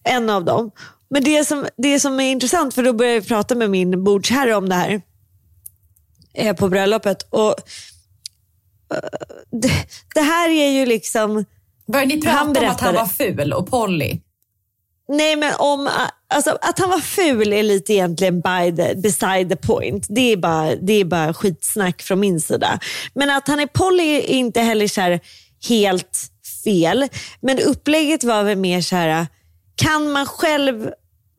en 0.04 0.30
av 0.30 0.46
dem. 0.46 0.72
Men 1.10 1.24
det 1.24 1.46
som, 1.46 1.68
det 1.78 2.00
som 2.00 2.20
är 2.20 2.32
intressant, 2.32 2.74
för 2.74 2.84
då 2.84 2.94
började 2.94 3.16
jag 3.16 3.28
prata 3.28 3.56
med 3.56 3.70
min 3.70 4.04
bordsherre 4.04 4.56
om 4.56 4.70
det 4.70 4.76
här 4.76 5.02
eh, 6.34 6.56
på 6.56 6.70
bröllopet. 6.70 7.28
Och, 7.30 7.56
eh, 8.94 9.10
det, 9.52 9.72
det 10.16 10.22
här 10.22 10.50
är 10.50 10.70
ju 10.70 10.86
liksom, 10.86 11.46
Började 11.88 12.16
ni 12.16 12.22
prata 12.22 12.60
om 12.60 12.70
att 12.70 12.82
han 12.82 12.96
var 12.96 13.06
ful 13.06 13.54
och 13.54 13.70
Polly? 13.70 14.20
nej 15.08 15.36
men 15.36 15.54
om, 15.60 15.90
alltså, 16.28 16.58
att 16.62 16.80
han 16.80 16.90
var 16.90 17.00
ful 17.00 17.54
är 17.54 17.64
lite 17.64 17.94
egentligen 17.94 18.42
by 18.42 18.76
the, 18.76 18.96
beside 18.96 19.50
the 19.50 19.56
point. 19.56 20.06
Det 20.10 20.32
är, 20.32 20.38
bara, 20.38 20.76
det 20.76 20.94
är 20.94 21.06
bara 21.06 21.34
skitsnack 21.34 22.02
från 22.02 22.20
min 22.20 22.42
sida. 22.42 22.80
Men 23.14 23.30
att 23.30 23.48
han 23.48 23.60
är 23.60 23.68
poly 23.68 24.04
är 24.04 24.22
inte 24.22 24.62
heller 24.62 24.88
så 24.88 25.02
här 25.02 25.20
helt 25.70 26.32
fel. 26.64 27.08
Men 27.42 27.60
upplägget 27.60 28.24
var 28.24 28.44
väl 28.44 28.58
mer 28.58 28.82
så 28.82 28.96
här, 28.96 29.28
kan 29.76 30.12
man 30.12 30.26
själv 30.26 30.90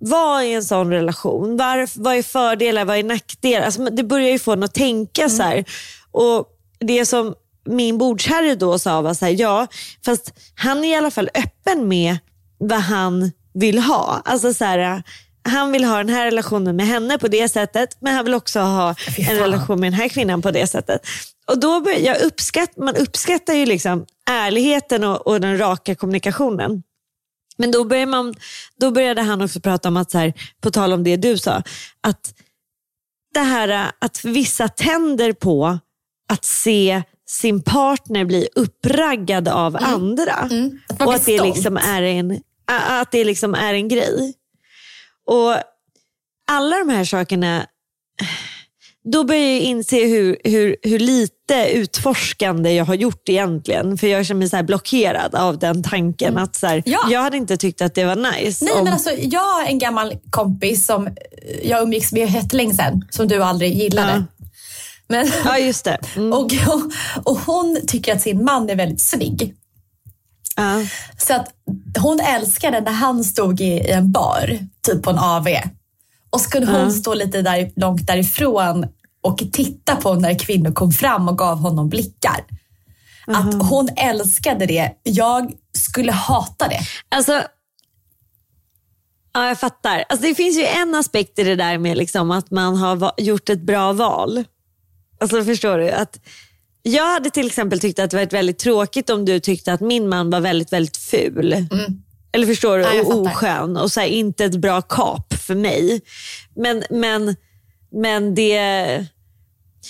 vara 0.00 0.44
i 0.44 0.52
en 0.52 0.64
sån 0.64 0.90
relation? 0.90 1.56
Var, 1.56 2.00
vad 2.02 2.16
är 2.16 2.22
fördelar, 2.22 2.84
vad 2.84 2.96
är 2.96 3.02
nackdelar? 3.02 3.66
Alltså, 3.66 3.84
det 3.84 4.02
börjar 4.02 4.30
ju 4.30 4.38
få 4.38 4.52
en 4.52 4.62
att 4.62 4.74
tänka 4.74 5.28
så 5.28 5.42
här. 5.42 5.64
Och 6.10 6.46
det 6.78 7.06
som 7.06 7.34
min 7.66 7.98
bordsherre 7.98 8.54
då 8.54 8.78
sa 8.78 9.00
var 9.00 9.14
så 9.14 9.24
här, 9.24 9.40
ja, 9.40 9.66
fast 10.04 10.34
han 10.54 10.84
är 10.84 10.88
i 10.88 10.94
alla 10.94 11.10
fall 11.10 11.30
öppen 11.34 11.88
med 11.88 12.18
vad 12.58 12.80
han 12.80 13.32
vill 13.54 13.78
ha. 13.78 14.22
Alltså 14.24 14.54
så 14.54 14.64
här, 14.64 15.02
han 15.42 15.72
vill 15.72 15.84
ha 15.84 15.96
den 15.96 16.08
här 16.08 16.24
relationen 16.24 16.76
med 16.76 16.86
henne 16.86 17.18
på 17.18 17.28
det 17.28 17.48
sättet, 17.48 17.96
men 18.00 18.14
han 18.14 18.24
vill 18.24 18.34
också 18.34 18.60
ha 18.60 18.94
en 19.16 19.36
relation 19.36 19.80
med 19.80 19.92
den 19.92 20.00
här 20.00 20.08
kvinnan 20.08 20.42
på 20.42 20.50
det 20.50 20.66
sättet. 20.66 21.06
Och 21.46 21.60
då 21.60 21.80
bör, 21.80 21.92
jag 21.92 22.22
uppskatt, 22.22 22.76
Man 22.76 22.96
uppskattar 22.96 23.54
ju 23.54 23.66
liksom 23.66 24.06
ärligheten 24.30 25.04
och, 25.04 25.26
och 25.26 25.40
den 25.40 25.58
raka 25.58 25.94
kommunikationen. 25.94 26.82
Men 27.56 27.70
då, 27.70 27.84
började 27.84 28.10
man, 28.10 28.34
då 28.80 28.90
började 28.90 29.22
han 29.22 29.42
också 29.42 29.60
prata 29.60 29.88
om 29.88 29.96
att, 29.96 30.10
så 30.10 30.18
här, 30.18 30.32
på 30.60 30.70
tal 30.70 30.92
om 30.92 31.04
det 31.04 31.16
du 31.16 31.38
sa, 31.38 31.62
att 32.00 32.34
det 33.34 33.40
här 33.40 33.92
att 33.98 34.24
vissa 34.24 34.68
tänder 34.68 35.32
på 35.32 35.78
att 36.32 36.44
se 36.44 37.02
sin 37.26 37.62
partner 37.62 38.24
bli 38.24 38.48
uppraggad 38.54 39.48
av 39.48 39.76
andra. 39.80 40.48
Mm. 40.50 40.78
Att 40.88 40.98
man 40.98 41.08
Och 41.08 41.14
att 41.14 41.26
det, 41.26 41.42
liksom 41.42 41.76
är 41.76 42.02
en, 42.02 42.40
att 42.66 43.10
det 43.10 43.24
liksom 43.24 43.54
är 43.54 43.74
en 43.74 43.88
grej. 43.88 44.34
Och 45.28 45.54
alla 46.50 46.76
de 46.78 46.88
här 46.88 47.04
sakerna, 47.04 47.66
då 49.12 49.24
börjar 49.24 49.42
jag 49.42 49.60
inse 49.60 50.04
hur, 50.06 50.38
hur, 50.44 50.76
hur 50.82 50.98
lite 50.98 51.68
utforskande 51.72 52.72
jag 52.72 52.84
har 52.84 52.94
gjort 52.94 53.28
egentligen. 53.28 53.98
För 53.98 54.06
jag 54.06 54.26
känner 54.26 54.38
mig 54.38 54.48
så 54.48 54.62
blockerad 54.62 55.34
av 55.34 55.58
den 55.58 55.82
tanken. 55.82 56.38
att 56.38 56.56
så 56.56 56.66
här, 56.66 56.74
Mm. 56.74 56.82
Ja. 56.86 57.00
Jag 57.10 57.22
hade 57.22 57.36
inte 57.36 57.56
tyckt 57.56 57.82
att 57.82 57.94
det 57.94 58.04
var 58.04 58.16
nice. 58.16 58.64
Nej, 58.64 58.74
om, 58.74 58.84
men 58.84 58.92
alltså, 58.92 59.10
jag 59.10 59.40
har 59.40 59.64
en 59.64 59.78
gammal 59.78 60.14
kompis 60.30 60.86
som 60.86 61.08
jag 61.62 61.82
umgicks 61.82 62.12
med 62.12 62.30
jättelänge 62.30 62.74
sedan, 62.74 63.04
som 63.10 63.28
du 63.28 63.42
aldrig 63.42 63.74
gillade. 63.74 64.12
Ja. 64.12 64.46
Men, 65.08 65.30
Ja, 65.44 65.58
just 65.58 65.84
det. 65.84 65.98
Mm. 66.16 66.32
och, 66.32 66.50
och 67.24 67.38
hon 67.38 67.80
tycker 67.86 68.14
att 68.14 68.22
sin 68.22 68.44
man 68.44 68.70
är 68.70 68.76
väldigt 68.76 69.00
snygg. 69.00 69.54
Ja. 70.56 70.84
Så 71.18 71.34
att 71.34 71.48
hon 71.98 72.20
älskade 72.20 72.80
när 72.80 72.92
han 72.92 73.24
stod 73.24 73.60
i, 73.60 73.64
i 73.64 73.90
en 73.90 74.12
bar, 74.12 74.58
typ 74.86 75.02
på 75.02 75.10
en 75.10 75.18
AV. 75.18 75.48
Och 76.30 76.40
så 76.40 76.50
kunde 76.50 76.72
hon 76.72 76.92
stå 76.92 77.14
lite 77.14 77.42
där, 77.42 77.72
långt 77.76 78.06
därifrån 78.06 78.86
och 79.20 79.38
titta 79.52 79.96
på 79.96 80.14
när 80.14 80.38
kvinnor 80.38 80.72
kom 80.72 80.92
fram 80.92 81.28
och 81.28 81.38
gav 81.38 81.58
honom 81.58 81.88
blickar. 81.88 82.44
Att 83.26 83.68
hon 83.68 83.88
älskade 83.96 84.66
det. 84.66 84.92
Jag 85.02 85.52
skulle 85.72 86.12
hata 86.12 86.68
det. 86.68 86.80
Alltså, 87.08 87.42
ja, 89.32 89.48
jag 89.48 89.60
fattar. 89.60 90.04
Alltså, 90.08 90.26
det 90.26 90.34
finns 90.34 90.58
ju 90.58 90.64
en 90.64 90.94
aspekt 90.94 91.38
i 91.38 91.44
det 91.44 91.56
där 91.56 91.78
med 91.78 91.96
liksom 91.96 92.30
att 92.30 92.50
man 92.50 92.76
har 92.76 93.12
gjort 93.16 93.48
ett 93.48 93.62
bra 93.62 93.92
val. 93.92 94.44
Alltså, 95.20 95.44
förstår 95.44 95.78
du? 95.78 95.90
Att 95.90 96.20
jag 96.88 97.12
hade 97.12 97.30
till 97.30 97.46
exempel 97.46 97.80
tyckt 97.80 97.98
att 97.98 98.10
det 98.10 98.16
varit 98.16 98.32
väldigt 98.32 98.58
tråkigt 98.58 99.10
om 99.10 99.24
du 99.24 99.40
tyckte 99.40 99.72
att 99.72 99.80
min 99.80 100.08
man 100.08 100.30
var 100.30 100.40
väldigt, 100.40 100.72
väldigt 100.72 100.96
ful. 100.96 101.66
Eller 102.32 102.46
förstår 102.46 102.78
du? 102.78 102.84
Ja, 102.84 103.02
och 103.02 103.22
oskön 103.22 103.76
och 103.76 103.92
så 103.92 104.00
här, 104.00 104.06
inte 104.06 104.44
ett 104.44 104.56
bra 104.56 104.82
kap 104.82 105.34
för 105.34 105.54
mig. 105.54 106.00
Men, 106.56 106.84
men, 106.90 107.36
men 107.92 108.34
det... 108.34 109.06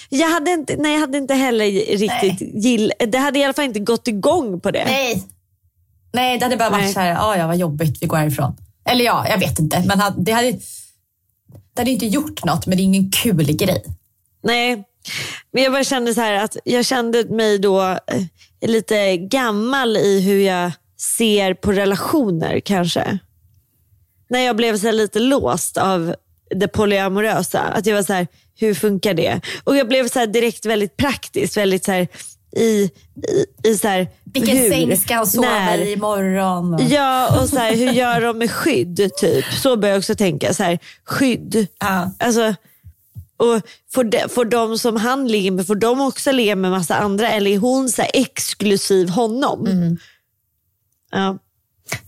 Jag 0.09 0.29
hade, 0.29 0.51
inte, 0.51 0.77
nej, 0.77 0.93
jag 0.93 1.01
hade 1.01 1.19
inte 1.19 1.35
heller 1.35 1.65
riktigt 1.97 2.65
gill, 2.65 2.93
Det 3.09 3.19
hade 3.19 3.39
i 3.39 3.45
alla 3.45 3.53
fall 3.53 3.65
inte 3.65 3.81
gått 3.81 4.09
igång 4.09 4.61
på 4.61 4.71
det. 4.71 4.85
Nej. 4.85 5.25
Nej, 6.13 6.39
det 6.39 6.45
hade 6.45 6.57
bara 6.57 6.71
varit 6.71 6.85
Nej. 6.85 6.93
så 6.95 7.01
här, 7.01 7.17
"Ah, 7.31 7.37
ja 7.37 7.47
vad 7.47 7.57
jobbigt, 7.57 8.03
vi 8.03 8.07
går 8.07 8.17
härifrån. 8.17 8.57
Eller 8.85 9.05
ja, 9.05 9.27
jag 9.29 9.39
vet 9.39 9.59
inte. 9.59 9.79
Men 9.87 9.99
det 10.25 10.33
hade, 10.33 10.53
det 11.75 11.81
hade 11.81 11.91
inte 11.91 12.07
gjort 12.07 12.45
något, 12.45 12.67
men 12.67 12.77
det 12.77 12.83
är 12.83 12.85
ingen 12.85 13.11
kul 13.11 13.57
grej. 13.57 13.85
Nej, 14.43 14.85
men 15.53 15.63
jag 15.63 15.73
bara 15.73 15.85
kände 15.85 16.15
så 16.15 16.21
här 16.21 16.33
att 16.45 16.57
jag 16.65 16.85
kände 16.85 17.25
mig 17.25 17.59
då 17.59 17.81
eh, 17.83 18.23
lite 18.67 19.17
gammal 19.17 19.97
i 19.97 20.21
hur 20.21 20.41
jag 20.41 20.73
ser 21.17 21.55
på 21.55 21.73
relationer 21.73 22.61
kanske. 22.61 23.19
När 24.31 24.41
jag 24.41 24.57
blev 24.57 24.79
så 24.79 24.93
lite 24.93 25.19
låst 25.19 25.77
av 25.77 26.15
det 26.51 26.69
polyamorösa. 26.69 27.61
Att 27.61 27.87
jag 27.87 27.95
var 27.95 28.03
så 28.03 28.13
här, 28.13 28.27
hur 28.59 28.75
funkar 28.75 29.15
det? 29.15 29.41
Och 29.65 29.77
jag 29.77 29.89
blev 29.89 30.09
så 30.09 30.27
direkt 30.27 30.67
väldigt 30.67 30.97
praktisk. 30.97 31.57
Väldigt 31.57 31.85
så 31.85 31.93
här, 31.93 32.09
i, 32.57 32.63
i, 32.65 32.91
i 33.69 33.75
så 33.75 33.89
här, 33.89 34.09
Vilken 34.25 34.57
hur, 34.57 34.71
säng 34.71 34.97
ska 34.97 35.15
han 35.15 35.27
sova 35.27 35.49
när. 35.49 35.79
i 35.79 35.93
imorgon? 35.93 36.75
Och, 36.75 36.81
Ja, 36.83 37.41
och 37.43 37.49
så 37.49 37.59
här, 37.59 37.77
hur 37.77 37.93
gör 37.93 38.21
de 38.21 38.39
med 38.39 38.51
skydd? 38.51 39.11
typ? 39.21 39.45
Så 39.45 39.77
börjar 39.77 39.95
jag 39.95 39.99
också 39.99 40.15
tänka. 40.15 40.55
Så 40.55 40.63
här, 40.63 40.79
skydd. 41.05 41.67
Ja. 41.81 42.11
Alltså, 42.19 42.55
och 43.39 43.63
får, 43.91 44.05
de, 44.05 44.29
får 44.29 44.45
de 44.45 44.79
som 44.79 44.97
han 44.97 45.29
ligger 45.29 45.51
med, 45.51 45.67
får 45.67 45.75
de 45.75 46.01
också 46.01 46.33
ligga 46.33 46.57
med 46.57 46.71
massa 46.71 46.95
andra? 46.97 47.31
Eller 47.31 47.51
är 47.51 47.59
hon 47.59 47.89
så 47.89 48.03
exklusiv 48.15 49.09
honom? 49.09 49.67
Ja. 51.11 51.39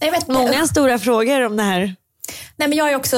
Nej, 0.00 0.10
jag 0.10 0.12
vet, 0.12 0.28
Många 0.28 0.66
stora 0.66 0.98
frågor 0.98 1.40
om 1.40 1.56
det 1.56 1.62
här. 1.62 1.96
Nej, 2.56 2.68
men 2.68 2.78
jag 2.78 2.92
är 2.92 2.96
också, 2.96 3.16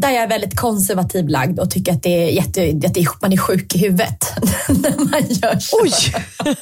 där 0.00 0.10
jag 0.10 0.22
är 0.22 0.28
väldigt 0.28 0.60
konservativ 0.60 1.28
lagd 1.28 1.60
och 1.60 1.70
tycker 1.70 1.92
att, 1.92 2.02
det 2.02 2.24
är 2.24 2.28
jätte, 2.30 2.86
att 2.86 2.94
det 2.94 3.00
är, 3.00 3.08
man 3.22 3.32
är 3.32 3.36
sjuk 3.36 3.74
i 3.74 3.78
huvudet 3.78 4.32
när 4.68 4.96
man 5.10 5.22
gör 5.28 5.58
så. 5.58 5.80
Oj! 5.82 5.90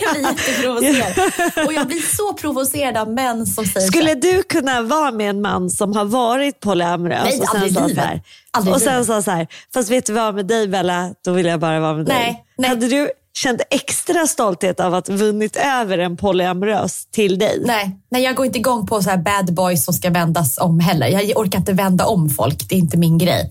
Jag 0.00 0.14
blir 0.14 0.22
jätteprovocerad. 0.22 1.66
Och 1.66 1.72
jag 1.72 1.86
blir 1.86 2.16
så 2.16 2.32
provocerad 2.32 2.96
av 2.96 3.10
män 3.14 3.46
som 3.46 3.64
säger 3.66 3.86
Skulle 3.86 4.12
så. 4.12 4.18
du 4.20 4.42
kunna 4.42 4.82
vara 4.82 5.10
med 5.10 5.30
en 5.30 5.40
man 5.42 5.70
som 5.70 5.96
har 5.96 6.04
varit 6.04 6.60
polyamorös 6.60 7.24
Nej, 7.24 7.40
och 7.40 7.48
sen 7.48 7.62
aldrig 7.62 7.84
i 7.84 7.88
livet. 7.88 8.74
och 8.74 8.80
sen 8.80 9.04
sa 9.04 9.22
så 9.22 9.30
här, 9.30 9.46
fast 9.74 9.90
vet 9.90 10.06
du 10.06 10.12
vad 10.12 10.34
med 10.34 10.46
dig 10.46 10.68
Bella, 10.68 11.14
då 11.24 11.32
vill 11.32 11.46
jag 11.46 11.60
bara 11.60 11.80
vara 11.80 11.94
med 11.94 12.06
dig. 12.06 12.16
Nej, 12.16 12.44
nej. 12.58 12.68
Hade 12.70 12.88
du 12.88 13.10
känt 13.36 13.60
extra 13.70 14.26
stolthet 14.26 14.80
av 14.80 14.94
att 14.94 15.08
vunnit 15.08 15.56
över 15.56 15.98
en 15.98 16.16
polyamorös 16.16 17.06
till 17.10 17.38
dig? 17.38 17.62
Nej, 17.66 17.96
nej, 18.10 18.22
jag 18.22 18.36
går 18.36 18.46
inte 18.46 18.58
igång 18.58 18.86
på 18.86 19.02
så 19.02 19.10
här 19.10 19.16
bad 19.16 19.54
boys 19.54 19.84
som 19.84 19.94
ska 19.94 20.10
vändas 20.10 20.58
om 20.58 20.80
heller. 20.80 21.06
Jag 21.08 21.38
orkar 21.38 21.58
inte 21.58 21.72
vända 21.72 22.06
om 22.06 22.30
folk, 22.30 22.68
det 22.68 22.74
är 22.74 22.78
inte 22.78 22.96
min 22.96 23.18
grej. 23.18 23.50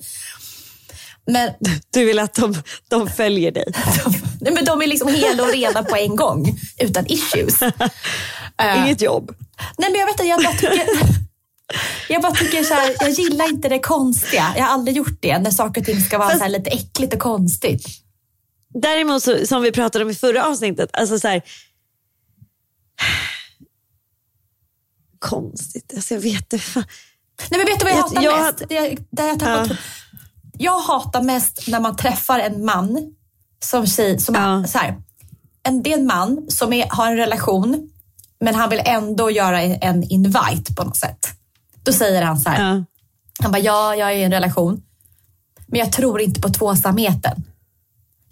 Men, 1.27 1.49
Du 1.93 2.05
vill 2.05 2.19
att 2.19 2.33
de, 2.33 2.55
de 2.89 3.07
följer 3.09 3.51
dig? 3.51 3.65
nej, 4.41 4.53
men 4.53 4.65
de 4.65 4.81
är 4.81 4.87
liksom 4.87 5.07
hela 5.13 5.43
och 5.43 5.53
rena 5.53 5.83
på 5.83 5.95
en 5.95 6.15
gång, 6.15 6.59
utan 6.79 7.05
issues. 7.07 7.59
Eh, 8.61 8.85
Inget 8.85 9.01
jobb? 9.01 9.31
Nej 9.77 9.91
men 9.91 9.99
jag 9.99 10.05
vet 10.07 10.13
inte, 10.13 10.23
jag 10.23 10.43
bara 10.43 10.53
tycker... 10.53 11.15
Jag 12.09 12.21
bara 12.21 12.31
tycker 12.31 12.63
så 12.63 12.73
här, 12.73 12.95
jag 12.99 13.09
gillar 13.09 13.49
inte 13.49 13.69
det 13.69 13.79
konstiga. 13.79 14.53
Jag 14.55 14.63
har 14.63 14.69
aldrig 14.73 14.97
gjort 14.97 15.17
det, 15.21 15.37
när 15.39 15.51
saker 15.51 15.81
och 15.81 15.87
ting 15.87 16.01
ska 16.01 16.17
vara 16.17 16.29
Fast- 16.29 16.43
så 16.43 16.47
lite 16.49 16.69
äckligt 16.69 17.13
och 17.13 17.19
konstigt. 17.19 17.85
Däremot, 18.81 19.23
så, 19.23 19.47
som 19.47 19.61
vi 19.61 19.71
pratade 19.71 20.05
om 20.05 20.11
i 20.11 20.15
förra 20.15 20.45
avsnittet, 20.45 20.89
alltså 20.93 21.19
så 21.19 21.27
här, 21.27 21.41
konstigt, 25.19 25.93
alltså 25.95 26.13
jag 26.13 26.21
vet 26.21 26.53
inte. 26.53 26.59
fan. 26.59 26.83
Nej 27.51 27.57
men 27.59 27.67
vet 27.67 27.79
du 27.79 27.85
vad 27.85 27.93
jag 27.93 27.97
Jag- 27.97 28.03
hatar 28.03 28.23
jag 28.23 28.37
mest? 28.45 28.59
hade- 28.59 28.65
Det, 28.65 28.75
jag- 28.75 28.97
där 29.11 29.27
jag, 29.27 29.39
tappat 29.39 29.69
Ja. 29.69 29.75
jag 30.57 30.79
hatar 30.79 31.21
mest 31.23 31.67
när 31.67 31.79
man 31.79 31.95
träffar 31.95 32.39
en 32.39 32.65
man 32.65 33.15
som 33.63 33.87
tjej, 33.87 34.19
som 34.19 34.35
Ja. 34.35 34.63
så 34.67 34.77
här, 34.77 35.01
en, 35.63 35.83
det 35.83 35.93
är 35.93 35.97
en 35.97 36.05
man 36.05 36.45
som 36.49 36.73
är, 36.73 36.87
har 36.89 37.07
en 37.07 37.17
relation 37.17 37.89
men 38.39 38.55
han 38.55 38.69
vill 38.69 38.81
ändå 38.85 39.31
göra 39.31 39.61
en 39.61 40.03
invite 40.03 40.73
på 40.75 40.83
något 40.83 40.97
sätt. 40.97 41.27
Då 41.83 41.93
säger 41.93 42.21
han 42.21 42.39
så 42.39 42.49
här, 42.49 42.75
Ja. 42.75 42.83
Han 43.39 43.51
bara, 43.51 43.59
ja, 43.61 43.95
jag 43.95 44.11
är 44.11 44.15
i 44.15 44.23
en 44.23 44.31
relation. 44.31 44.81
Men 45.67 45.79
jag 45.79 45.91
tror 45.91 46.21
inte 46.21 46.41
på 46.41 46.49
tvåsamheten. 46.49 47.43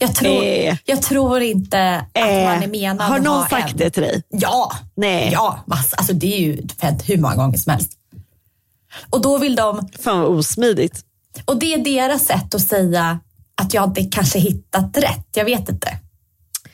Jag 0.03 0.15
tror, 0.15 0.43
Eh. 0.43 0.77
jag 0.85 1.01
tror 1.01 1.41
inte 1.41 1.95
att 1.95 2.15
man 2.15 2.23
är 2.33 2.63
Eh, 2.63 2.67
menad 2.69 3.07
har 3.09 3.19
någon 3.19 3.27
ha 3.41 3.49
sagt 3.49 3.71
en. 3.71 3.77
det 3.77 3.89
till 3.89 4.03
dig? 4.03 4.23
Ja. 4.29 4.71
Nej. 4.95 5.29
Ja, 5.33 5.63
massa. 5.67 5.95
Alltså 5.97 6.13
det 6.13 6.33
är 6.33 6.39
ju 6.39 6.61
hänt 6.79 7.09
hur 7.09 7.17
många 7.17 7.35
gånger 7.35 7.57
som 7.57 7.71
helst. 7.71 7.91
Och 9.09 9.21
då 9.21 9.37
vill 9.37 9.55
de, 9.55 9.87
Fan 9.99 10.19
vad 10.19 10.29
osmidigt. 10.31 11.05
och 11.45 11.57
det 11.57 11.73
är 11.73 11.77
deras 11.77 12.25
sätt 12.25 12.55
att 12.55 12.61
säga 12.61 13.19
att 13.61 13.73
jag 13.73 13.83
inte 13.89 14.03
kanske 14.03 14.39
hittat 14.39 14.97
rätt. 14.97 15.27
Jag 15.35 15.45
vet 15.45 15.69
inte. 15.69 15.97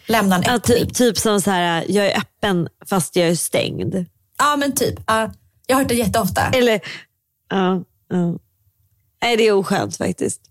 Lämna 0.08 0.36
en 0.36 0.44
Ja, 0.46 0.52
öppning. 0.54 0.78
typ, 0.78 0.94
typ 0.94 1.18
som 1.18 1.42
så 1.42 1.52
här, 1.52 1.86
jag 1.90 2.06
är 2.08 2.18
öppen 2.18 2.68
fast 2.90 3.16
jag 3.16 3.28
är 3.28 3.36
stängd. 3.36 4.06
Ja, 4.38 4.56
men 4.56 4.76
typ. 4.76 5.00
Ja, 5.08 5.32
jag 5.68 5.76
har 5.76 5.82
hört 5.82 5.90
det 5.90 5.96
jätteofta. 5.96 6.42
Eller, 6.54 6.80
ja, 7.50 7.84
ja. 8.10 8.38
Nej 9.22 9.38
det 9.38 9.44
är 9.48 9.52
oskönt 9.52 9.98
faktiskt. 9.98 10.42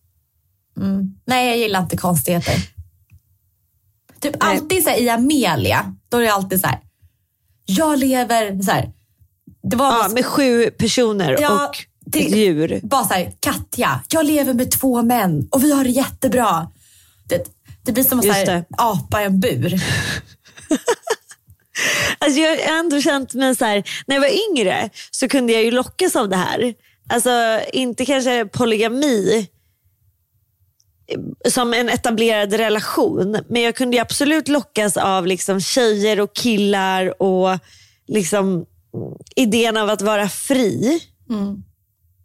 Nej, 1.25 1.49
jag 1.49 1.59
gillar 1.59 1.83
inte 1.83 1.97
konstigheter. 1.97 2.55
Typ 4.21 4.37
Nej. 4.41 4.57
alltid 4.59 4.85
så 4.85 4.91
här, 4.91 4.99
i 5.01 5.09
Amelia, 5.09 5.95
då 6.09 6.17
är 6.17 6.23
det 6.23 6.33
alltid 6.33 6.61
så 6.61 6.67
här. 6.67 6.79
Jag 7.67 7.99
lever 7.99 8.63
så 8.63 8.71
här. 8.71 8.93
Det 9.63 9.77
var 9.77 9.87
Ja, 9.87 10.09
med 10.09 10.27
sju 10.27 10.71
personer 10.71 11.37
Ja, 11.41 11.69
och 11.69 11.77
ett 12.17 12.37
djur. 12.37 12.81
bara 12.83 13.05
så 13.05 13.15
här, 13.15 13.33
Katja, 13.41 14.01
jag 14.09 14.27
lever 14.27 14.55
med 14.55 14.71
två 14.71 15.03
män 15.03 15.49
och 15.51 15.65
vi 15.65 15.73
har 15.73 15.85
det 15.85 15.91
jättebra. 15.91 16.71
Det, 17.29 17.47
det 17.83 17.93
blir 17.93 18.05
som 18.05 18.19
att 18.19 18.25
så 18.25 18.33
här, 18.33 18.65
apa 18.79 19.23
i 19.23 19.25
en 19.25 19.41
bur. 19.41 19.75
Alltså 22.19 22.41
jag 22.41 22.51
har 22.51 22.79
ändå 22.79 23.01
känt 23.01 23.35
mig 23.35 23.57
så 23.57 23.65
här, 23.65 23.83
när 24.07 24.17
jag 24.17 24.21
var 24.21 24.51
yngre 24.51 24.91
så 25.11 25.29
kunde 25.29 25.53
jag 25.53 25.65
ju 25.65 25.71
lockas 25.71 26.17
av 26.17 26.29
det 26.29 26.37
här. 26.37 26.75
Alltså 27.09 27.61
inte 27.73 28.05
kanske 28.05 28.45
polygami 28.47 29.47
som 31.49 31.75
en 31.75 31.89
etablerad 31.89 32.53
relation. 32.53 33.39
Men 33.49 33.63
jag 33.63 33.75
kunde 33.75 34.03
absolut 34.03 34.49
lockas 34.49 34.97
av 34.97 35.27
liksom 35.27 35.61
tjejer 35.61 36.21
och 36.21 36.35
killar 36.35 37.23
och 37.23 37.59
liksom 38.07 38.67
idén 39.37 39.77
av 39.77 39.91
att 39.91 40.03
vara 40.03 40.29
fri. 40.29 41.01
Mm. 41.31 41.63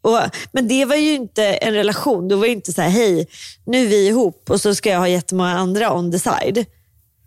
Och, 0.02 0.20
men 0.52 0.68
det 0.68 0.86
var 0.86 0.96
ju 0.96 1.14
inte 1.14 1.44
en 1.44 1.74
relation. 1.74 2.28
Då 2.28 2.36
var 2.36 2.46
det 2.46 2.52
inte 2.52 2.74
så 2.74 2.82
här, 2.82 2.90
hej, 2.90 3.28
nu 3.66 3.84
är 3.84 3.88
vi 3.88 4.08
ihop 4.08 4.50
och 4.50 4.62
så 4.62 4.76
ska 4.76 4.90
jag 4.90 5.00
ha 5.00 5.08
jättemånga 5.08 5.58
andra 5.58 5.94
on 5.94 6.12
the 6.12 6.20
side. 6.20 6.66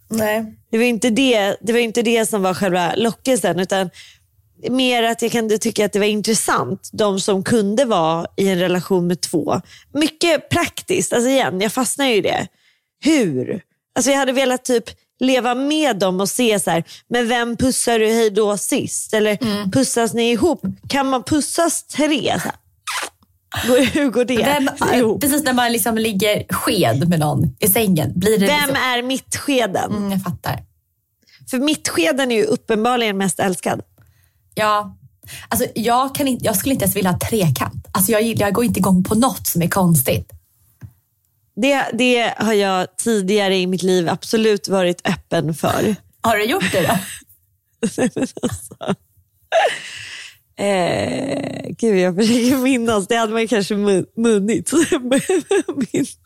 Nej. 0.09 0.55
Det 0.71 0.79
var 0.79 0.85
inte 0.85 1.11
det, 1.11 1.57
det, 1.61 1.73
var 1.73 1.81
inte 1.81 2.03
det 2.03 2.27
som 2.27 2.43
var 2.43 2.55
själva 2.55 2.95
lockelsen. 2.97 3.61
Utan 3.61 3.91
mer 4.71 5.03
att 5.03 5.23
jag 5.23 5.33
kunde 5.33 5.59
tycka 5.59 5.85
att 5.85 5.93
det 5.93 5.99
var 5.99 6.07
intressant. 6.07 6.91
De 6.93 7.21
som 7.21 7.45
kunde 7.45 7.85
vara 7.85 8.27
i 8.37 8.49
en 8.49 8.59
relation 8.59 9.07
med 9.07 9.21
två. 9.21 9.61
Mycket 9.95 10.49
praktiskt. 10.49 11.13
Alltså 11.13 11.29
igen, 11.31 11.61
jag 11.61 11.73
fastnar 11.73 12.07
ju 12.07 12.15
i 12.15 12.21
det. 12.21 12.47
Hur? 13.05 13.61
Alltså 13.95 14.11
jag 14.11 14.19
hade 14.19 14.33
velat 14.33 14.65
typ 14.65 14.85
leva 15.21 15.55
med 15.55 15.97
dem 15.99 16.21
och 16.21 16.29
se 16.29 16.61
så 16.61 16.71
här, 16.71 16.85
men 17.09 17.29
vem 17.29 17.57
pussar 17.57 17.99
du 17.99 18.07
hej 18.07 18.31
då 18.31 18.57
sist? 18.57 19.15
Eller 19.15 19.39
pussas 19.71 20.15
ni 20.15 20.31
ihop? 20.31 20.63
Kan 20.89 21.07
man 21.09 21.23
pussas 21.23 21.87
tre? 21.87 22.35
Hur 23.93 24.11
går 24.11 24.25
det 24.25 24.37
Vem, 24.37 24.69
ihop? 24.95 25.21
precis 25.21 25.43
när 25.45 25.53
man 25.53 25.73
liksom 25.73 25.99
ligger 25.99 26.45
sked 26.55 27.09
med 27.09 27.21
någon 27.21 27.57
i 27.59 27.69
sängen. 27.69 28.13
Blir 28.19 28.39
det 28.39 28.47
Vem 28.47 28.57
liksom, 28.69 28.77
är 28.77 29.03
mittskeden? 29.03 29.93
mm, 29.97 30.11
jag 30.13 30.23
fattar. 30.23 30.63
För 31.51 31.59
mittskeden 31.59 32.31
är 32.33 32.37
ju 32.37 32.45
uppenbarligen 32.45 33.19
mest 33.19 33.41
älskad. 33.41 33.83
Ja. 34.59 34.97
Alltså, 35.49 35.67
jag, 35.75 36.15
kan 36.15 36.29
inte, 36.29 36.45
jag 36.45 36.57
skulle 36.57 36.73
inte 36.75 36.85
ens 36.85 36.97
vilja 36.97 37.11
ha 37.11 37.19
trekant. 37.19 37.87
Alltså, 37.93 38.13
jag, 38.13 38.23
jag 38.23 38.53
går 38.55 38.65
inte 38.65 38.81
igång 38.81 39.05
på 39.05 39.15
något 39.15 39.47
som 39.47 39.63
är 39.63 39.69
konstigt. 39.69 40.33
Det, 41.57 41.85
det 41.93 42.35
har 42.39 42.53
jag 42.53 42.97
tidigare 42.97 43.57
i 43.57 43.67
mitt 43.67 43.83
liv 43.83 44.09
absolut 44.09 44.69
varit 44.69 45.09
öppen 45.09 45.55
för. 45.55 45.97
Har 46.21 46.37
du 46.37 46.45
gjort 46.45 46.73
det 46.73 46.87
då? 46.87 46.99
Eh, 50.59 51.67
gud, 51.79 51.99
jag 51.99 52.17
försöker 52.17 52.57
minnas. 52.57 53.07
Det 53.07 53.17
hade 53.17 53.33
man 53.33 53.49
kanske 53.49 53.75
mun- 53.75 54.07
munnit. 54.17 54.73
Minns. 55.93 56.19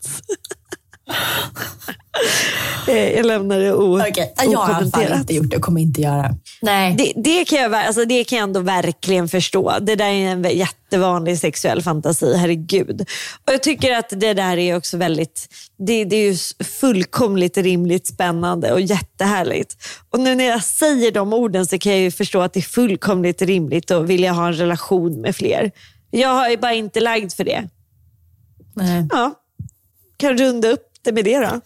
Eh, 2.87 3.09
jag 3.15 3.25
lämnar 3.25 3.59
det 3.59 3.73
o- 3.73 3.99
Okej, 4.09 4.33
Jag 4.37 4.43
har 4.43 4.51
i 4.51 4.55
alla 4.55 4.65
fall 4.67 4.75
okommenterat. 4.87 5.19
inte 5.19 5.33
gjort 5.33 5.49
det 5.49 5.55
och 5.55 5.61
kommer 5.61 5.81
inte 5.81 6.01
göra. 6.01 6.35
Nej. 6.61 6.95
Det, 6.97 7.13
det, 7.23 7.45
kan 7.45 7.59
jag, 7.59 7.73
alltså 7.75 8.05
det 8.05 8.23
kan 8.23 8.37
jag 8.39 8.43
ändå 8.43 8.59
verkligen 8.59 9.27
förstå. 9.29 9.73
Det 9.81 9.95
där 9.95 10.05
är 10.05 10.11
en 10.31 10.43
jättevanlig 10.57 11.39
sexuell 11.39 11.81
fantasi, 11.81 12.37
herregud. 12.37 13.01
Och 13.47 13.53
Jag 13.53 13.63
tycker 13.63 13.95
att 13.97 14.09
det 14.09 14.33
där 14.33 14.57
är 14.57 14.77
också 14.77 14.97
väldigt, 14.97 15.47
det, 15.87 16.05
det 16.05 16.15
är 16.15 16.31
ju 16.31 16.37
fullkomligt 16.63 17.57
rimligt 17.57 18.07
spännande 18.07 18.73
och 18.73 18.81
jättehärligt. 18.81 19.75
Och 20.09 20.19
nu 20.19 20.35
när 20.35 20.45
jag 20.45 20.63
säger 20.63 21.11
de 21.11 21.33
orden 21.33 21.65
så 21.67 21.77
kan 21.77 21.91
jag 21.91 22.01
ju 22.01 22.11
förstå 22.11 22.41
att 22.41 22.53
det 22.53 22.59
är 22.59 22.61
fullkomligt 22.61 23.41
rimligt 23.41 23.91
att 23.91 24.05
vilja 24.07 24.31
ha 24.31 24.47
en 24.47 24.53
relation 24.53 25.21
med 25.21 25.35
fler. 25.35 25.71
Jag 26.11 26.51
är 26.51 26.57
bara 26.57 26.73
inte 26.73 26.99
lagd 26.99 27.31
för 27.33 27.43
det. 27.43 27.67
Nej. 28.75 29.07
Ja, 29.11 29.31
kan 30.17 30.37
runda 30.37 30.67
upp 30.69 30.87
det 31.03 31.11
med 31.11 31.25
det 31.25 31.39
då. 31.39 31.61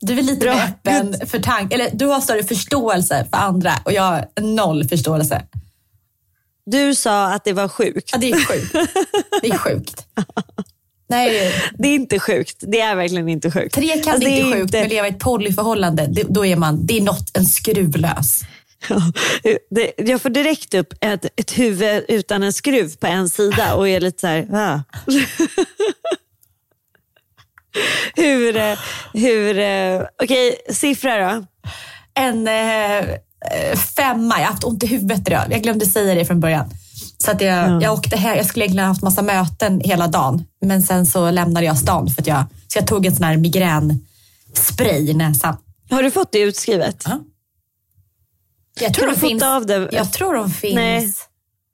Du 0.00 0.18
är 0.18 0.22
lite 0.22 0.40
Bra. 0.40 0.54
mer 0.54 0.64
öppen 0.64 1.28
för 1.28 1.38
tank. 1.38 1.72
Eller 1.74 1.90
du 1.92 2.06
har 2.06 2.20
större 2.20 2.42
förståelse 2.44 3.26
för 3.30 3.36
andra 3.38 3.72
och 3.84 3.92
jag 3.92 4.02
har 4.02 4.28
noll 4.40 4.88
förståelse. 4.88 5.42
Du 6.66 6.94
sa 6.94 7.26
att 7.32 7.44
det 7.44 7.52
var 7.52 7.68
sjukt. 7.68 8.10
Ja, 8.12 8.18
det 8.18 8.30
är 8.30 8.44
sjukt. 8.44 8.72
Det 9.42 9.48
är 9.48 9.58
sjukt. 9.58 10.06
Nej, 11.08 11.52
Det 11.78 11.88
är 11.88 11.94
inte 11.94 12.18
sjukt. 12.18 12.56
Det 12.60 12.80
är 12.80 12.94
verkligen 12.96 13.28
inte 13.28 13.50
sjukt. 13.50 13.74
trekant 13.74 14.06
Alltså, 14.06 14.28
är 14.28 14.32
det 14.32 14.38
inte 14.38 14.58
sjukt, 14.58 14.72
men 14.72 14.88
leva 14.88 15.06
i 15.06 15.10
ett 15.10 15.18
polyförhållande, 15.18 16.06
det, 16.06 16.22
då 16.28 16.46
är 16.46 16.56
man, 16.56 16.86
det 16.86 16.96
är 16.98 17.02
något, 17.02 17.36
en 17.36 17.46
skruvlös. 17.46 18.40
Ja, 18.88 19.12
det, 19.70 19.92
jag 19.96 20.22
får 20.22 20.30
direkt 20.30 20.74
upp 20.74 20.94
ett, 21.00 21.24
ett 21.36 21.58
huvud 21.58 22.04
utan 22.08 22.42
en 22.42 22.52
skruv 22.52 22.96
på 22.96 23.06
en 23.06 23.28
sida 23.30 23.74
och 23.74 23.88
är 23.88 24.00
lite 24.00 24.20
så 24.20 24.26
här, 24.26 24.46
va? 24.50 24.84
Hur, 28.16 28.56
eh, 28.56 28.78
hur, 29.14 29.58
eh, 29.58 30.02
okej, 30.22 30.56
siffra 30.70 31.18
då? 31.34 31.46
En 32.14 32.48
eh, 32.48 32.98
eh, 32.98 33.78
femma, 33.96 34.34
jag 34.38 34.44
har 34.46 34.52
haft 34.52 34.64
ont 34.64 34.82
i 34.84 34.86
huvudet 34.86 35.28
idag. 35.28 35.44
Jag 35.50 35.62
glömde 35.62 35.86
säga 35.86 36.14
det 36.14 36.24
från 36.24 36.40
början. 36.40 36.70
Så 37.18 37.30
att 37.30 37.40
jag, 37.40 37.82
jag 37.82 37.92
åkte 37.92 38.16
här, 38.16 38.36
jag 38.36 38.46
skulle 38.46 38.64
egentligen 38.64 38.84
ha 38.84 38.90
haft 38.90 39.02
massa 39.02 39.22
möten 39.22 39.80
hela 39.80 40.06
dagen. 40.08 40.44
Men 40.60 40.82
sen 40.82 41.06
så 41.06 41.30
lämnade 41.30 41.66
jag 41.66 41.78
stan 41.78 42.10
för 42.10 42.22
att 42.22 42.26
jag, 42.26 42.44
så 42.68 42.78
jag 42.78 42.86
tog 42.86 43.06
en 43.06 43.16
sån 43.16 43.24
här 43.24 43.36
migränspray 43.36 45.10
i 45.10 45.14
näsan. 45.14 45.56
Har 45.90 46.02
du 46.02 46.10
fått 46.10 46.32
det 46.32 46.38
utskrivet? 46.40 47.04
Ja. 47.06 47.20
Jag 48.80 48.94
tror 48.94 49.06
Kan 49.06 49.14
de 49.14 49.20
finns. 49.20 49.42
av 49.42 49.66
det? 49.66 49.88
Jag 49.92 50.12
tror 50.12 50.34
de 50.34 50.50
finns. 50.50 50.74
Nej. 50.74 51.12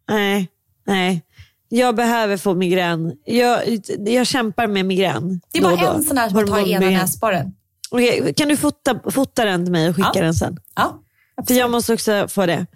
Nej, 0.09 0.49
nej. 0.87 1.23
Jag 1.69 1.97
behöver 1.97 2.37
få 2.37 2.55
migrän. 2.55 3.13
Jag, 3.25 3.61
jag 4.07 4.27
kämpar 4.27 4.67
med 4.67 4.87
migrän. 4.87 5.41
Det 5.53 5.59
är 5.59 5.63
bara 5.63 5.95
en 5.95 6.03
sån 6.03 6.19
här 6.19 6.29
som 6.29 6.47
tar 6.47 6.69
ena 6.69 6.91
näsborren. 6.91 7.53
Okej, 7.91 8.35
kan 8.37 8.49
du 8.49 8.57
fota, 8.57 9.01
fota 9.11 9.45
den 9.45 9.65
till 9.65 9.73
mig 9.73 9.89
och 9.89 9.97
skicka 9.97 10.11
Ja. 10.15 10.23
den 10.23 10.35
sen? 10.35 10.57
Ja. 10.77 11.03
För 11.47 11.55
jag 11.55 11.71
måste 11.71 11.93
också 11.95 12.29
få 12.29 12.47
det. 12.47 12.67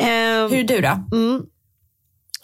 Ehm, 0.00 0.50
Hur 0.50 0.58
är 0.58 0.64
du 0.64 0.80
då? 0.80 1.00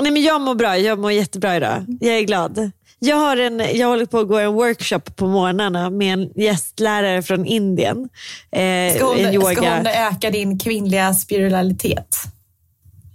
Nej, 0.03 0.13
men 0.13 0.23
jag 0.23 0.41
mår 0.41 0.55
bra. 0.55 0.79
Jag 0.79 0.99
mår 0.99 1.13
jättebra 1.13 1.57
idag. 1.57 1.85
Jag 2.01 2.15
är 2.19 2.23
glad. 2.23 2.71
Jag, 2.99 3.17
har 3.17 3.37
en, 3.37 3.63
jag 3.75 3.89
håller 3.89 4.07
på 4.07 4.19
att 4.19 4.29
gå 4.29 4.39
en 4.39 4.53
workshop 4.53 5.01
på 5.17 5.27
morgnarna 5.27 5.91
med 5.91 6.13
en 6.13 6.33
gästlärare 6.37 7.23
från 7.23 7.47
Indien. 7.47 8.09
Eh, 8.53 8.95
Ska 8.97 9.07
hon, 9.07 9.19
en 9.19 9.35
yoga. 9.35 9.55
ska 9.57 9.71
hon 9.77 9.87
öka 9.87 10.31
din 10.31 10.59
kvinnliga 10.59 11.15
spiritualitet? 11.15 12.17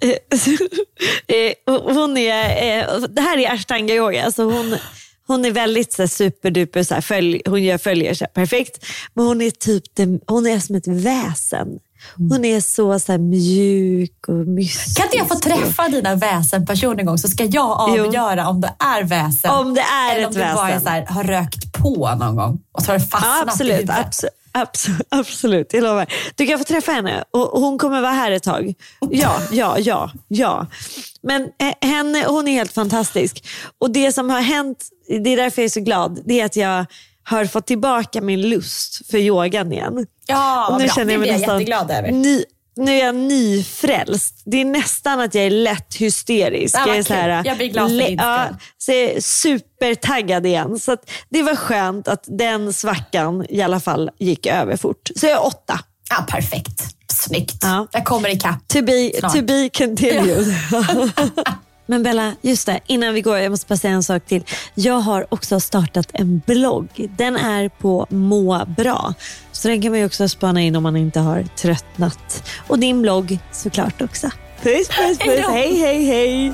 Eh, 1.27 1.73
hon 1.93 2.17
är, 2.17 2.43
eh, 2.79 2.99
det 3.09 3.21
här 3.21 3.37
är 3.37 3.53
ashtanga 3.53 3.93
yoga. 3.93 4.25
Alltså 4.25 4.43
hon, 4.43 4.75
hon 5.27 5.45
är 5.45 5.51
väldigt 5.51 5.93
så 5.93 6.01
här, 6.01 6.07
superduper, 6.07 6.83
så 6.83 6.93
här, 6.93 7.01
följ, 7.01 7.41
hon 7.45 7.63
gör 7.63 7.77
följer 7.77 8.13
så 8.13 8.23
här, 8.25 8.31
perfekt. 8.31 8.85
Men 9.13 9.25
hon 9.25 9.41
är 9.41 9.51
typ 9.51 9.83
hon 10.27 10.47
är 10.47 10.59
som 10.59 10.75
ett 10.75 10.87
väsen. 10.87 11.67
Hon 12.29 12.45
är 12.45 12.61
så, 12.61 12.99
så 12.99 13.17
mjuk 13.17 14.27
och 14.27 14.33
mystisk. 14.35 14.97
Kan 14.97 15.05
inte 15.05 15.17
jag 15.17 15.27
få 15.27 15.35
träffa 15.35 15.87
dina 15.89 16.15
väsenpersoner 16.15 16.99
en 16.99 17.05
gång 17.05 17.17
så 17.17 17.27
ska 17.27 17.43
jag 17.43 17.71
avgöra 17.79 18.47
om 18.47 18.61
det 18.61 18.73
är 18.79 19.03
väsen. 19.03 19.51
Om 19.51 19.73
det 19.73 19.81
är 19.81 20.11
eller 20.11 20.21
ett 20.21 20.27
om 20.27 20.33
du 20.33 20.39
bara 20.39 20.65
väsen. 20.67 20.81
så 20.81 20.89
här, 20.89 21.05
har 21.05 21.23
rökt 21.23 21.73
på 21.73 22.15
någon 22.19 22.35
gång 22.35 22.59
och 22.71 22.81
så 22.83 22.91
har 22.91 22.99
det 22.99 23.05
fastnat 23.05 23.33
Ja, 23.35 23.45
i 23.45 23.49
absolut, 23.49 23.73
huvudet. 23.75 23.95
absolut, 24.05 24.33
absolut, 24.55 25.07
absolut, 25.09 25.73
jag 25.73 25.83
lovar. 25.83 26.13
Du 26.35 26.45
kan 26.47 26.57
få 26.59 26.63
träffa 26.65 26.91
henne 26.91 27.23
och 27.31 27.61
hon 27.61 27.77
kommer 27.77 28.01
vara 28.01 28.11
här 28.11 28.31
ett 28.31 28.43
tag. 28.43 28.73
Ja, 29.11 29.41
ja, 29.51 29.79
ja, 29.79 30.11
ja. 30.27 30.67
Men 31.21 31.41
eh, 31.43 31.89
henne, 31.89 32.25
hon 32.27 32.47
är 32.47 32.51
helt 32.51 32.73
fantastisk. 32.73 33.45
Och 33.79 33.91
det 33.91 34.11
som 34.11 34.29
har 34.29 34.41
hänt, 34.41 34.89
det 35.07 35.29
är 35.33 35.37
därför 35.37 35.61
jag 35.61 35.65
är 35.65 35.69
så 35.69 35.79
glad, 35.81 36.21
det 36.25 36.41
är 36.41 36.45
att 36.45 36.55
jag 36.55 36.85
har 37.23 37.45
fått 37.45 37.67
tillbaka 37.67 38.21
min 38.21 38.49
lust 38.49 39.11
för 39.11 39.17
yogan 39.17 39.71
igen. 39.71 40.05
Ja, 40.27 40.65
Och 40.65 40.71
vad 40.71 40.81
nu 40.81 40.85
bra. 40.87 40.95
känner 40.95 41.05
det 41.07 41.13
jag 41.13 41.19
blir 41.21 41.31
mig 41.31 41.31
jag 41.31 41.39
nästan 41.39 41.59
jätteglad 41.59 41.91
över. 41.91 42.11
Ny, 42.11 42.43
nu 42.75 42.91
är 42.91 43.05
jag 43.05 43.15
nyfrälst. 43.15 44.41
Det 44.45 44.61
är 44.61 44.65
nästan 44.65 45.19
att 45.19 45.35
jag 45.35 45.45
är 45.45 45.49
lätt 45.49 45.95
hysterisk. 45.95 46.75
Ja, 46.75 46.87
jag, 46.87 46.97
är 46.97 47.03
så 47.03 47.13
här. 47.13 47.41
Jag 47.45 47.57
blir 47.57 47.67
glad 47.67 47.89
för 47.89 47.97
din 47.97 48.17
ja, 48.17 48.47
så 48.77 48.91
är 48.91 49.21
supertaggad 49.21 50.45
igen. 50.45 50.79
Så 50.79 50.97
det 51.29 51.43
var 51.43 51.55
skönt 51.55 52.07
att 52.07 52.23
den 52.27 52.73
svackan 52.73 53.45
i 53.49 53.61
alla 53.61 53.79
fall 53.79 54.09
gick 54.19 54.45
över 54.45 54.77
fort. 54.77 55.09
Så 55.15 55.25
jag 55.25 55.33
är 55.33 55.45
åtta. 55.45 55.79
Ja, 56.09 56.25
perfekt. 56.29 56.83
Snyggt. 57.07 57.57
Ja. 57.61 57.87
Jag 57.91 58.05
kommer 58.05 58.29
ikapp. 58.29 58.67
To 58.67 58.81
be, 58.81 59.11
Snart. 59.19 59.33
to 59.33 59.41
be 59.41 59.69
continued. 59.69 60.45
Men 61.85 62.03
Bella, 62.03 62.35
just 62.41 62.65
det, 62.65 62.79
innan 62.87 63.13
vi 63.13 63.21
går, 63.21 63.37
jag 63.37 63.49
måste 63.49 63.67
bara 63.67 63.77
säga 63.77 63.93
en 63.93 64.03
sak 64.03 64.25
till. 64.25 64.43
Jag 64.73 64.99
har 64.99 65.25
också 65.29 65.59
startat 65.59 66.07
en 66.13 66.41
blogg. 66.45 66.87
Den 67.17 67.35
är 67.35 67.69
på 67.69 68.07
Må 68.09 68.65
bra. 68.65 69.13
Så 69.51 69.67
den 69.67 69.81
kan 69.81 69.91
man 69.91 69.99
ju 69.99 70.05
också 70.05 70.29
spana 70.29 70.61
in 70.61 70.75
om 70.75 70.83
man 70.83 70.97
inte 70.97 71.19
har 71.19 71.43
tröttnat. 71.43 72.49
Och 72.67 72.79
din 72.79 73.01
blogg 73.01 73.39
såklart 73.51 74.01
också. 74.01 74.29
Puss, 74.61 74.87
puss, 74.87 75.17
puss. 75.17 75.45
Hej, 75.49 75.79
hej, 75.79 76.05
hej. 76.05 76.53